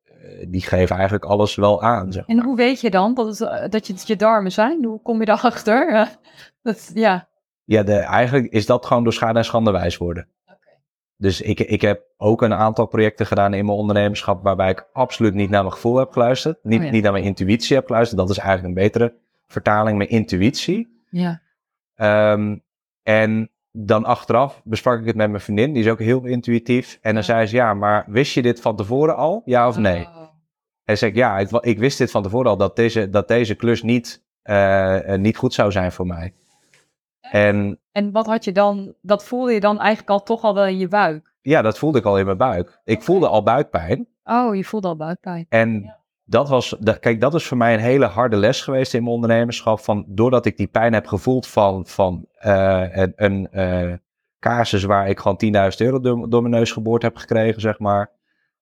die 0.48 0.62
geven 0.62 0.94
eigenlijk 0.96 1.24
alles 1.24 1.54
wel 1.54 1.82
aan. 1.82 2.12
Zeg. 2.12 2.26
En 2.26 2.42
hoe 2.42 2.56
weet 2.56 2.80
je 2.80 2.90
dan 2.90 3.14
dat, 3.14 3.26
het, 3.26 3.40
eh, 3.40 3.68
dat 3.68 3.86
je, 3.86 3.94
je 4.04 4.16
darmen 4.16 4.52
zijn? 4.52 4.84
Hoe 4.84 5.02
kom 5.02 5.18
je 5.18 5.24
daarachter? 5.24 6.08
Dat, 6.62 6.90
ja. 6.94 7.28
Ja, 7.64 7.82
de, 7.82 7.94
eigenlijk 7.94 8.46
is 8.52 8.66
dat 8.66 8.86
gewoon 8.86 9.04
door 9.04 9.12
schade 9.12 9.38
en 9.38 9.44
schande 9.44 9.70
wijs 9.70 9.96
worden. 9.96 10.28
Dus 11.16 11.40
ik, 11.40 11.60
ik 11.60 11.80
heb 11.80 12.02
ook 12.16 12.42
een 12.42 12.54
aantal 12.54 12.86
projecten 12.86 13.26
gedaan 13.26 13.54
in 13.54 13.64
mijn 13.64 13.78
ondernemerschap 13.78 14.42
waarbij 14.42 14.70
ik 14.70 14.88
absoluut 14.92 15.34
niet 15.34 15.50
naar 15.50 15.62
mijn 15.62 15.74
gevoel 15.74 15.96
heb 15.96 16.12
geluisterd. 16.12 16.58
Niet, 16.62 16.78
Oh 16.78 16.84
ja. 16.84 16.90
niet 16.90 17.02
naar 17.02 17.12
mijn 17.12 17.24
intuïtie 17.24 17.76
heb 17.76 17.86
geluisterd. 17.86 18.20
Dat 18.20 18.30
is 18.30 18.38
eigenlijk 18.38 18.68
een 18.68 18.82
betere 18.82 19.14
vertaling, 19.46 19.96
mijn 19.96 20.10
intuïtie. 20.10 21.02
Ja. 21.10 21.40
Ehm, 21.94 22.56
en 23.02 23.50
dan 23.72 24.04
achteraf 24.04 24.60
besprak 24.64 25.00
ik 25.00 25.06
het 25.06 25.16
met 25.16 25.30
mijn 25.30 25.42
vriendin, 25.42 25.72
die 25.72 25.84
is 25.84 25.90
ook 25.90 25.98
heel 25.98 26.24
intuïtief. 26.24 26.98
En 27.02 27.14
dan 27.14 27.14
Ja. 27.14 27.22
zei 27.22 27.46
ze, 27.46 27.56
ja, 27.56 27.74
maar 27.74 28.04
wist 28.08 28.34
je 28.34 28.42
dit 28.42 28.60
van 28.60 28.76
tevoren 28.76 29.16
al? 29.16 29.42
Ja 29.44 29.68
of 29.68 29.78
nee? 29.78 30.00
Oh. 30.02 30.19
En 30.84 30.98
zei 30.98 31.10
ik, 31.10 31.16
ja, 31.16 31.38
ik, 31.38 31.50
ik 31.50 31.78
wist 31.78 31.98
dit 31.98 32.10
van 32.10 32.22
tevoren 32.22 32.50
al, 32.50 32.56
dat 32.56 32.76
deze, 32.76 33.10
dat 33.10 33.28
deze 33.28 33.54
klus 33.54 33.82
niet, 33.82 34.24
eh, 34.42 35.12
eh, 35.12 35.20
niet 35.20 35.36
goed 35.36 35.54
zou 35.54 35.72
zijn 35.72 35.92
voor 35.92 36.06
mij. 36.06 36.34
En 37.20 37.78
En 37.92 38.12
wat 38.12 38.26
had 38.26 38.44
je 38.44 38.52
dan, 38.52 38.94
dat 39.02 39.24
voelde 39.24 39.52
je 39.52 39.60
dan 39.60 39.78
eigenlijk 39.78 40.10
al 40.10 40.22
toch 40.22 40.42
al 40.42 40.54
wel 40.54 40.66
in 40.66 40.78
je 40.78 40.88
buik? 40.88 41.30
ja, 41.42 41.62
dat 41.62 41.78
voelde 41.78 41.98
ik 41.98 42.04
al 42.04 42.18
in 42.18 42.24
mijn 42.24 42.36
buik. 42.36 42.80
Ik 42.84 43.02
voelde 43.02 43.28
al 43.28 43.42
buikpijn. 43.42 44.08
Oh, 44.24 44.56
je 44.56 44.64
voelde 44.64 44.88
al 44.88 44.96
buikpijn. 44.96 45.46
En 45.48 45.96
dat 46.24 46.48
was, 46.48 46.76
dat, 46.80 46.98
kijk, 46.98 47.20
dat 47.20 47.34
is 47.34 47.46
voor 47.46 47.56
mij 47.56 47.74
een 47.74 47.80
hele 47.80 48.06
harde 48.06 48.36
les 48.36 48.62
geweest 48.62 48.94
in 48.94 49.02
mijn 49.02 49.14
ondernemerschap. 49.14 49.80
Van, 49.80 50.04
doordat 50.08 50.46
ik 50.46 50.56
die 50.56 50.66
pijn 50.66 50.92
heb 50.92 51.06
gevoeld 51.06 51.46
van, 51.46 51.86
van 51.86 52.26
eh, 52.32 52.96
een, 52.96 53.12
een, 53.16 54.00
casus 54.38 54.84
waar 54.84 55.08
ik 55.08 55.20
gewoon 55.20 55.40
10.000 55.44 55.76
euro 55.76 56.00
door, 56.00 56.30
door 56.30 56.42
mijn 56.42 56.54
neus 56.54 56.72
geboord 56.72 57.02
heb 57.02 57.16
gekregen, 57.16 57.60
zeg 57.60 57.78
maar. 57.78 58.10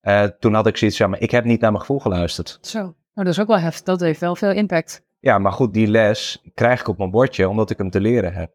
Eh, 0.09 0.25
toen 0.25 0.55
had 0.55 0.67
ik 0.67 0.77
zoiets, 0.77 0.99
ja, 0.99 1.07
maar 1.07 1.21
ik 1.21 1.31
heb 1.31 1.45
niet 1.45 1.61
naar 1.61 1.71
mijn 1.71 1.83
gevoel 1.83 1.99
geluisterd. 1.99 2.59
Zo. 2.61 2.79
Nou, 2.79 2.95
dat 3.15 3.27
is 3.27 3.41
ook 3.41 3.47
wel 3.47 3.59
heftig. 3.59 3.85
Dat 3.85 4.01
heeft 4.01 4.21
wel 4.21 4.37
veel 4.37 4.51
impact. 4.51 5.07
Ja, 5.19 5.39
maar 5.39 5.53
goed, 5.53 5.75
die 5.75 5.87
les 5.87 6.43
krijg 6.55 6.81
ik 6.81 6.89
op 6.89 6.99
mijn 6.99 7.11
bordje 7.11 7.49
omdat 7.49 7.71
ik 7.71 7.79
hem 7.79 7.91
te 7.91 8.01
leren 8.01 8.33
heb. 8.33 8.53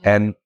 En 0.00 0.38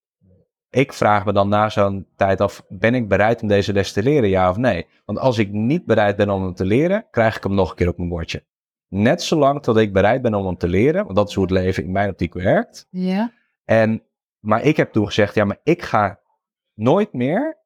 ik 0.71 0.93
vraag 0.93 1.25
me 1.25 1.33
dan 1.33 1.49
na 1.49 1.69
zo'n 1.69 2.07
tijd 2.17 2.41
af, 2.41 2.65
ben 2.69 2.95
ik 2.95 3.09
bereid 3.09 3.43
om 3.43 3.49
deze 3.49 3.73
les 3.73 3.93
te 3.93 4.03
leren, 4.03 4.29
ja 4.29 4.51
of 4.51 4.57
nee? 4.57 4.87
Want 5.05 5.19
als 5.19 5.39
ik 5.39 5.53
niet 5.53 5.87
bereid 5.87 6.17
ben 6.17 6.31
om 6.31 6.43
hem 6.43 6.55
te 6.55 6.65
leren, 6.65 7.07
krijg 7.11 7.37
ik 7.37 7.43
hem 7.43 7.55
nog 7.55 7.71
een 7.71 7.77
keer 7.77 7.89
op 7.89 7.97
mijn 7.97 8.09
bordje. 8.09 8.45
Net 8.89 9.23
zolang 9.23 9.63
tot 9.63 9.77
ik 9.77 9.93
bereid 9.93 10.23
ben 10.23 10.35
om 10.35 10.47
hem 10.47 10.57
te 10.57 10.69
leren, 10.69 11.05
want 11.05 11.17
dat 11.17 11.29
is 11.29 11.35
hoe 11.35 11.45
het 11.45 11.53
leven 11.53 11.85
in 11.85 11.93
mijn 11.93 12.11
optiek 12.11 12.35
werkt. 12.35 12.87
Ja. 12.91 13.33
En, 13.65 14.03
maar 14.39 14.63
ik 14.63 14.77
heb 14.77 14.93
toen 14.93 15.07
gezegd, 15.07 15.35
ja, 15.35 15.45
maar 15.45 15.61
ik 15.63 15.83
ga 15.83 16.21
nooit 16.75 17.13
meer 17.13 17.59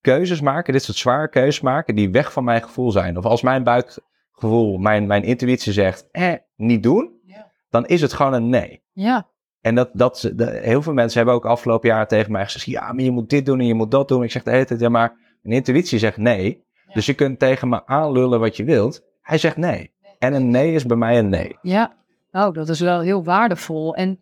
keuzes 0.00 0.40
maken, 0.40 0.72
dit 0.72 0.82
soort 0.82 0.96
zware 0.98 1.28
keuzes 1.28 1.60
maken, 1.60 1.94
die 1.94 2.10
weg 2.10 2.32
van 2.32 2.44
mijn 2.44 2.62
gevoel 2.62 2.90
zijn. 2.90 3.16
Of 3.16 3.24
als 3.24 3.42
mijn 3.42 3.64
buikgevoel, 3.64 4.78
mijn, 4.78 5.06
mijn 5.06 5.22
intuïtie 5.22 5.72
zegt, 5.72 6.08
eh, 6.10 6.32
niet 6.56 6.82
doen, 6.82 7.20
Ja. 7.26 7.50
dan 7.70 7.86
is 7.86 8.00
het 8.00 8.12
gewoon 8.12 8.32
een 8.32 8.48
nee. 8.48 8.82
Ja. 8.92 9.28
En 9.60 9.74
dat, 9.74 9.90
dat, 9.92 10.32
heel 10.36 10.82
veel 10.82 10.92
mensen 10.92 11.16
hebben 11.16 11.34
ook 11.34 11.46
afgelopen 11.46 11.88
jaar 11.88 12.08
tegen 12.08 12.32
mij 12.32 12.44
gezegd, 12.44 12.64
ja, 12.64 12.92
maar 12.92 13.04
je 13.04 13.10
moet 13.10 13.30
dit 13.30 13.46
doen 13.46 13.60
en 13.60 13.66
je 13.66 13.74
moet 13.74 13.90
dat 13.90 14.08
doen. 14.08 14.22
Ik 14.22 14.30
zeg 14.30 14.42
de 14.42 14.50
hele 14.50 14.64
tijd, 14.64 14.80
ja, 14.80 14.88
maar 14.88 15.38
mijn 15.42 15.56
intuïtie 15.56 15.98
zegt 15.98 16.16
nee. 16.16 16.64
Ja. 16.86 16.92
Dus 16.94 17.06
je 17.06 17.14
kunt 17.14 17.38
tegen 17.38 17.68
me 17.68 17.86
aanlullen 17.86 18.40
wat 18.40 18.56
je 18.56 18.64
wilt. 18.64 19.02
Hij 19.20 19.38
zegt 19.38 19.56
nee. 19.56 19.92
En 20.18 20.34
een 20.34 20.50
nee 20.50 20.74
is 20.74 20.86
bij 20.86 20.96
mij 20.96 21.18
een 21.18 21.28
nee. 21.28 21.58
Ja. 21.62 21.92
Nou, 22.30 22.52
dat 22.52 22.68
is 22.68 22.80
wel 22.80 23.00
heel 23.00 23.24
waardevol. 23.24 23.94
En 23.94 24.20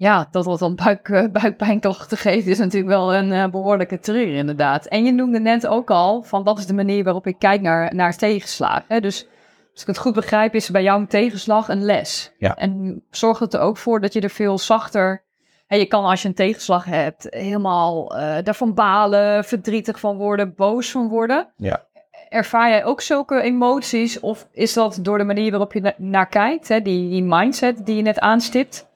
ja, 0.00 0.28
dat 0.30 0.44
wat 0.44 0.58
dan 0.58 0.74
buik, 0.74 1.08
eh, 1.08 1.28
buikpijn 1.32 1.80
toch 1.80 2.06
te 2.06 2.16
geven 2.16 2.50
is 2.50 2.58
natuurlijk 2.58 2.92
wel 2.92 3.14
een 3.14 3.32
eh, 3.32 3.46
behoorlijke 3.46 3.98
trigger 3.98 4.34
inderdaad. 4.34 4.86
En 4.86 5.04
je 5.04 5.12
noemde 5.12 5.40
net 5.40 5.66
ook 5.66 5.90
al, 5.90 6.22
van 6.22 6.44
dat 6.44 6.58
is 6.58 6.66
de 6.66 6.74
manier 6.74 7.04
waarop 7.04 7.26
ik 7.26 7.38
kijk 7.38 7.60
naar, 7.60 7.94
naar 7.94 8.16
tegenslagen. 8.16 8.84
Hè? 8.88 9.00
Dus 9.00 9.26
als 9.72 9.80
ik 9.80 9.86
het 9.86 9.98
goed 9.98 10.14
begrijp, 10.14 10.54
is 10.54 10.70
bij 10.70 10.82
jou 10.82 11.00
een 11.00 11.06
tegenslag 11.06 11.68
een 11.68 11.84
les. 11.84 12.32
Ja. 12.38 12.54
En 12.54 13.02
zorgt 13.10 13.40
het 13.40 13.54
er 13.54 13.60
ook 13.60 13.76
voor 13.76 14.00
dat 14.00 14.12
je 14.12 14.20
er 14.20 14.30
veel 14.30 14.58
zachter... 14.58 15.22
Hè, 15.66 15.76
je 15.76 15.86
kan 15.86 16.04
als 16.04 16.22
je 16.22 16.28
een 16.28 16.34
tegenslag 16.34 16.84
hebt 16.84 17.26
helemaal 17.30 18.16
eh 18.16 18.44
daarvan 18.44 18.74
balen, 18.74 19.44
verdrietig 19.44 20.00
van 20.00 20.16
worden, 20.16 20.54
boos 20.54 20.90
van 20.90 21.08
worden. 21.08 21.48
Ja. 21.56 21.84
Ervaar 22.28 22.68
jij 22.68 22.84
ook 22.84 23.00
zulke 23.00 23.42
emoties? 23.42 24.20
Of 24.20 24.48
is 24.52 24.72
dat 24.72 24.98
door 25.02 25.18
de 25.18 25.24
manier 25.24 25.50
waarop 25.50 25.72
je 25.72 25.80
na- 25.80 25.94
naar 25.96 26.28
kijkt, 26.28 26.68
hè, 26.68 26.82
die, 26.82 27.10
die 27.10 27.22
mindset 27.22 27.86
die 27.86 27.96
je 27.96 28.02
net 28.02 28.20
aanstipt, 28.20 28.89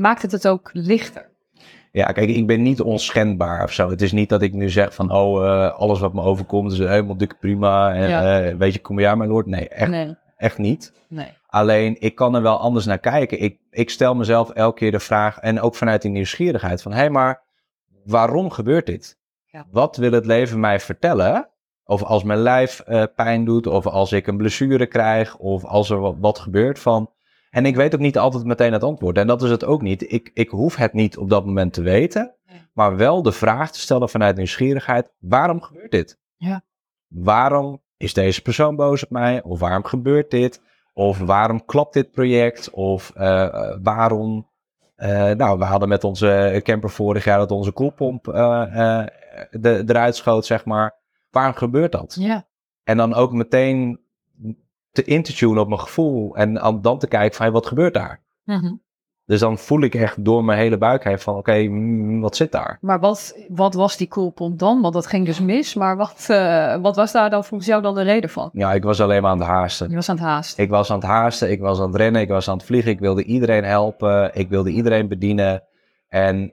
maakt 0.00 0.22
het 0.22 0.32
het 0.32 0.48
ook 0.48 0.70
lichter? 0.72 1.28
Ja, 1.92 2.06
kijk, 2.06 2.28
ik 2.28 2.46
ben 2.46 2.62
niet 2.62 2.80
onschendbaar 2.80 3.62
of 3.64 3.72
zo. 3.72 3.90
Het 3.90 4.02
is 4.02 4.12
niet 4.12 4.28
dat 4.28 4.42
ik 4.42 4.52
nu 4.52 4.68
zeg 4.70 4.94
van, 4.94 5.12
oh, 5.12 5.44
eh, 5.46 5.72
alles 5.78 6.00
wat 6.00 6.12
me 6.12 6.22
overkomt 6.22 6.72
is 6.72 6.78
helemaal 6.78 7.16
dikke 7.16 7.36
prima. 7.40 7.94
En 7.94 8.08
Ja. 8.08 8.40
eh, 8.42 8.56
weet 8.56 8.72
je, 8.72 8.80
kom 8.80 9.00
jij 9.00 9.16
mijn 9.16 9.30
lord? 9.30 9.46
Nee, 9.46 9.68
echt, 9.68 9.90
Nee, 9.90 10.16
echt 10.36 10.58
niet. 10.58 10.92
nee. 11.08 11.28
Alleen, 11.46 11.96
ik 12.00 12.14
kan 12.14 12.34
er 12.34 12.42
wel 12.42 12.58
anders 12.58 12.84
naar 12.86 12.98
kijken. 12.98 13.40
Ik, 13.40 13.58
ik 13.70 13.90
stel 13.90 14.14
mezelf 14.14 14.50
elke 14.50 14.78
keer 14.78 14.90
de 14.90 15.00
vraag, 15.00 15.38
en 15.38 15.60
ook 15.60 15.74
vanuit 15.74 16.02
die 16.02 16.10
nieuwsgierigheid, 16.10 16.82
van 16.82 16.92
hé, 16.92 16.98
hey, 16.98 17.10
maar 17.10 17.42
waarom 18.04 18.50
gebeurt 18.50 18.86
dit? 18.86 19.18
Ja. 19.46 19.66
Wat 19.70 19.96
wil 19.96 20.12
het 20.12 20.26
leven 20.26 20.60
mij 20.60 20.80
vertellen? 20.80 21.48
Of 21.84 22.02
als 22.02 22.22
mijn 22.22 22.38
lijf 22.38 22.80
eh, 22.80 23.02
pijn 23.16 23.44
doet, 23.44 23.66
of 23.66 23.86
als 23.86 24.12
ik 24.12 24.26
een 24.26 24.36
blessure 24.36 24.86
krijg, 24.86 25.36
of 25.36 25.64
als 25.64 25.90
er 25.90 25.98
wat, 26.00 26.14
wat 26.18 26.38
gebeurt 26.38 26.78
van. 26.78 27.10
En 27.50 27.66
ik 27.66 27.76
weet 27.76 27.94
ook 27.94 28.00
niet 28.00 28.18
altijd 28.18 28.44
meteen 28.44 28.72
het 28.72 28.82
antwoord. 28.84 29.18
En 29.18 29.26
dat 29.26 29.42
is 29.42 29.50
het 29.50 29.64
ook 29.64 29.82
niet. 29.82 30.12
Ik, 30.12 30.30
ik 30.34 30.48
hoef 30.48 30.76
het 30.76 30.92
niet 30.92 31.16
op 31.18 31.30
dat 31.30 31.46
moment 31.46 31.72
te 31.72 31.82
weten, 31.82 32.34
maar 32.72 32.96
wel 32.96 33.22
de 33.22 33.32
vraag 33.32 33.72
te 33.72 33.80
stellen 33.80 34.08
vanuit 34.08 34.36
nieuwsgierigheid: 34.36 35.12
waarom 35.18 35.60
gebeurt 35.60 35.90
dit? 35.90 36.18
Ja. 36.36 36.62
Waarom 37.08 37.82
is 37.96 38.14
deze 38.14 38.42
persoon 38.42 38.76
boos 38.76 39.04
op 39.04 39.10
mij? 39.10 39.42
Of 39.42 39.60
waarom 39.60 39.84
gebeurt 39.84 40.30
dit? 40.30 40.62
Of 40.92 41.18
waarom 41.18 41.64
klapt 41.64 41.92
dit 41.92 42.10
project? 42.10 42.70
Of 42.70 43.10
eh, 43.14 43.42
eh, 43.44 43.78
waarom. 43.82 44.48
eh, 44.96 45.30
nou, 45.30 45.58
we 45.58 45.64
hadden 45.64 45.88
met 45.88 46.04
onze 46.04 46.60
camper 46.64 46.90
vorig 46.90 47.24
jaar 47.24 47.38
dat 47.38 47.50
onze 47.50 47.72
koelpomp 47.72 48.28
eh, 48.28 49.04
de, 49.50 49.82
eruit 49.86 50.16
schoot, 50.16 50.46
zeg 50.46 50.64
maar. 50.64 50.98
Waarom 51.30 51.54
gebeurt 51.54 51.92
dat? 51.92 52.16
Ja, 52.18 52.46
En 52.84 52.96
dan 52.96 53.14
ook 53.14 53.32
meteen 53.32 54.00
te 54.92 55.04
intertunen 55.04 55.62
op 55.62 55.68
mijn 55.68 55.80
gevoel. 55.80 56.36
En 56.36 56.54
dan- 56.82 56.98
te 56.98 57.06
kijken 57.08 57.36
van, 57.36 57.44
hey, 57.44 57.54
wat 57.54 57.66
gebeurt 57.66 57.94
daar? 57.94 58.20
Mhm. 58.44 58.72
Dus 59.24 59.40
dan 59.40 59.58
voel 59.58 59.80
ik 59.80 59.94
echt 59.94 60.24
door 60.24 60.44
mijn 60.44 60.58
hele 60.58 60.78
buik 60.78 61.04
heen 61.04 61.18
van, 61.18 61.36
oké, 61.36 61.54
mm, 61.62 62.20
wat 62.20 62.36
zit 62.36 62.52
daar? 62.52 62.78
maar 62.80 63.00
wat, 63.00 63.36
wat 63.48 63.74
was 63.74 63.96
die 63.96 64.08
koelpomp 64.08 64.58
dan? 64.58 64.80
Want 64.80 64.94
dat 64.94 65.06
ging 65.06 65.26
dus 65.26 65.40
mis, 65.40 65.74
maar 65.74 65.96
wat, 65.96 66.26
eh, 66.28 66.76
wat 66.76 66.96
was 66.96 67.12
daar 67.12 67.30
dan 67.30 67.44
volgens 67.44 67.68
jou 67.68 67.82
dan 67.82 67.94
de 67.94 68.02
reden 68.02 68.30
van? 68.30 68.50
Ja, 68.52 68.72
ik 68.72 68.82
was 68.82 69.00
alleen 69.00 69.22
maar 69.22 69.30
aan 69.30 69.38
het 69.38 69.46
haasten. 69.48 69.88
Je 69.88 69.94
was 69.94 70.08
aan 70.08 70.16
het 70.16 70.24
haast. 70.24 70.58
Ik 70.58 70.70
was 70.70 70.90
aan 70.90 70.98
het 70.98 71.06
haasten, 71.06 71.50
ik 71.50 71.60
was 71.60 71.80
aan 71.80 71.86
het 71.86 71.96
rennen, 71.96 72.20
ik 72.20 72.28
was 72.28 72.48
aan 72.48 72.56
het 72.56 72.66
vliegen. 72.66 72.90
Ik 72.90 73.00
wilde 73.00 73.24
iedereen 73.24 73.64
helpen, 73.64 74.30
ik 74.34 74.48
wilde 74.48 74.70
iedereen 74.70 75.08
bedienen. 75.08 75.62
En 76.08 76.52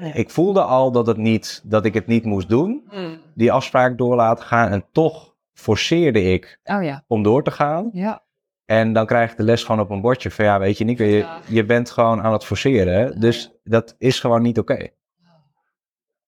Ja. 0.00 0.12
ik 0.14 0.30
voelde 0.30 0.62
al 0.62 0.92
dat, 0.92 1.06
het 1.06 1.16
niet, 1.16 1.62
dat 1.64 1.84
ik 1.84 1.94
het 1.94 2.06
niet 2.06 2.24
moest 2.24 2.48
doen, 2.48 2.82
Hmm. 2.88 3.18
die 3.34 3.52
afspraak 3.52 3.98
door 3.98 4.16
laten 4.16 4.44
gaan. 4.44 4.70
En 4.70 4.84
toch 4.92 5.29
forceerde 5.52 6.22
ik 6.32 6.60
Oh 6.64 6.82
ja, 6.82 7.04
om 7.06 7.22
door 7.22 7.42
te 7.42 7.50
gaan. 7.50 7.90
ja. 7.92 8.22
En 8.64 8.92
dan 8.92 9.06
krijg 9.06 9.30
ik 9.30 9.36
de 9.36 9.42
les 9.42 9.64
gewoon 9.64 9.80
op 9.80 9.90
een 9.90 10.00
bordje 10.00 10.30
van 10.30 10.44
ja, 10.44 10.58
weet 10.58 10.78
je, 10.78 10.84
Nico, 10.84 11.04
je, 11.04 11.26
je 11.46 11.64
bent 11.64 11.90
gewoon 11.90 12.22
aan 12.22 12.32
het 12.32 12.44
forceren. 12.44 13.20
Dus 13.20 13.52
dat 13.64 13.94
is 13.98 14.20
gewoon 14.20 14.42
niet 14.42 14.58
oké. 14.58 14.88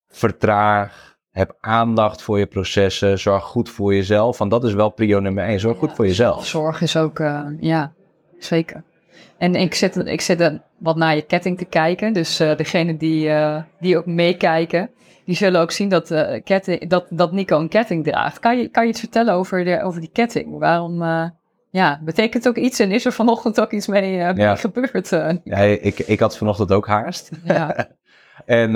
Vertraag, 0.09 1.17
heb 1.31 1.57
aandacht 1.61 2.23
voor 2.23 2.39
je 2.39 2.47
processen, 2.47 3.19
zorg 3.19 3.45
goed 3.45 3.69
voor 3.71 3.95
jezelf. 3.95 4.39
Want 4.39 4.51
dat 4.51 4.65
is 4.65 4.73
wel 4.73 4.91
prio 4.91 5.21
nummer 5.21 5.45
één, 5.45 5.61
zorg 5.61 5.79
goed 5.79 5.93
voor 5.93 6.07
jezelf. 6.07 6.47
Zorg 6.47 6.81
is 6.81 6.97
ook, 6.97 7.19
eh, 7.19 7.47
ja, 7.61 7.93
zeker. 8.39 8.83
En 9.39 9.55
ik 9.55 9.75
zit, 9.75 9.97
ik 9.97 10.21
zit 10.21 10.61
wat 10.79 10.97
naar 10.97 11.15
je 11.15 11.23
ketting 11.23 11.59
te 11.59 11.65
kijken. 11.65 12.13
Dus 12.13 12.41
eh 12.41 12.57
degene 12.57 12.97
die, 12.97 13.29
eh, 13.29 13.63
die 13.81 13.99
ook 13.99 14.07
meekijken, 14.07 14.91
die 15.25 15.37
zullen 15.37 15.61
ook 15.61 15.71
zien 15.71 15.89
dat, 15.89 16.11
eh, 16.11 16.43
ketting, 16.45 16.89
dat, 16.89 17.07
dat 17.11 17.33
Nico 17.33 17.59
een 17.61 17.69
ketting 17.69 18.05
draagt. 18.05 18.39
Kan 18.39 18.59
je, 18.59 18.69
kan 18.69 18.83
je 18.85 18.91
iets 18.91 19.01
vertellen 19.01 19.35
over, 19.35 19.65
de, 19.65 19.83
over 19.83 20.01
die 20.01 20.11
ketting? 20.13 20.59
Waarom, 20.59 21.03
eh, 21.03 21.25
ja, 21.71 22.01
betekent 22.05 22.45
het 22.45 22.49
ook 22.57 22.65
iets 22.65 22.79
en 22.79 22.91
is 22.91 23.05
er 23.05 23.13
vanochtend 23.13 23.61
ook 23.61 23.71
iets 23.73 23.87
mee, 23.87 24.21
eh, 24.21 24.37
Ja. 24.37 24.55
gebeurd? 24.57 25.09
Ja, 25.45 25.57
ik, 25.59 25.99
ik 25.99 26.21
had 26.21 26.37
vanochtend 26.37 26.73
ook 26.73 26.87
haast. 26.87 27.31
ja. 27.45 27.77
En 28.47 28.73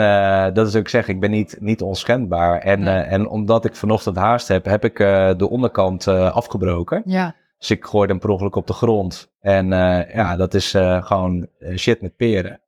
dat 0.55 0.67
is 0.67 0.77
ook 0.77 0.89
zeg, 0.89 1.09
ik 1.09 1.21
ben 1.21 1.31
niet, 1.31 1.57
niet 1.61 1.83
onschendbaar. 1.83 2.59
En, 2.61 2.87
en 3.09 3.29
omdat 3.29 3.65
ik 3.65 3.75
vanochtend 3.77 4.17
haast 4.17 4.49
heb, 4.49 4.65
heb 4.65 4.85
ik 4.85 4.97
de 5.39 5.49
onderkant 5.51 6.09
afgebroken. 6.09 7.03
ja, 7.05 7.35
Dus 7.59 7.71
ik 7.71 7.85
gooide 7.85 8.13
hem 8.13 8.21
per 8.21 8.31
ongeluk 8.31 8.57
op 8.57 8.67
de 8.67 8.73
grond. 8.73 9.33
En 9.41 9.69
ja, 10.15 10.37
dat 10.37 10.55
is 10.55 10.71
gewoon 11.01 11.49
shit 11.77 12.01
met 12.01 12.17
peren. 12.17 12.61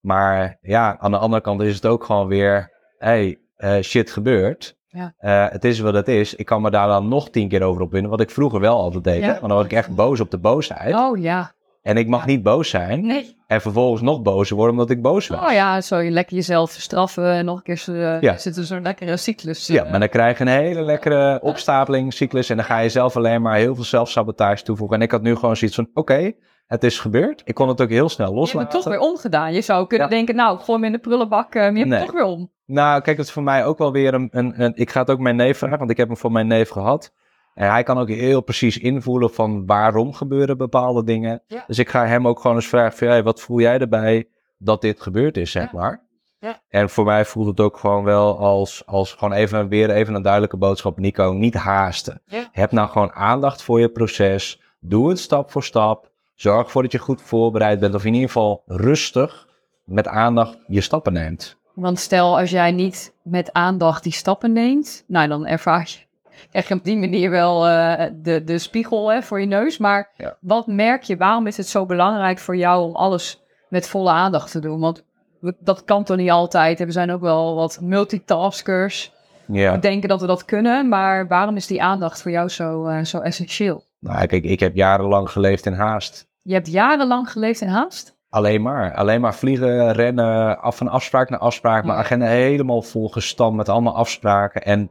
Maar 0.00 0.58
ja, 0.60 0.96
aan 0.98 1.10
de 1.10 1.18
andere 1.18 1.42
kant 1.42 1.60
is 1.62 1.74
het 1.74 1.86
ook 1.86 2.04
gewoon 2.04 2.26
weer, 2.26 2.70
hey, 3.04 3.38
eh, 3.56 3.80
shit 3.80 4.10
gebeurt. 4.10 4.76
Ja. 4.88 5.14
Eh, 5.18 5.46
het 5.52 5.64
is 5.64 5.78
wat 5.80 5.94
het 5.94 6.08
is. 6.08 6.34
Ik 6.34 6.46
kan 6.46 6.62
me 6.62 6.70
daar 6.70 6.88
dan 6.88 7.08
nog 7.08 7.30
tien 7.30 7.48
keer 7.48 7.62
over 7.62 7.82
opwinden, 7.82 8.10
wat 8.10 8.20
ik 8.20 8.30
vroeger 8.30 8.60
wel 8.60 8.76
altijd 8.76 9.04
deed. 9.04 9.20
Ja. 9.22 9.26
Want 9.28 9.40
dan 9.40 9.50
word 9.52 9.64
ik 9.64 9.72
echt 9.72 9.94
boos 9.94 10.20
op 10.20 10.30
de 10.30 10.38
boosheid. 10.38 10.94
oh 10.94 11.18
ja, 11.18 11.52
En 11.82 11.96
ik 11.96 12.08
mag 12.08 12.20
Ja. 12.20 12.26
niet 12.26 12.42
boos 12.42 12.68
zijn. 12.68 13.06
nee. 13.06 13.36
En 13.46 13.60
vervolgens 13.60 14.02
nog 14.02 14.22
bozer 14.22 14.56
worden 14.56 14.74
omdat 14.74 14.90
ik 14.90 15.02
boos 15.02 15.28
was. 15.28 15.40
Oh 15.44 15.52
ja, 15.52 15.80
zo 15.80 15.98
je 15.98 16.10
lekker 16.10 16.36
jezelf 16.36 16.70
straffen 16.70 17.24
en 17.32 17.44
nog 17.44 17.56
een 17.56 17.62
keer 17.62 17.84
uh, 17.88 18.20
Ja. 18.20 18.36
zit 18.38 18.56
er 18.56 18.64
zo'n 18.64 18.82
lekkere 18.82 19.16
cyclus. 19.16 19.66
Ja, 19.66 19.84
maar 19.90 20.00
dan 20.00 20.08
krijg 20.08 20.38
je 20.38 20.44
een 20.44 20.50
hele 20.50 20.82
lekkere 20.82 21.40
opstapelingscyclus. 21.42 22.50
En 22.50 22.56
dan 22.56 22.64
ga 22.64 22.78
je 22.78 22.88
zelf 22.88 23.16
alleen 23.16 23.42
maar 23.42 23.56
heel 23.56 23.74
veel 23.74 23.84
zelfsabotage 23.84 24.62
toevoegen. 24.62 24.96
En 24.96 25.02
ik 25.02 25.10
had 25.10 25.22
nu 25.22 25.34
gewoon 25.36 25.56
zoiets 25.56 25.76
van: 25.76 25.88
oké, 25.94 26.32
het 26.72 26.84
is 26.84 26.98
gebeurd. 27.00 27.42
Ik 27.44 27.54
kon 27.54 27.68
het 27.68 27.80
ook 27.80 27.88
heel 27.90 28.08
snel 28.08 28.26
Je 28.26 28.32
hebt 28.32 28.40
loslaten. 28.52 28.72
het 28.76 28.82
toch 28.84 28.92
weer 28.92 29.02
omgedaan. 29.10 29.52
Je 29.52 29.60
zou 29.60 29.86
kunnen 29.86 30.08
Ja. 30.08 30.14
denken, 30.14 30.34
nou, 30.34 30.56
ik 30.58 30.62
gooi 30.64 30.78
hem 30.78 30.86
in 30.86 30.92
de 30.92 30.98
prullenbak. 30.98 31.54
eh, 31.54 31.62
maar 31.62 31.70
je 31.72 31.76
hebt 31.78 31.88
Nee. 31.88 31.98
het 31.98 32.06
toch 32.08 32.16
weer 32.16 32.24
om. 32.24 32.50
Nou, 32.66 33.00
kijk, 33.02 33.16
het 33.16 33.26
is 33.26 33.32
voor 33.32 33.42
mij 33.42 33.64
ook 33.66 33.78
wel 33.78 33.92
weer 33.92 34.14
een, 34.14 34.28
een, 34.32 34.62
een- 34.62 34.72
Ik 34.76 34.90
ga 34.90 35.00
het 35.00 35.10
ook 35.10 35.18
mijn 35.18 35.36
neef 35.36 35.58
vragen, 35.58 35.78
want 35.78 35.90
ik 35.90 35.96
heb 35.96 36.08
hem 36.08 36.16
voor 36.16 36.32
mijn 36.32 36.46
neef 36.46 36.68
gehad. 36.68 37.12
En 37.54 37.70
hij 37.70 37.82
kan 37.82 37.98
ook 37.98 38.08
heel 38.08 38.40
precies 38.40 38.78
invoelen 38.78 39.30
van 39.30 39.66
waarom 39.66 40.12
gebeuren 40.12 40.56
bepaalde 40.58 41.04
dingen. 41.04 41.42
Ja. 41.46 41.64
Dus 41.66 41.78
ik 41.78 41.88
ga 41.88 42.06
hem 42.06 42.28
ook 42.28 42.40
gewoon 42.40 42.56
eens 42.56 42.66
vragen 42.68 42.98
van, 42.98 43.08
hey, 43.08 43.22
wat 43.22 43.40
voel 43.40 43.60
jij 43.60 43.78
erbij 43.78 44.28
dat 44.58 44.80
dit 44.80 45.00
gebeurd 45.00 45.36
is, 45.36 45.50
zeg 45.50 45.72
Ja. 45.72 45.78
maar. 45.78 46.06
Ja. 46.38 46.60
En 46.68 46.90
voor 46.90 47.04
mij 47.04 47.24
voelt 47.24 47.46
het 47.46 47.60
ook 47.60 47.76
gewoon 47.76 48.04
wel 48.04 48.38
als, 48.38 48.82
als 48.86 49.12
gewoon 49.12 49.32
even 49.32 49.68
weer 49.68 49.90
even 49.90 50.14
een 50.14 50.22
duidelijke 50.22 50.56
boodschap. 50.56 50.98
Nico, 50.98 51.32
niet 51.32 51.54
haasten. 51.54 52.22
Heb 52.52 52.72
nou 52.72 52.88
gewoon 52.88 53.12
aandacht 53.12 53.62
voor 53.62 53.80
je 53.80 53.88
proces. 53.88 54.62
Doe 54.80 55.08
het 55.08 55.18
stap 55.18 55.50
voor 55.50 55.62
stap. 55.62 56.10
Zorg 56.42 56.64
ervoor 56.64 56.82
dat 56.82 56.92
je 56.92 56.98
goed 56.98 57.22
voorbereid 57.22 57.80
bent. 57.80 57.94
Of 57.94 58.04
in 58.04 58.12
ieder 58.14 58.28
geval 58.28 58.62
rustig 58.66 59.48
met 59.84 60.08
aandacht 60.08 60.58
je 60.66 60.80
stappen 60.80 61.12
neemt. 61.12 61.56
Want 61.74 61.98
stel, 61.98 62.38
als 62.38 62.50
jij 62.50 62.72
niet 62.72 63.14
met 63.22 63.52
aandacht 63.52 64.02
die 64.02 64.12
stappen 64.12 64.52
neemt, 64.52 65.04
nou, 65.06 65.28
dan 65.28 65.46
ervaar 65.46 65.88
je, 65.90 66.26
krijg 66.50 66.68
je 66.68 66.74
op 66.74 66.84
die 66.84 66.96
manier 66.96 67.30
wel 67.30 67.68
eh, 67.68 68.10
de, 68.14 68.44
de 68.44 68.58
spiegel 68.58 69.12
hè, 69.12 69.22
voor 69.22 69.40
je 69.40 69.46
neus. 69.46 69.78
Maar 69.78 70.10
Ja. 70.16 70.36
wat 70.40 70.66
merk 70.66 71.02
je, 71.02 71.16
waarom 71.16 71.46
is 71.46 71.56
het 71.56 71.68
zo 71.68 71.86
belangrijk 71.86 72.38
voor 72.38 72.56
jou 72.56 72.84
om 72.84 72.94
alles 72.96 73.42
met 73.68 73.88
volle 73.88 74.10
aandacht 74.10 74.50
te 74.50 74.60
doen? 74.60 74.80
Want 74.80 75.04
we- 75.40 75.56
dat 75.60 75.84
kan 75.84 76.04
toch 76.04 76.16
niet 76.16 76.30
altijd. 76.30 76.80
En 76.80 76.86
we 76.86 76.92
zijn 76.92 77.10
ook 77.12 77.20
wel 77.20 77.54
wat 77.54 77.78
multitaskers. 77.80 79.12
Ja. 79.46 79.72
We 79.72 79.78
denken 79.78 80.08
dat 80.08 80.20
we 80.20 80.26
dat 80.26 80.44
kunnen, 80.44 80.88
maar 80.88 81.28
waarom 81.28 81.56
is 81.56 81.66
die 81.66 81.82
aandacht 81.82 82.22
voor 82.22 82.30
jou 82.30 82.48
zo, 82.48 82.86
eh, 82.86 83.04
zo 83.04 83.18
essentieel? 83.18 83.84
Nou, 83.98 84.26
kijk, 84.26 84.44
ik 84.44 84.60
heb 84.60 84.74
jarenlang 84.74 85.30
geleefd 85.30 85.66
in 85.66 85.72
haast. 85.72 86.30
Je 86.42 86.52
hebt 86.52 86.70
jarenlang 86.70 87.30
geleefd 87.30 87.60
in 87.60 87.68
haast? 87.68 88.16
Alleen 88.28 88.62
maar. 88.62 88.94
Alleen 88.94 89.20
maar 89.20 89.34
vliegen, 89.34 89.92
rennen, 89.92 90.60
af 90.60 90.76
van 90.76 90.88
afspraak 90.88 91.30
naar 91.30 91.38
afspraak. 91.38 91.84
Mijn 91.84 91.98
Ja. 91.98 92.04
agenda 92.04 92.26
helemaal 92.26 92.82
volgestampt 92.82 93.56
met 93.56 93.68
allemaal 93.68 93.96
afspraken. 93.96 94.62
En 94.62 94.90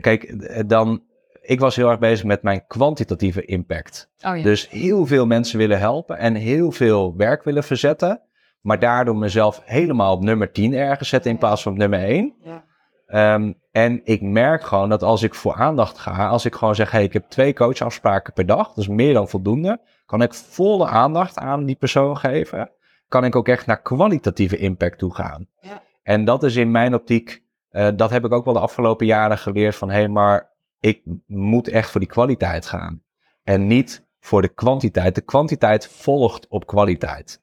kijk, 0.00 0.34
dan... 0.68 1.02
Ik 1.42 1.60
was 1.60 1.76
heel 1.76 1.90
erg 1.90 1.98
bezig 1.98 2.24
met 2.24 2.42
mijn 2.42 2.66
kwantitatieve 2.66 3.44
impact. 3.44 4.10
Oh 4.20 4.36
ja. 4.36 4.42
Dus 4.42 4.70
heel 4.70 5.06
veel 5.06 5.26
mensen 5.26 5.58
willen 5.58 5.78
helpen 5.78 6.18
en 6.18 6.34
heel 6.34 6.70
veel 6.72 7.16
werk 7.16 7.42
willen 7.42 7.64
verzetten. 7.64 8.20
Maar 8.60 8.78
daardoor 8.78 9.16
mezelf 9.16 9.62
helemaal 9.64 10.14
op 10.14 10.22
nummer 10.22 10.52
10 10.52 10.74
ergens 10.74 11.08
zetten 11.08 11.30
in 11.30 11.38
plaats 11.38 11.62
van 11.62 11.72
op 11.72 11.78
nummer 11.78 12.04
1. 12.04 12.34
Ja. 12.44 12.64
Ehm, 13.06 13.52
en 13.70 14.00
ik 14.04 14.22
merk 14.22 14.62
gewoon 14.64 14.88
dat 14.88 15.02
als 15.02 15.22
ik 15.22 15.34
voor 15.34 15.54
aandacht 15.54 15.98
ga, 15.98 16.28
als 16.28 16.44
ik 16.44 16.54
gewoon 16.54 16.74
zeg, 16.74 16.90
hey, 16.90 17.04
ik 17.04 17.12
heb 17.12 17.24
twee 17.28 17.54
coachafspraken 17.54 18.32
per 18.32 18.46
dag, 18.46 18.68
dat 18.68 18.78
is 18.78 18.88
meer 18.88 19.14
dan 19.14 19.28
voldoende, 19.28 19.80
kan 20.12 20.22
ik 20.22 20.34
volle 20.34 20.86
aandacht 20.86 21.38
aan 21.38 21.64
die 21.64 21.76
persoon 21.76 22.16
geven. 22.16 22.70
Kan 23.08 23.24
ik 23.24 23.36
ook 23.36 23.48
echt 23.48 23.66
naar 23.66 23.82
kwalitatieve 23.82 24.56
impact 24.56 24.98
toe 24.98 25.14
gaan. 25.14 25.46
Ja. 25.60 25.82
En 26.02 26.24
dat 26.24 26.42
is 26.42 26.56
in 26.56 26.70
mijn 26.70 26.94
optiek, 26.94 27.42
eh, 27.68 27.88
dat 27.96 28.10
heb 28.10 28.24
ik 28.24 28.32
ook 28.32 28.44
wel 28.44 28.54
de 28.54 28.60
afgelopen 28.60 29.06
jaren 29.06 29.38
geleerd 29.38 29.76
van, 29.76 29.90
hé, 29.90 29.96
hey, 29.96 30.08
maar 30.08 30.50
ik 30.80 31.02
moet 31.26 31.68
echt 31.68 31.90
voor 31.90 32.00
die 32.00 32.08
kwaliteit 32.08 32.66
gaan. 32.66 33.02
En 33.42 33.66
niet 33.66 34.06
voor 34.20 34.42
de 34.42 34.48
kwantiteit. 34.48 35.14
De 35.14 35.20
kwantiteit 35.20 35.88
volgt 35.88 36.46
op 36.48 36.66
kwaliteit. 36.66 37.42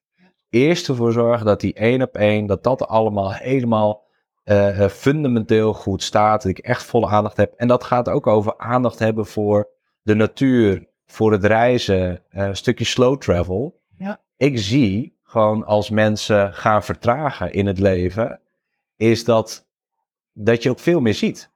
Eerst 0.49 0.87
ervoor 0.87 1.11
zorgen 1.11 1.45
dat 1.45 1.59
die 1.59 1.73
één 1.73 2.01
op 2.01 2.15
één, 2.15 2.45
dat 2.45 2.63
dat 2.63 2.87
allemaal 2.87 3.33
helemaal 3.33 4.03
eh, 4.43 4.83
eh, 4.83 4.89
fundamenteel 4.89 5.73
goed 5.73 6.03
staat. 6.03 6.41
Dat 6.41 6.51
ik 6.51 6.59
echt 6.59 6.83
volle 6.83 7.07
aandacht 7.07 7.37
heb. 7.37 7.53
En 7.53 7.67
dat 7.67 7.83
gaat 7.83 8.09
ook 8.09 8.27
over 8.27 8.57
aandacht 8.57 8.99
hebben 8.99 9.25
voor 9.25 9.69
de 10.01 10.15
natuur, 10.15 10.88
voor 11.11 11.31
het 11.31 11.45
reizen, 11.45 12.21
eh, 12.29 12.45
een 12.45 12.55
stukje 12.55 12.85
slow 12.85 13.17
travel. 13.17 13.79
Ja. 13.97 14.19
Ik 14.37 14.59
zie 14.59 15.17
gewoon 15.23 15.65
als 15.65 15.89
mensen 15.89 16.53
gaan 16.53 16.83
vertragen 16.83 17.53
in 17.53 17.65
het 17.65 17.79
leven, 17.79 18.39
is 18.97 19.23
dat, 19.23 19.67
dat 20.33 20.63
je 20.63 20.69
ook 20.69 20.79
veel 20.79 20.99
meer 20.99 21.13
ziet. 21.13 21.49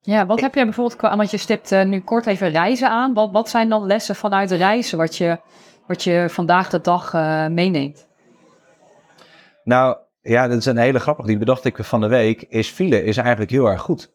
Ja, 0.00 0.26
wat 0.26 0.40
heb 0.40 0.54
jij 0.54 0.64
bijvoorbeeld, 0.64 1.00
want 1.00 1.30
je 1.30 1.36
stipt 1.36 1.72
eh, 1.72 1.84
nu 1.84 2.00
kort 2.00 2.26
even 2.26 2.50
reizen 2.50 2.90
aan. 2.90 3.14
Wat, 3.14 3.30
wat 3.32 3.48
zijn 3.48 3.68
dan 3.68 3.86
lessen 3.86 4.16
vanuit 4.16 4.50
reizen 4.50 4.98
wat 4.98 5.16
je, 5.16 5.40
wat 5.86 6.04
je 6.04 6.26
vandaag 6.30 6.70
de 6.70 6.80
dag 6.80 7.14
eh, 7.14 7.46
meeneemt? 7.46 8.06
Nou, 9.64 9.96
ja, 10.22 10.48
dat 10.48 10.58
is 10.58 10.66
een 10.66 10.76
hele 10.76 10.98
grappige. 10.98 11.28
Die 11.28 11.38
bedacht 11.38 11.64
ik 11.64 11.84
van 11.84 12.00
de 12.00 12.08
week. 12.08 12.42
Is 12.42 12.68
file 12.68 13.04
is 13.04 13.16
eigenlijk 13.16 13.50
heel 13.50 13.66
erg 13.66 13.80
goed. 13.80 14.12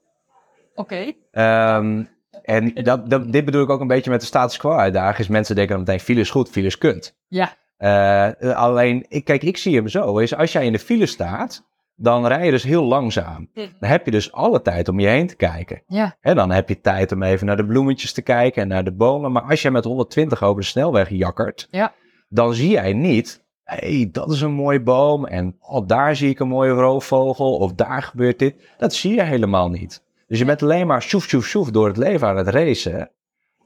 Oké. 0.75 1.13
Ehm, 1.31 2.03
en 2.43 2.73
dat, 2.73 3.09
dat, 3.09 3.31
dit 3.31 3.45
bedoel 3.45 3.63
ik 3.63 3.69
ook 3.69 3.81
een 3.81 3.87
beetje 3.87 4.09
met 4.09 4.19
de 4.19 4.25
status 4.25 4.57
quo 4.57 4.71
uitdaging. 4.71 5.17
Is 5.19 5.27
mensen 5.27 5.55
denken 5.55 5.75
dan 5.75 5.83
meteen 5.85 5.99
file 5.99 6.19
is 6.19 6.29
goed, 6.29 6.49
file 6.49 6.65
is 6.67 6.77
kunt. 6.77 7.15
Ja. 7.27 7.53
Eh, 7.77 8.55
alleen, 8.55 9.05
ik, 9.09 9.23
kijk, 9.25 9.43
ik 9.43 9.57
zie 9.57 9.75
hem 9.75 9.87
zo. 9.87 10.17
Is 10.17 10.35
als 10.35 10.51
jij 10.51 10.65
in 10.65 10.71
de 10.71 10.79
file 10.79 11.05
staat, 11.05 11.63
dan 11.95 12.27
rij 12.27 12.45
je 12.45 12.51
dus 12.51 12.63
heel 12.63 12.83
langzaam. 12.83 13.49
Dan 13.53 13.89
heb 13.89 14.05
je 14.05 14.11
dus 14.11 14.31
alle 14.31 14.61
tijd 14.61 14.87
om 14.87 14.99
je 14.99 15.07
heen 15.07 15.27
te 15.27 15.35
kijken. 15.35 15.81
Ja. 15.87 16.15
En 16.21 16.35
dan 16.35 16.51
heb 16.51 16.69
je 16.69 16.81
tijd 16.81 17.11
om 17.11 17.23
even 17.23 17.45
naar 17.47 17.57
de 17.57 17.65
bloemetjes 17.65 18.13
te 18.13 18.21
kijken 18.21 18.61
en 18.61 18.67
naar 18.67 18.83
de 18.83 18.91
bomen. 18.91 19.31
Maar 19.31 19.41
als 19.41 19.61
je 19.61 19.71
met 19.71 19.83
120 19.83 20.43
over 20.43 20.61
de 20.61 20.67
snelweg 20.67 21.09
jakkert, 21.09 21.67
Ja. 21.71 21.93
dan 22.29 22.53
zie 22.53 22.69
jij 22.69 22.93
niet, 22.93 23.43
hé, 23.63 23.95
hey, 23.97 24.09
dat 24.11 24.31
is 24.31 24.41
een 24.41 24.51
mooie 24.51 24.81
boom. 24.81 25.25
En 25.25 25.55
oh, 25.59 25.87
daar 25.87 26.15
zie 26.15 26.29
ik 26.29 26.39
een 26.39 26.47
mooie 26.47 26.71
roofvogel. 26.71 27.55
Of 27.57 27.73
daar 27.73 28.03
gebeurt 28.03 28.39
dit. 28.39 28.55
Dat 28.77 28.93
zie 28.93 29.13
je 29.13 29.23
helemaal 29.23 29.69
niet. 29.69 30.03
Dus 30.31 30.39
je 30.39 30.45
bent 30.45 30.63
alleen 30.63 30.87
maar 30.87 31.01
sjoef, 31.01 31.23
sjoef, 31.23 31.45
sjoef 31.45 31.71
door 31.71 31.87
het 31.87 31.97
leven 31.97 32.27
aan 32.27 32.37
het 32.37 32.47
racen. 32.47 33.11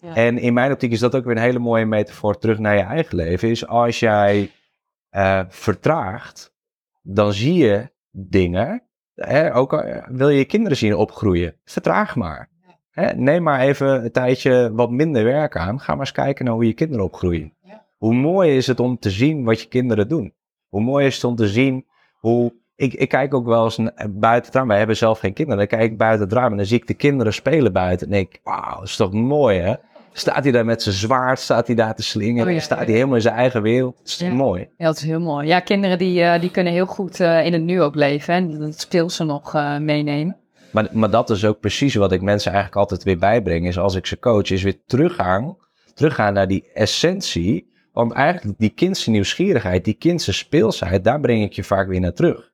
Ja. 0.01 0.16
En 0.16 0.38
in 0.38 0.53
mijn 0.53 0.72
optiek 0.72 0.91
is 0.91 0.99
dat 0.99 1.16
ook 1.16 1.26
weer 1.26 1.36
een 1.36 1.41
hele 1.41 1.59
mooie 1.59 1.86
metafoor 1.86 2.38
terug 2.38 2.59
naar 2.59 2.76
je 2.76 2.82
eigen 2.82 3.16
leven. 3.16 3.49
Is 3.49 3.68
als 3.68 3.99
jij 3.99 4.51
eh, 5.09 5.41
vertraagt, 5.47 6.53
dan 7.01 7.34
zie 7.34 7.53
je 7.53 7.91
dingen. 8.11 8.84
Hè, 9.13 9.55
ook 9.55 9.74
al 9.74 9.84
wil 10.07 10.30
je 10.30 10.38
je 10.38 10.45
kinderen 10.45 10.78
zien 10.78 10.95
opgroeien, 10.95 11.55
vertraag 11.63 12.16
maar. 12.16 12.49
Hè, 12.89 13.13
neem 13.13 13.43
maar 13.43 13.59
even 13.59 14.03
een 14.03 14.11
tijdje 14.11 14.72
wat 14.74 14.91
minder 14.91 15.24
werk 15.24 15.57
aan. 15.57 15.80
Ga 15.80 15.91
maar 15.91 15.99
eens 15.99 16.11
kijken 16.11 16.45
naar 16.45 16.53
hoe 16.53 16.68
je 16.68 16.74
kinderen 16.74 17.05
opgroeien. 17.05 17.53
Ja. 17.61 17.86
Hoe 17.97 18.13
mooi 18.13 18.55
is 18.55 18.68
het 18.68 18.80
om 18.80 18.99
te 18.99 19.09
zien 19.09 19.43
wat 19.43 19.61
je 19.61 19.68
kinderen 19.68 20.07
doen? 20.07 20.34
Hoe 20.68 20.82
mooi 20.82 21.05
is 21.05 21.16
het 21.16 21.24
om 21.24 21.36
te 21.36 21.47
zien 21.47 21.86
hoe. 22.13 22.53
Ik, 22.76 22.93
ik 22.93 23.09
kijk 23.09 23.34
ook 23.34 23.45
wel 23.45 23.63
eens 23.63 23.78
n- 23.82 23.91
buiten 24.09 24.45
het 24.45 24.55
raam. 24.55 24.67
Wij 24.67 24.78
hebben 24.78 24.97
zelf 24.97 25.19
geen 25.19 25.34
kinderen. 25.34 25.59
Dan 25.69 25.80
kijk 25.80 25.91
ik 25.91 25.97
buiten 25.97 26.23
het 26.28 26.34
raam 26.38 26.51
en 26.51 26.57
dan 26.57 26.65
zie 26.65 26.78
ik 26.78 26.88
de 26.88 26.93
kinderen 26.93 27.34
spelen 27.34 27.73
buiten. 27.73 28.07
En 28.07 28.13
denk 28.13 28.34
ik, 28.34 28.39
wauw, 28.43 28.76
dat 28.76 28.84
is 28.84 28.95
toch 28.95 29.13
mooi 29.13 29.59
hè? 29.59 29.73
Staat 30.13 30.43
hij 30.43 30.51
daar 30.51 30.65
met 30.65 30.82
zijn 30.84 30.95
zwaard, 30.95 31.39
staat 31.39 31.67
hij 31.67 31.76
daar 31.76 31.95
te 31.95 32.03
slingeren, 32.03 32.47
Oh 32.47 32.53
ja, 32.53 32.59
staat 32.59 32.80
ja. 32.80 32.84
hij 32.86 32.93
helemaal 32.93 33.15
in 33.15 33.21
zijn 33.21 33.36
eigen 33.36 33.61
wereld. 33.61 33.97
Dat 33.97 34.07
is 34.07 34.17
Ja. 34.17 34.34
mooi. 34.34 34.61
Ja, 34.78 34.86
dat 34.86 34.95
is 34.95 35.03
heel 35.03 35.19
mooi. 35.19 35.47
Ja, 35.47 35.59
kinderen 35.59 35.97
die, 35.97 36.21
eh, 36.21 36.41
die 36.41 36.51
kunnen 36.51 36.73
heel 36.73 36.86
goed 36.86 37.19
eh, 37.19 37.45
in 37.45 37.53
het 37.53 37.61
nu 37.61 37.82
ook 37.82 37.95
leven. 37.95 38.34
En 38.34 38.59
dat 38.59 38.80
speel 38.80 39.09
ze 39.09 39.23
nog 39.23 39.53
eh, 39.55 39.78
meenemen. 39.78 40.38
Maar, 40.71 40.88
maar 40.91 41.09
dat 41.09 41.30
is 41.30 41.45
ook 41.45 41.59
precies 41.59 41.95
wat 41.95 42.11
ik 42.11 42.21
mensen 42.21 42.51
eigenlijk 42.51 42.82
altijd 42.82 43.03
weer 43.03 43.17
bijbreng. 43.17 43.67
Is 43.67 43.78
als 43.78 43.95
ik 43.95 44.05
ze 44.05 44.19
coach, 44.19 44.49
is 44.51 44.63
weer 44.63 44.84
teruggaan, 44.86 45.57
teruggaan 45.93 46.34
naar 46.34 46.47
die 46.47 46.69
essentie. 46.73 47.73
Want 47.93 48.11
eigenlijk 48.13 48.57
die 48.59 48.69
kindse 48.69 49.09
nieuwsgierigheid, 49.09 49.86
die 49.86 49.93
kindse 49.93 50.34
speelsheid, 50.34 51.03
daar 51.03 51.19
breng 51.19 51.43
ik 51.43 51.53
je 51.53 51.63
vaak 51.63 51.88
weer 51.88 51.99
naar 51.99 52.13
terug. 52.13 52.51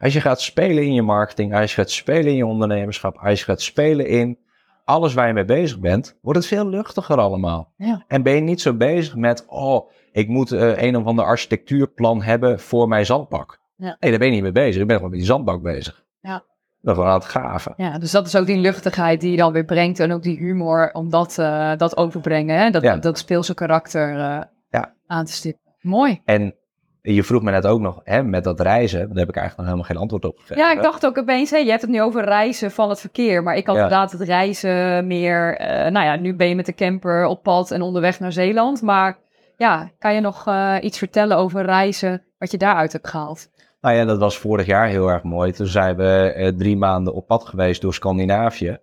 Als 0.00 0.12
je 0.12 0.20
gaat 0.20 0.40
spelen 0.40 0.84
in 0.84 0.94
je 0.94 1.02
marketing, 1.02 1.54
als 1.54 1.70
je 1.74 1.80
gaat 1.80 1.90
spelen 1.90 2.26
in 2.26 2.36
je 2.36 2.46
ondernemerschap, 2.46 3.16
als 3.18 3.38
je 3.38 3.44
gaat 3.44 3.60
spelen 3.62 4.06
in 4.06 4.38
alles 4.84 5.14
waar 5.14 5.26
je 5.26 5.32
mee 5.32 5.44
bezig 5.44 5.78
bent, 5.78 6.18
wordt 6.22 6.38
het 6.38 6.48
veel 6.48 6.68
luchtiger 6.68 7.18
allemaal. 7.18 7.72
Ja. 7.76 8.04
En 8.08 8.22
ben 8.22 8.34
je 8.34 8.40
niet 8.40 8.60
zo 8.60 8.74
bezig 8.74 9.16
met, 9.16 9.44
oh, 9.48 9.90
ik 10.12 10.28
moet 10.28 10.52
eh, 10.52 10.82
een 10.82 10.96
of 10.96 11.04
ander 11.04 11.24
architectuurplan 11.24 12.22
hebben 12.22 12.60
voor 12.60 12.88
mijn 12.88 13.06
zandbak. 13.06 13.58
Ja. 13.76 13.96
Nee, 14.00 14.10
daar 14.10 14.18
ben 14.18 14.28
je 14.28 14.34
niet 14.34 14.42
mee 14.42 14.52
bezig. 14.52 14.80
Ik 14.80 14.86
ben 14.86 14.96
gewoon 14.96 15.10
met 15.10 15.20
die 15.20 15.28
zandbak 15.28 15.62
bezig. 15.62 16.04
Ja. 16.20 16.42
Ben 16.80 16.94
gewoon 16.94 17.08
aan 17.08 17.14
het 17.18 17.24
graven. 17.24 17.74
Ja, 17.76 17.98
dus 17.98 18.10
dat 18.10 18.26
is 18.26 18.36
ook 18.36 18.46
die 18.46 18.58
luchtigheid 18.58 19.20
die 19.20 19.30
je 19.30 19.36
dan 19.36 19.52
weer 19.52 19.64
brengt. 19.64 20.00
En 20.00 20.12
ook 20.12 20.22
die 20.22 20.38
humor 20.38 20.90
om 20.92 21.10
dat, 21.10 21.38
eh, 21.38 21.76
dat 21.76 21.96
overbrengen. 21.96 22.58
Hè? 22.58 22.70
Dat, 22.70 22.82
Ja. 22.82 22.96
dat 22.96 23.18
speelse 23.18 23.54
karakter 23.54 24.10
eh, 24.10 24.40
Ja. 24.70 24.94
aan 25.06 25.24
te 25.24 25.32
stippen. 25.32 25.74
Mooi. 25.80 26.20
En 26.24 26.54
je 27.02 27.22
vroeg 27.24 27.42
me 27.42 27.50
net 27.50 27.66
ook 27.66 27.80
nog, 27.80 28.00
hè, 28.04 28.22
met 28.22 28.44
dat 28.44 28.60
reizen, 28.60 28.98
daar 29.08 29.18
heb 29.18 29.28
ik 29.28 29.36
eigenlijk 29.36 29.56
nog 29.56 29.66
helemaal 29.66 29.84
geen 29.84 29.96
antwoord 29.96 30.24
op 30.24 30.38
gegeven. 30.38 30.62
Ja, 30.62 30.72
ik 30.72 30.82
dacht 30.82 31.06
ook 31.06 31.18
opeens, 31.18 31.50
hé, 31.50 31.56
je 31.56 31.70
hebt 31.70 31.82
het 31.82 31.90
nu 31.90 32.02
over 32.02 32.24
reizen 32.24 32.70
van 32.70 32.88
het 32.88 33.00
verkeer. 33.00 33.42
Maar 33.42 33.56
ik 33.56 33.66
had 33.66 33.76
Ja. 33.76 33.82
inderdaad 33.82 34.12
het 34.12 34.20
reizen 34.20 35.06
meer... 35.06 35.56
eh, 35.56 35.90
nou 35.90 36.06
ja, 36.06 36.16
nu 36.16 36.34
ben 36.34 36.48
je 36.48 36.54
met 36.54 36.66
de 36.66 36.74
camper 36.74 37.24
op 37.24 37.42
pad 37.42 37.70
en 37.70 37.82
onderweg 37.82 38.20
naar 38.20 38.32
Zeeland. 38.32 38.82
Maar 38.82 39.18
ja, 39.56 39.90
kan 39.98 40.14
je 40.14 40.20
nog 40.20 40.46
eh, 40.46 40.76
iets 40.80 40.98
vertellen 40.98 41.36
over 41.36 41.64
reizen, 41.64 42.22
wat 42.38 42.50
je 42.50 42.58
daaruit 42.58 42.92
hebt 42.92 43.08
gehaald? 43.08 43.48
Nou 43.80 43.96
ja, 43.96 44.04
dat 44.04 44.18
was 44.18 44.38
vorig 44.38 44.66
jaar 44.66 44.86
heel 44.88 45.08
erg 45.08 45.22
mooi. 45.22 45.52
Toen 45.52 45.66
zijn 45.66 45.96
we 45.96 46.32
eh, 46.36 46.48
drie 46.48 46.76
maanden 46.76 47.14
op 47.14 47.26
pad 47.26 47.44
geweest 47.44 47.80
door 47.80 47.94
Scandinavië. 47.94 48.78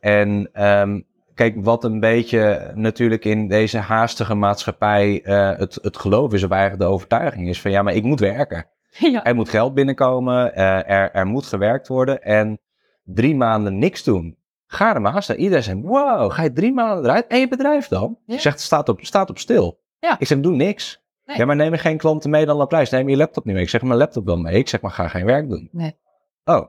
En 0.00 0.48
ehm, 0.52 1.00
kijk, 1.34 1.54
wat 1.56 1.84
een 1.84 2.00
beetje 2.00 2.72
natuurlijk 2.74 3.24
in 3.24 3.48
deze 3.48 3.78
haastige 3.78 4.34
maatschappij 4.34 5.22
eh, 5.22 5.58
het, 5.58 5.78
het 5.82 5.96
geloof 5.96 6.32
is, 6.32 6.44
of 6.44 6.50
eigenlijk 6.50 6.82
de 6.82 6.88
overtuiging 6.88 7.48
is 7.48 7.60
van 7.60 7.70
ja, 7.70 7.82
maar 7.82 7.94
ik 7.94 8.02
moet 8.02 8.20
werken. 8.20 8.66
ja. 8.98 9.24
Er 9.24 9.34
moet 9.34 9.48
geld 9.48 9.74
binnenkomen, 9.74 10.54
eh, 10.54 10.90
er, 10.90 11.10
er 11.12 11.26
moet 11.26 11.46
gewerkt 11.46 11.88
worden 11.88 12.22
en 12.22 12.60
drie 13.04 13.36
maanden 13.36 13.78
niks 13.78 14.04
doen. 14.04 14.36
Ga 14.66 14.94
er 14.94 15.00
maar 15.00 15.12
aan 15.12 15.22
staan. 15.22 15.36
Iedereen 15.36 15.62
zegt, 15.62 15.80
wow, 15.82 16.32
ga 16.32 16.42
je 16.42 16.52
drie 16.52 16.72
maanden 16.72 17.04
eruit? 17.04 17.26
En 17.26 17.38
je 17.38 17.48
bedrijf 17.48 17.88
dan? 17.88 18.18
Ja. 18.26 18.34
Ik 18.34 18.40
zeg, 18.40 18.52
het 18.52 18.62
staat 18.62 18.88
op, 18.88 18.98
staat 19.00 19.30
op 19.30 19.38
stil. 19.38 19.80
Ja. 19.98 20.18
Ik 20.18 20.26
zeg, 20.26 20.40
doe 20.40 20.54
niks. 20.54 21.02
Nee. 21.24 21.36
Ja, 21.36 21.44
maar 21.44 21.56
neem 21.56 21.72
er 21.72 21.78
geen 21.78 21.96
klanten 21.96 22.30
mee 22.30 22.46
dan 22.46 22.60
op 22.60 22.68
prijs. 22.68 22.90
Neem 22.90 23.08
je 23.08 23.16
laptop 23.16 23.44
niet 23.44 23.54
mee. 23.54 23.62
Ik 23.62 23.68
zeg, 23.68 23.82
mijn 23.82 23.98
laptop 23.98 24.24
wel 24.24 24.36
mee. 24.36 24.54
Ik 24.54 24.68
zeg, 24.68 24.80
maar 24.80 24.90
ga 24.90 25.08
geen 25.08 25.24
werk 25.24 25.48
doen. 25.48 25.68
Nee. 25.72 25.96
Oh, 26.44 26.68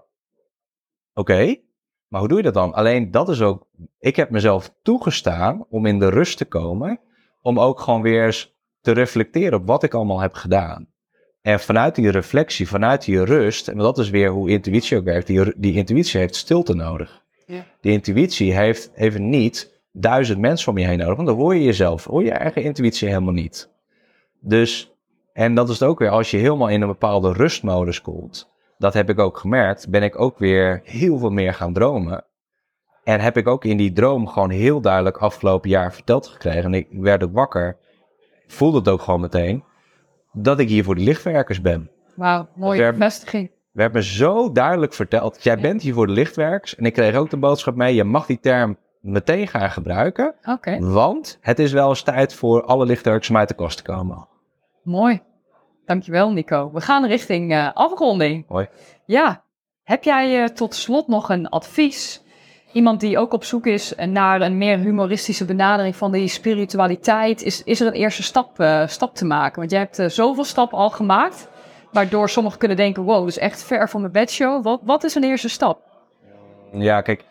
oké. 1.13 1.55
Maar 2.13 2.21
hoe 2.21 2.31
doe 2.31 2.41
je 2.41 2.43
dat 2.51 2.53
dan? 2.53 2.73
Alleen 2.73 3.11
dat 3.11 3.29
is 3.29 3.41
ook, 3.41 3.67
ik 3.99 4.15
heb 4.15 4.29
mezelf 4.29 4.73
toegestaan 4.81 5.65
om 5.69 5.85
in 5.85 5.99
de 5.99 6.09
rust 6.09 6.37
te 6.37 6.45
komen. 6.45 6.99
Om 7.41 7.59
ook 7.59 7.79
gewoon 7.79 8.01
weer 8.01 8.25
eens 8.25 8.55
te 8.81 8.91
reflecteren 8.91 9.59
op 9.59 9.67
wat 9.67 9.83
ik 9.83 9.93
allemaal 9.93 10.19
heb 10.19 10.33
gedaan. 10.33 10.87
En 11.41 11.59
vanuit 11.59 11.95
die 11.95 12.09
reflectie, 12.09 12.67
vanuit 12.67 13.05
die 13.05 13.23
rust, 13.23 13.67
en 13.67 13.77
dat 13.77 13.97
is 13.97 14.09
weer 14.09 14.29
hoe 14.29 14.49
intuïtie 14.49 14.97
ook 14.97 15.03
werkt, 15.03 15.27
die, 15.27 15.53
die 15.57 15.73
intuïtie 15.73 16.19
heeft 16.19 16.35
stilte 16.35 16.73
nodig. 16.73 17.23
Ja. 17.45 17.65
Die 17.81 17.91
intuïtie 17.91 18.53
heeft 18.53 18.91
even 18.95 19.29
niet 19.29 19.81
duizend 19.91 20.39
mensen 20.39 20.71
om 20.71 20.77
je 20.77 20.85
heen 20.85 20.97
nodig, 20.97 21.15
want 21.15 21.27
dan 21.27 21.37
hoor 21.37 21.55
je 21.55 21.63
jezelf, 21.63 22.03
hoor 22.03 22.23
je 22.23 22.31
eigen 22.31 22.63
intuïtie 22.63 23.07
helemaal 23.07 23.33
niet. 23.33 23.69
Dus, 24.39 24.91
en 25.31 25.55
dat 25.55 25.69
is 25.69 25.79
het 25.79 25.89
ook 25.89 25.99
weer, 25.99 26.09
als 26.09 26.31
je 26.31 26.37
helemaal 26.37 26.69
in 26.69 26.81
een 26.81 26.87
bepaalde 26.87 27.33
rustmodus 27.33 28.01
komt, 28.01 28.52
dat 28.77 28.93
heb 28.93 29.09
ik 29.09 29.19
ook 29.19 29.37
gemerkt, 29.37 29.89
ben 29.89 30.03
ik 30.03 30.19
ook 30.19 30.37
weer 30.37 30.81
heel 30.83 31.17
veel 31.17 31.29
meer 31.29 31.53
gaan 31.53 31.73
dromen. 31.73 32.25
En 33.03 33.19
heb 33.19 33.37
ik 33.37 33.47
ook 33.47 33.65
in 33.65 33.77
die 33.77 33.93
droom 33.93 34.27
gewoon 34.27 34.49
heel 34.49 34.81
duidelijk 34.81 35.17
afgelopen 35.17 35.69
jaar 35.69 35.93
verteld 35.93 36.27
gekregen. 36.27 36.63
En 36.63 36.73
ik 36.73 36.87
werd 36.91 37.23
ook 37.23 37.33
wakker, 37.33 37.77
voelde 38.47 38.77
het 38.77 38.87
ook 38.89 39.01
gewoon 39.01 39.21
meteen, 39.21 39.63
dat 40.31 40.59
ik 40.59 40.69
hier 40.69 40.83
voor 40.83 40.95
die 40.95 41.05
lichtwerkers 41.05 41.61
ben. 41.61 41.91
Wauw, 42.15 42.47
mooie 42.55 42.79
Ver- 42.79 42.91
bevestiging. 42.91 43.51
We 43.71 43.81
hebben 43.81 44.03
zo 44.03 44.51
duidelijk 44.51 44.93
verteld, 44.93 45.43
jij 45.43 45.57
bent 45.59 45.81
hier 45.81 45.93
voor 45.93 46.07
de 46.07 46.13
lichtwerks. 46.13 46.75
En 46.75 46.85
ik 46.85 46.93
kreeg 46.93 47.15
ook 47.15 47.29
de 47.29 47.37
boodschap 47.37 47.75
mee, 47.75 47.95
je 47.95 48.03
mag 48.03 48.25
die 48.25 48.39
term 48.39 48.77
meteen 49.01 49.47
gaan 49.47 49.71
gebruiken. 49.71 50.35
Want 50.79 51.37
het 51.41 51.59
is 51.59 51.71
wel 51.71 51.89
eens 51.89 52.03
tijd 52.03 52.33
voor 52.33 52.63
alle 52.63 52.85
lichtwerkers 52.85 53.29
om 53.29 53.37
uit 53.37 53.47
de 53.47 53.55
kost 53.55 53.77
te 53.77 53.83
komen. 53.83 54.27
mooi. 54.83 55.21
Dankjewel 55.85 56.31
Nico. 56.31 56.71
We 56.73 56.81
gaan 56.81 57.05
richting 57.05 57.51
eh, 57.51 57.69
afronding. 57.73 58.45
Mooi. 58.47 58.67
Ja, 59.05 59.43
heb 59.83 60.03
jij 60.03 60.43
eh, 60.43 60.49
tot 60.49 60.75
slot 60.75 61.07
nog 61.07 61.29
een 61.29 61.49
advies? 61.49 62.23
Iemand 62.73 62.99
die 62.99 63.17
ook 63.17 63.33
op 63.33 63.43
zoek 63.43 63.65
is 63.65 63.93
naar 63.95 64.41
een 64.41 64.57
meer 64.57 64.77
humoristische 64.77 65.45
benadering 65.45 65.95
van 65.95 66.11
die 66.11 66.27
spiritualiteit. 66.27 67.41
Is, 67.41 67.63
is 67.63 67.81
er 67.81 67.87
een 67.87 67.93
eerste 67.93 68.23
stap, 68.23 68.59
eh, 68.59 68.87
stap 68.87 69.15
te 69.15 69.25
maken? 69.25 69.59
Want 69.59 69.71
jij 69.71 69.79
hebt 69.79 69.99
eh, 69.99 70.09
zoveel 70.09 70.43
stappen 70.43 70.77
al 70.77 70.89
gemaakt. 70.89 71.47
Waardoor 71.91 72.29
sommigen 72.29 72.59
kunnen 72.59 72.77
denken, 72.77 73.03
wow, 73.03 73.19
dat 73.19 73.27
is 73.27 73.37
echt 73.37 73.63
ver 73.63 73.89
van 73.89 74.01
mijn 74.01 74.13
bedshow. 74.13 74.63
Wat, 74.63 74.79
wat 74.83 75.03
is 75.03 75.15
een 75.15 75.23
eerste 75.23 75.49
stap? 75.49 75.81
Ja, 76.71 77.01
kijk, 77.01 77.25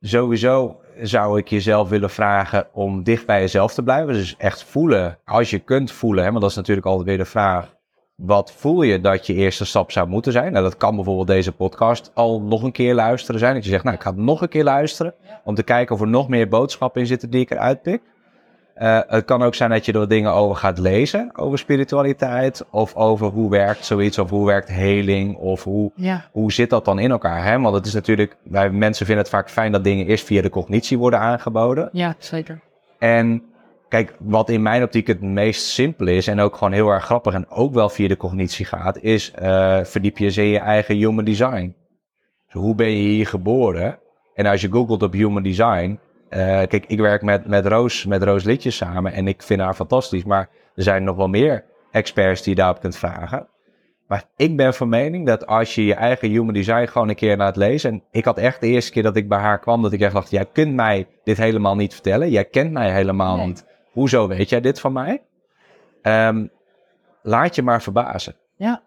sowieso 0.00 0.79
zou 1.02 1.38
ik 1.38 1.48
jezelf 1.48 1.88
willen 1.88 2.10
vragen 2.10 2.66
om 2.72 3.02
dicht 3.02 3.26
bij 3.26 3.40
jezelf 3.40 3.74
te 3.74 3.82
blijven. 3.82 4.12
Dus 4.12 4.36
echt 4.36 4.64
voelen, 4.64 5.18
als 5.24 5.50
je 5.50 5.58
kunt 5.58 5.92
voelen, 5.92 6.24
hè, 6.24 6.30
want 6.30 6.40
dat 6.40 6.50
is 6.50 6.56
natuurlijk 6.56 6.86
altijd 6.86 7.06
weer 7.06 7.18
de 7.18 7.24
vraag. 7.24 7.78
Wat 8.16 8.52
voel 8.52 8.82
je 8.82 9.00
dat 9.00 9.26
je 9.26 9.34
eerste 9.34 9.64
stap 9.64 9.90
zou 9.90 10.08
moeten 10.08 10.32
zijn? 10.32 10.52
Nou, 10.52 10.64
dat 10.64 10.76
kan 10.76 10.94
bijvoorbeeld 10.94 11.26
deze 11.26 11.52
podcast 11.52 12.10
al 12.14 12.42
nog 12.42 12.62
een 12.62 12.72
keer 12.72 12.94
luisteren 12.94 13.40
zijn. 13.40 13.54
Dat 13.54 13.64
je 13.64 13.70
zegt, 13.70 13.84
nou, 13.84 13.96
ik 13.96 14.02
ga 14.02 14.10
het 14.10 14.18
nog 14.18 14.42
een 14.42 14.48
keer 14.48 14.64
luisteren. 14.64 15.14
Om 15.44 15.54
te 15.54 15.62
kijken 15.62 15.94
of 15.94 16.00
er 16.00 16.08
nog 16.08 16.28
meer 16.28 16.48
boodschappen 16.48 17.00
in 17.00 17.06
zitten 17.06 17.30
die 17.30 17.40
ik 17.40 17.50
eruit 17.50 17.82
pik. 17.82 18.02
Eh, 18.80 19.00
het 19.06 19.24
kan 19.24 19.42
ook 19.42 19.54
zijn 19.54 19.70
dat 19.70 19.84
je 19.84 19.92
er 19.92 20.08
dingen 20.08 20.32
over 20.32 20.56
gaat 20.56 20.78
lezen. 20.78 21.30
Over 21.34 21.58
spiritualiteit. 21.58 22.64
Of 22.70 22.94
over 22.94 23.26
hoe 23.26 23.50
werkt 23.50 23.84
zoiets. 23.84 24.18
Of 24.18 24.30
hoe 24.30 24.46
werkt 24.46 24.68
heling. 24.68 25.36
Of 25.36 25.64
hoe 25.64 25.92
Ja, 25.94 26.28
hoe 26.32 26.52
zit 26.52 26.70
dat 26.70 26.84
dan 26.84 26.98
in 26.98 27.10
elkaar? 27.10 27.44
Hè? 27.44 27.58
Want 27.60 27.74
het 27.74 27.86
is 27.86 27.94
natuurlijk, 27.94 28.36
wij 28.42 28.70
mensen 28.70 29.06
vinden 29.06 29.24
het 29.24 29.32
vaak 29.32 29.50
fijn 29.50 29.72
dat 29.72 29.84
dingen 29.84 30.06
eerst 30.06 30.24
via 30.24 30.42
de 30.42 30.50
cognitie 30.50 30.98
worden 30.98 31.18
aangeboden. 31.18 31.88
ja 31.92 32.14
zeker. 32.18 32.60
En 32.98 33.42
kijk, 33.88 34.14
wat 34.18 34.48
in 34.50 34.62
mijn 34.62 34.82
optiek 34.82 35.06
het 35.06 35.20
meest 35.20 35.66
simpel 35.66 36.06
is 36.06 36.26
en 36.26 36.40
ook 36.40 36.56
gewoon 36.56 36.72
heel 36.72 36.88
erg 36.88 37.04
grappig 37.04 37.34
en 37.34 37.50
ook 37.50 37.74
wel 37.74 37.88
via 37.88 38.08
de 38.08 38.16
cognitie 38.16 38.64
gaat, 38.64 38.98
is 38.98 39.30
eh, 39.30 39.80
verdiep 39.82 40.18
je 40.18 40.24
eens 40.24 40.36
in 40.36 40.44
je 40.44 40.58
eigen 40.58 40.96
human 40.96 41.24
design. 41.24 41.74
Dus 42.44 42.62
hoe 42.62 42.74
ben 42.74 42.90
je 42.90 43.08
hier 43.08 43.26
geboren? 43.26 43.98
En 44.34 44.46
als 44.46 44.60
je 44.60 44.70
googelt 44.70 45.02
op 45.02 45.12
human 45.12 45.42
design, 45.42 45.98
eh, 46.30 46.38
kijk, 46.66 46.84
ik 46.86 46.98
werk 46.98 47.22
met, 47.22 47.46
met 47.46 47.66
Roos, 47.66 48.06
met 48.06 48.22
Roos 48.22 48.44
Litjes 48.44 48.76
samen 48.76 49.12
en 49.12 49.28
ik 49.28 49.42
vind 49.42 49.60
haar 49.60 49.74
fantastisch, 49.74 50.24
maar 50.24 50.48
er 50.74 50.82
zijn 50.82 51.04
nog 51.04 51.16
wel 51.16 51.28
meer 51.28 51.64
experts 51.90 52.42
die 52.42 52.54
je 52.54 52.60
daarop 52.60 52.80
kunt 52.80 52.96
vragen. 52.96 53.48
Maar 54.06 54.24
ik 54.36 54.56
ben 54.56 54.74
van 54.74 54.88
mening 54.88 55.26
dat 55.26 55.46
als 55.46 55.74
je 55.74 55.84
je 55.84 55.94
eigen 55.94 56.28
human 56.28 56.54
design 56.54 56.86
gewoon 56.86 57.08
een 57.08 57.14
keer 57.14 57.36
laat 57.36 57.56
lezen. 57.56 57.90
En 57.90 58.02
ik 58.10 58.24
had 58.24 58.38
echt 58.38 58.60
de 58.60 58.66
eerste 58.66 58.92
keer 58.92 59.02
dat 59.02 59.16
ik 59.16 59.28
bij 59.28 59.38
haar 59.38 59.58
kwam, 59.58 59.82
dat 59.82 59.92
ik 59.92 60.00
echt 60.00 60.12
dacht: 60.14 60.30
jij 60.30 60.46
kunt 60.52 60.74
mij 60.74 61.06
dit 61.24 61.36
helemaal 61.36 61.76
niet 61.76 61.92
vertellen. 61.92 62.30
Jij 62.30 62.44
kent 62.44 62.72
mij 62.72 62.92
helemaal 62.92 63.36
Nee. 63.36 63.46
niet. 63.46 63.66
Hoezo 63.92 64.28
weet 64.28 64.48
jij 64.48 64.60
dit 64.60 64.80
van 64.80 64.92
mij? 64.92 65.22
Ehm, 66.02 66.46
laat 67.22 67.54
je 67.54 67.62
maar 67.62 67.82
verbazen. 67.82 68.36
Ja. 68.56 68.82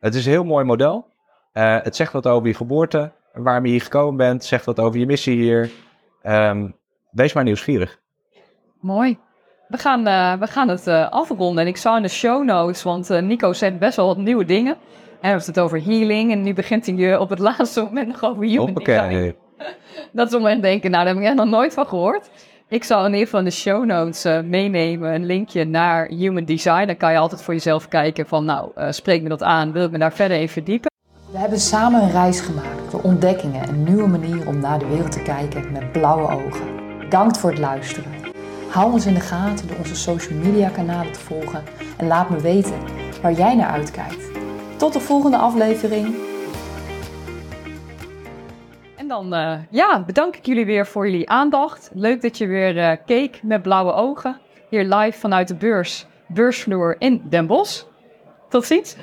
Het 0.00 0.14
is 0.14 0.24
een 0.24 0.32
heel 0.32 0.44
mooi 0.44 0.64
model. 0.64 1.06
Eh, 1.52 1.76
het 1.82 1.96
zegt 1.96 2.12
wat 2.12 2.26
over 2.26 2.48
je 2.48 2.54
geboorte, 2.54 3.12
waarom 3.32 3.64
je 3.64 3.70
hier 3.70 3.82
gekomen 3.82 4.16
bent. 4.16 4.32
Het 4.32 4.44
zegt 4.44 4.64
wat 4.64 4.80
over 4.80 5.00
je 5.00 5.06
missie 5.06 5.36
hier. 5.36 5.70
Ehm, 6.22 6.68
wees 7.12 7.32
maar 7.32 7.44
nieuwsgierig. 7.44 8.00
Mooi. 8.80 9.18
We 9.68 9.78
gaan, 9.78 10.06
eh, 10.06 10.38
we 10.38 10.46
gaan 10.46 10.68
het 10.68 10.86
eh, 10.86 11.10
afronden. 11.10 11.62
En 11.62 11.68
ik 11.68 11.76
zou 11.76 11.96
in 11.96 12.02
de 12.02 12.08
show 12.08 12.44
notes, 12.44 12.82
want 12.82 13.10
eh, 13.10 13.22
Nico 13.22 13.52
zegt 13.52 13.78
best 13.78 13.96
wel 13.96 14.06
wat 14.06 14.16
nieuwe 14.16 14.44
dingen. 14.44 14.72
En 14.72 14.78
we 15.20 15.26
hebben 15.26 15.46
het 15.46 15.60
over 15.60 15.84
healing. 15.84 16.32
En 16.32 16.42
nu 16.42 16.54
begint 16.54 16.86
hij 16.86 16.94
je 16.94 17.20
op 17.20 17.28
het 17.28 17.38
laatste 17.48 17.82
moment 17.82 18.06
nog 18.08 18.24
over 18.24 18.44
human 18.44 18.74
design. 18.74 19.00
Hoppakee. 19.00 19.36
Dat 20.12 20.28
is 20.28 20.34
om 20.34 20.44
te 20.44 20.60
denken, 20.60 20.90
nou 20.90 21.04
daar 21.04 21.14
heb 21.14 21.22
ik 21.22 21.28
echt 21.28 21.38
nog 21.38 21.48
nooit 21.48 21.74
van 21.74 21.86
gehoord. 21.86 22.30
Ik 22.72 22.84
zal 22.84 23.04
in 23.04 23.10
ieder 23.10 23.24
geval 23.24 23.38
in 23.38 23.44
de 23.44 23.50
show 23.50 23.84
notes 23.84 24.24
eh, 24.24 24.40
meenemen 24.40 25.14
een 25.14 25.26
linkje 25.26 25.64
naar 25.64 26.06
human 26.06 26.44
design. 26.44 26.86
Dan 26.86 26.96
kan 26.96 27.12
je 27.12 27.18
altijd 27.18 27.42
voor 27.42 27.54
jezelf 27.54 27.88
kijken 27.88 28.26
van, 28.26 28.44
nou, 28.44 28.70
eh, 28.74 28.90
spreek 28.90 29.22
me 29.22 29.28
dat 29.28 29.42
aan. 29.42 29.72
Wil 29.72 29.84
ik 29.84 29.90
me 29.90 29.98
daar 29.98 30.12
verder 30.12 30.40
in 30.40 30.48
verdiepen? 30.48 30.90
We 31.32 31.38
hebben 31.38 31.58
samen 31.58 32.02
een 32.02 32.10
reis 32.10 32.40
gemaakt 32.40 32.90
door 32.90 33.00
ontdekkingen 33.00 33.62
en 33.62 33.84
nieuwe 33.84 34.08
manieren 34.08 34.46
om 34.46 34.60
naar 34.60 34.78
de 34.78 34.86
wereld 34.86 35.12
te 35.12 35.22
kijken 35.22 35.72
met 35.72 35.92
blauwe 35.92 36.44
ogen. 36.44 36.81
Bedankt 37.12 37.38
voor 37.38 37.50
het 37.50 37.58
luisteren. 37.58 38.12
Hou 38.70 38.92
ons 38.92 39.06
in 39.06 39.14
de 39.14 39.20
gaten 39.20 39.68
door 39.68 39.76
onze 39.76 39.96
social 39.96 40.38
media 40.38 40.68
kanalen 40.68 41.12
te 41.12 41.20
volgen 41.20 41.62
en 41.96 42.06
laat 42.06 42.30
me 42.30 42.40
weten 42.40 42.80
waar 43.22 43.32
jij 43.32 43.54
naar 43.54 43.70
uitkijkt. 43.70 44.30
Tot 44.76 44.92
de 44.92 45.00
volgende 45.00 45.36
aflevering. 45.36 46.14
En 48.96 49.08
dan 49.08 49.34
eh, 49.34 49.58
ja, 49.70 50.04
bedank 50.04 50.36
ik 50.36 50.46
jullie 50.46 50.64
weer 50.64 50.86
voor 50.86 51.10
jullie 51.10 51.28
aandacht. 51.28 51.90
Leuk 51.94 52.22
dat 52.22 52.38
je 52.38 52.46
weer 52.46 52.78
eh, 52.78 52.96
keek 53.06 53.42
met 53.42 53.62
blauwe 53.62 53.92
ogen. 53.92 54.38
Hier 54.68 54.84
live 54.84 55.18
vanuit 55.18 55.48
de 55.48 55.54
beurs, 55.54 56.06
beursvloer 56.26 56.96
in 56.98 57.22
Den 57.28 57.46
Bosch. 57.46 57.82
Tot 58.48 58.64
ziens. 58.64 58.96